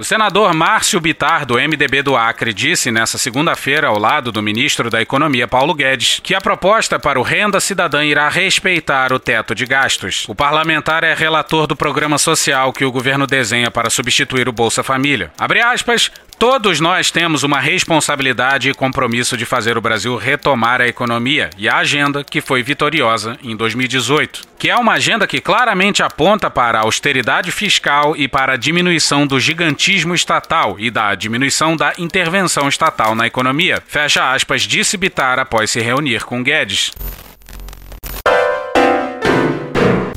O 0.00 0.02
senador 0.02 0.54
Márcio 0.54 0.98
Bitar, 0.98 1.44
do 1.44 1.56
MDB 1.56 2.02
do 2.02 2.16
Acre, 2.16 2.54
disse 2.54 2.90
nesta 2.90 3.18
segunda-feira, 3.18 3.88
ao 3.88 3.98
lado 3.98 4.32
do 4.32 4.40
ministro 4.40 4.88
da 4.88 5.02
Economia 5.02 5.46
Paulo 5.46 5.74
Guedes, 5.74 6.20
que 6.24 6.34
a 6.34 6.40
proposta 6.40 6.98
para 6.98 7.20
o 7.20 7.22
Renda 7.22 7.60
Cidadã 7.60 8.02
irá 8.02 8.26
respeitar 8.30 9.12
o 9.12 9.18
teto 9.18 9.54
de 9.54 9.66
gastos. 9.66 10.24
O 10.26 10.34
parlamentar 10.34 11.04
é 11.04 11.12
relator 11.12 11.66
do 11.66 11.76
programa 11.76 12.16
social 12.16 12.72
que 12.72 12.82
o 12.82 12.90
governo 12.90 13.26
desenha 13.26 13.70
para 13.70 13.90
substituir 13.90 14.48
o 14.48 14.52
Bolsa 14.52 14.82
Família. 14.82 15.30
Abre 15.38 15.60
aspas. 15.60 16.10
Todos 16.38 16.80
nós 16.80 17.10
temos 17.10 17.42
uma 17.42 17.60
responsabilidade 17.60 18.70
e 18.70 18.74
compromisso 18.74 19.36
de 19.36 19.44
fazer 19.44 19.76
o 19.76 19.80
Brasil 19.82 20.16
retomar 20.16 20.80
a 20.80 20.88
economia 20.88 21.50
e 21.58 21.68
a 21.68 21.76
agenda 21.76 22.24
que 22.24 22.40
foi 22.40 22.62
vitoriosa 22.62 23.36
em 23.44 23.54
2018, 23.54 24.40
que 24.58 24.70
é 24.70 24.74
uma 24.74 24.94
agenda 24.94 25.26
que 25.26 25.38
claramente 25.38 26.02
aponta 26.02 26.50
para 26.50 26.78
a 26.78 26.82
austeridade 26.84 27.52
fiscal 27.52 28.16
e 28.16 28.26
para 28.26 28.54
a 28.54 28.56
diminuição 28.56 29.26
do 29.26 29.38
gigantismo 29.38 29.89
estatal 30.14 30.78
e 30.78 30.90
da 30.90 31.14
diminuição 31.14 31.76
da 31.76 31.92
intervenção 31.98 32.68
estatal 32.68 33.14
na 33.14 33.26
economia. 33.26 33.82
Fecha 33.86 34.32
aspas, 34.32 34.62
disse 34.62 34.96
Bitar 34.96 35.38
após 35.38 35.70
se 35.70 35.80
reunir 35.80 36.24
com 36.24 36.42
Guedes. 36.42 36.92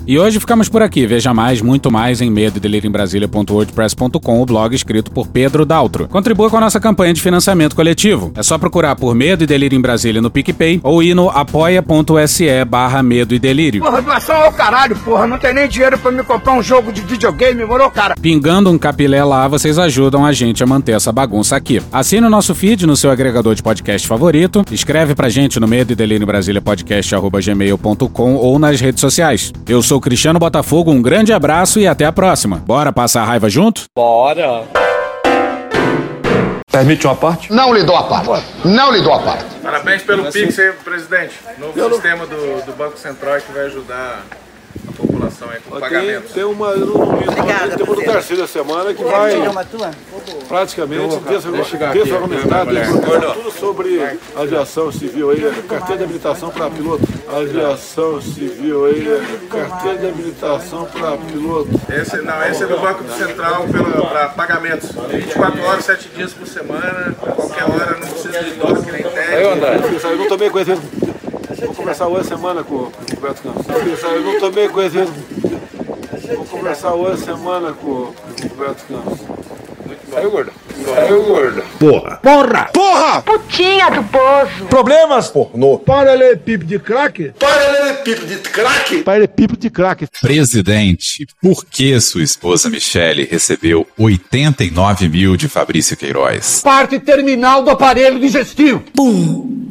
E 0.05 0.19
hoje 0.19 0.39
ficamos 0.39 0.67
por 0.67 0.81
aqui. 0.81 1.07
Veja 1.07 1.33
mais, 1.33 1.61
muito 1.61 1.89
mais 1.89 2.19
em 2.19 2.29
medo 2.29 2.59
em 2.63 2.91
Brasília.wordpress.com, 2.91 4.41
o 4.41 4.45
blog 4.45 4.75
escrito 4.75 5.11
por 5.11 5.27
Pedro 5.27 5.65
Daltro. 5.65 6.07
Contribua 6.07 6.49
com 6.49 6.57
a 6.57 6.61
nossa 6.61 6.79
campanha 6.79 7.13
de 7.13 7.21
financiamento 7.21 7.75
coletivo. 7.75 8.31
É 8.35 8.43
só 8.43 8.57
procurar 8.57 8.95
por 8.95 9.15
Medo 9.15 9.43
e 9.43 9.47
Delírio 9.47 9.77
em 9.77 9.81
Brasília 9.81 10.21
no 10.21 10.29
PicPay 10.29 10.81
ou 10.83 11.01
ir 11.01 11.13
no 11.13 11.29
apoia.se 11.29 12.65
barra 12.65 13.01
Medo 13.01 13.33
e 13.33 13.39
Delírio. 13.39 13.81
Porra, 13.81 14.01
doação 14.01 14.35
ao 14.35 14.51
caralho, 14.51 14.95
porra. 14.97 15.25
Não 15.25 15.37
tem 15.37 15.53
nem 15.53 15.67
dinheiro 15.67 15.97
pra 15.97 16.11
me 16.11 16.23
comprar 16.23 16.53
um 16.53 16.63
jogo 16.63 16.91
de 16.91 17.01
videogame, 17.01 17.63
morou, 17.65 17.89
cara? 17.89 18.15
Pingando 18.19 18.69
um 18.69 18.77
capilé 18.77 19.23
lá, 19.23 19.47
vocês 19.47 19.79
ajudam 19.79 20.25
a 20.25 20.33
gente 20.33 20.63
a 20.63 20.65
manter 20.65 20.93
essa 20.93 21.11
bagunça 21.11 21.55
aqui. 21.55 21.81
Assine 21.91 22.27
o 22.27 22.29
nosso 22.29 22.53
feed 22.53 22.85
no 22.85 22.95
seu 22.95 23.11
agregador 23.11 23.55
de 23.55 23.63
podcast 23.63 24.07
favorito, 24.07 24.65
escreve 24.71 25.15
pra 25.15 25.29
gente 25.29 25.59
no 25.59 25.67
Medo 25.67 25.93
e 25.93 25.95
Delírio 25.95 26.23
em 26.23 26.27
Brasília 26.27 26.61
podcast 26.61 27.15
arroba 27.15 27.39
gmail.com 27.39 28.35
ou 28.35 28.59
nas 28.59 28.81
redes 28.81 28.99
sociais. 28.99 29.53
Eu 29.67 29.81
sou 29.81 29.92
Cristiano 29.99 30.39
Botafogo, 30.39 30.91
um 30.91 31.01
grande 31.01 31.33
abraço 31.33 31.79
e 31.79 31.87
até 31.87 32.05
a 32.05 32.11
próxima. 32.11 32.57
Bora 32.57 32.91
passar 32.91 33.21
a 33.23 33.25
raiva 33.25 33.49
junto? 33.49 33.83
Bora. 33.95 34.63
Permite 36.71 37.05
uma 37.05 37.15
parte? 37.15 37.53
Não 37.53 37.71
lhe 37.71 37.83
dou 37.83 37.95
a 37.95 38.03
parte. 38.03 38.45
Não 38.65 38.91
lhe 38.91 39.01
dou 39.01 39.13
a 39.13 39.19
parte. 39.19 39.45
Parabéns 39.61 40.01
pelo 40.01 40.31
Pix 40.31 40.57
aí, 40.57 40.71
presidente. 40.83 41.39
Novo 41.59 41.93
sistema 41.93 42.25
do, 42.25 42.65
do 42.65 42.73
Banco 42.73 42.97
Central 42.97 43.39
que 43.41 43.51
vai 43.51 43.67
ajudar 43.67 44.23
população 44.93 45.49
aí 45.49 45.59
com 45.59 45.71
Tem, 45.71 45.79
pagamentos. 45.79 46.31
tem 46.31 46.43
uma, 46.43 46.67
eu 46.71 46.85
não 46.85 47.17
vi, 47.17 47.27
Obrigada, 47.27 47.75
tem 47.75 47.85
uma 47.85 47.95
do 47.95 48.03
Tarcísio 48.03 48.37
da 48.37 48.47
semana 48.47 48.93
que 48.93 49.03
vai 49.03 49.33
praticamente 50.47 51.17
desargumentar 51.93 52.65
tudo 53.33 53.51
sobre 53.51 54.19
aviação 54.35 54.91
civil 54.91 55.31
aí, 55.31 55.41
carteira 55.67 55.97
de 55.97 56.03
habilitação 56.03 56.49
para 56.49 56.69
piloto. 56.69 57.03
Aviação 57.27 58.21
civil 58.21 58.85
aí, 58.85 59.27
carteira 59.49 59.97
de 59.97 60.07
habilitação 60.07 60.85
para 60.85 61.17
piloto. 61.17 61.69
Esse, 61.89 62.17
não, 62.17 62.43
esse 62.45 62.63
é 62.63 62.67
do 62.67 62.79
Banco 62.79 63.03
Central 63.17 63.65
para 64.09 64.29
pagamentos. 64.29 64.91
24 65.09 65.63
horas, 65.63 65.85
7 65.85 66.09
dias 66.09 66.33
por 66.33 66.47
semana, 66.47 67.15
qualquer 67.19 67.63
hora, 67.63 67.97
não 67.99 68.07
precisa 68.07 68.43
de 68.43 68.51
toque 68.51 68.91
nem 68.91 69.03
tag. 69.03 69.33
Eu 70.03 70.17
não 70.17 70.27
tomei 70.27 70.49
conhecimento. 70.49 71.22
Vou 71.65 71.73
conversar 71.73 72.07
hoje 72.07 72.27
semana 72.27 72.63
com, 72.63 72.75
o 72.75 72.91
Roberto 73.15 73.41
Campos. 73.41 74.03
Eu 74.03 74.21
não 74.21 74.39
tomei 74.39 74.67
conhecimento. 74.67 75.13
Vou 76.35 76.45
conversar 76.45 76.93
hoje 76.93 77.23
semana 77.23 77.71
com, 77.73 77.87
o 77.89 78.15
Roberto 78.49 78.85
Campos. 78.87 79.19
Saiu, 80.11 80.29
gordo. 80.29 80.51
Saiu, 80.85 81.23
gordo. 81.23 81.63
Porra. 81.79 82.17
Porra. 82.17 82.69
Porra. 82.73 83.21
Putinha 83.21 83.89
do 83.89 84.03
poço. 84.03 84.65
Problemas? 84.69 85.29
Pornô. 85.29 85.79
Paralelepípedo 85.79 86.65
de 86.65 86.79
crack? 86.79 87.31
Paralelepípedo 87.39 88.27
de 88.27 88.35
crack? 88.37 89.03
Paralelepípedo 89.03 89.59
de 89.59 89.69
crack. 89.69 90.07
Presidente, 90.21 91.25
por 91.41 91.65
que 91.65 91.99
sua 91.99 92.23
esposa 92.23 92.69
Michele 92.69 93.23
recebeu 93.23 93.87
89 93.97 95.09
mil 95.09 95.37
de 95.37 95.47
Fabrício 95.47 95.97
Queiroz? 95.97 96.61
Parte 96.61 96.99
terminal 96.99 97.63
do 97.63 97.71
aparelho 97.71 98.19
digestivo. 98.19 98.83
Pum. 98.93 99.62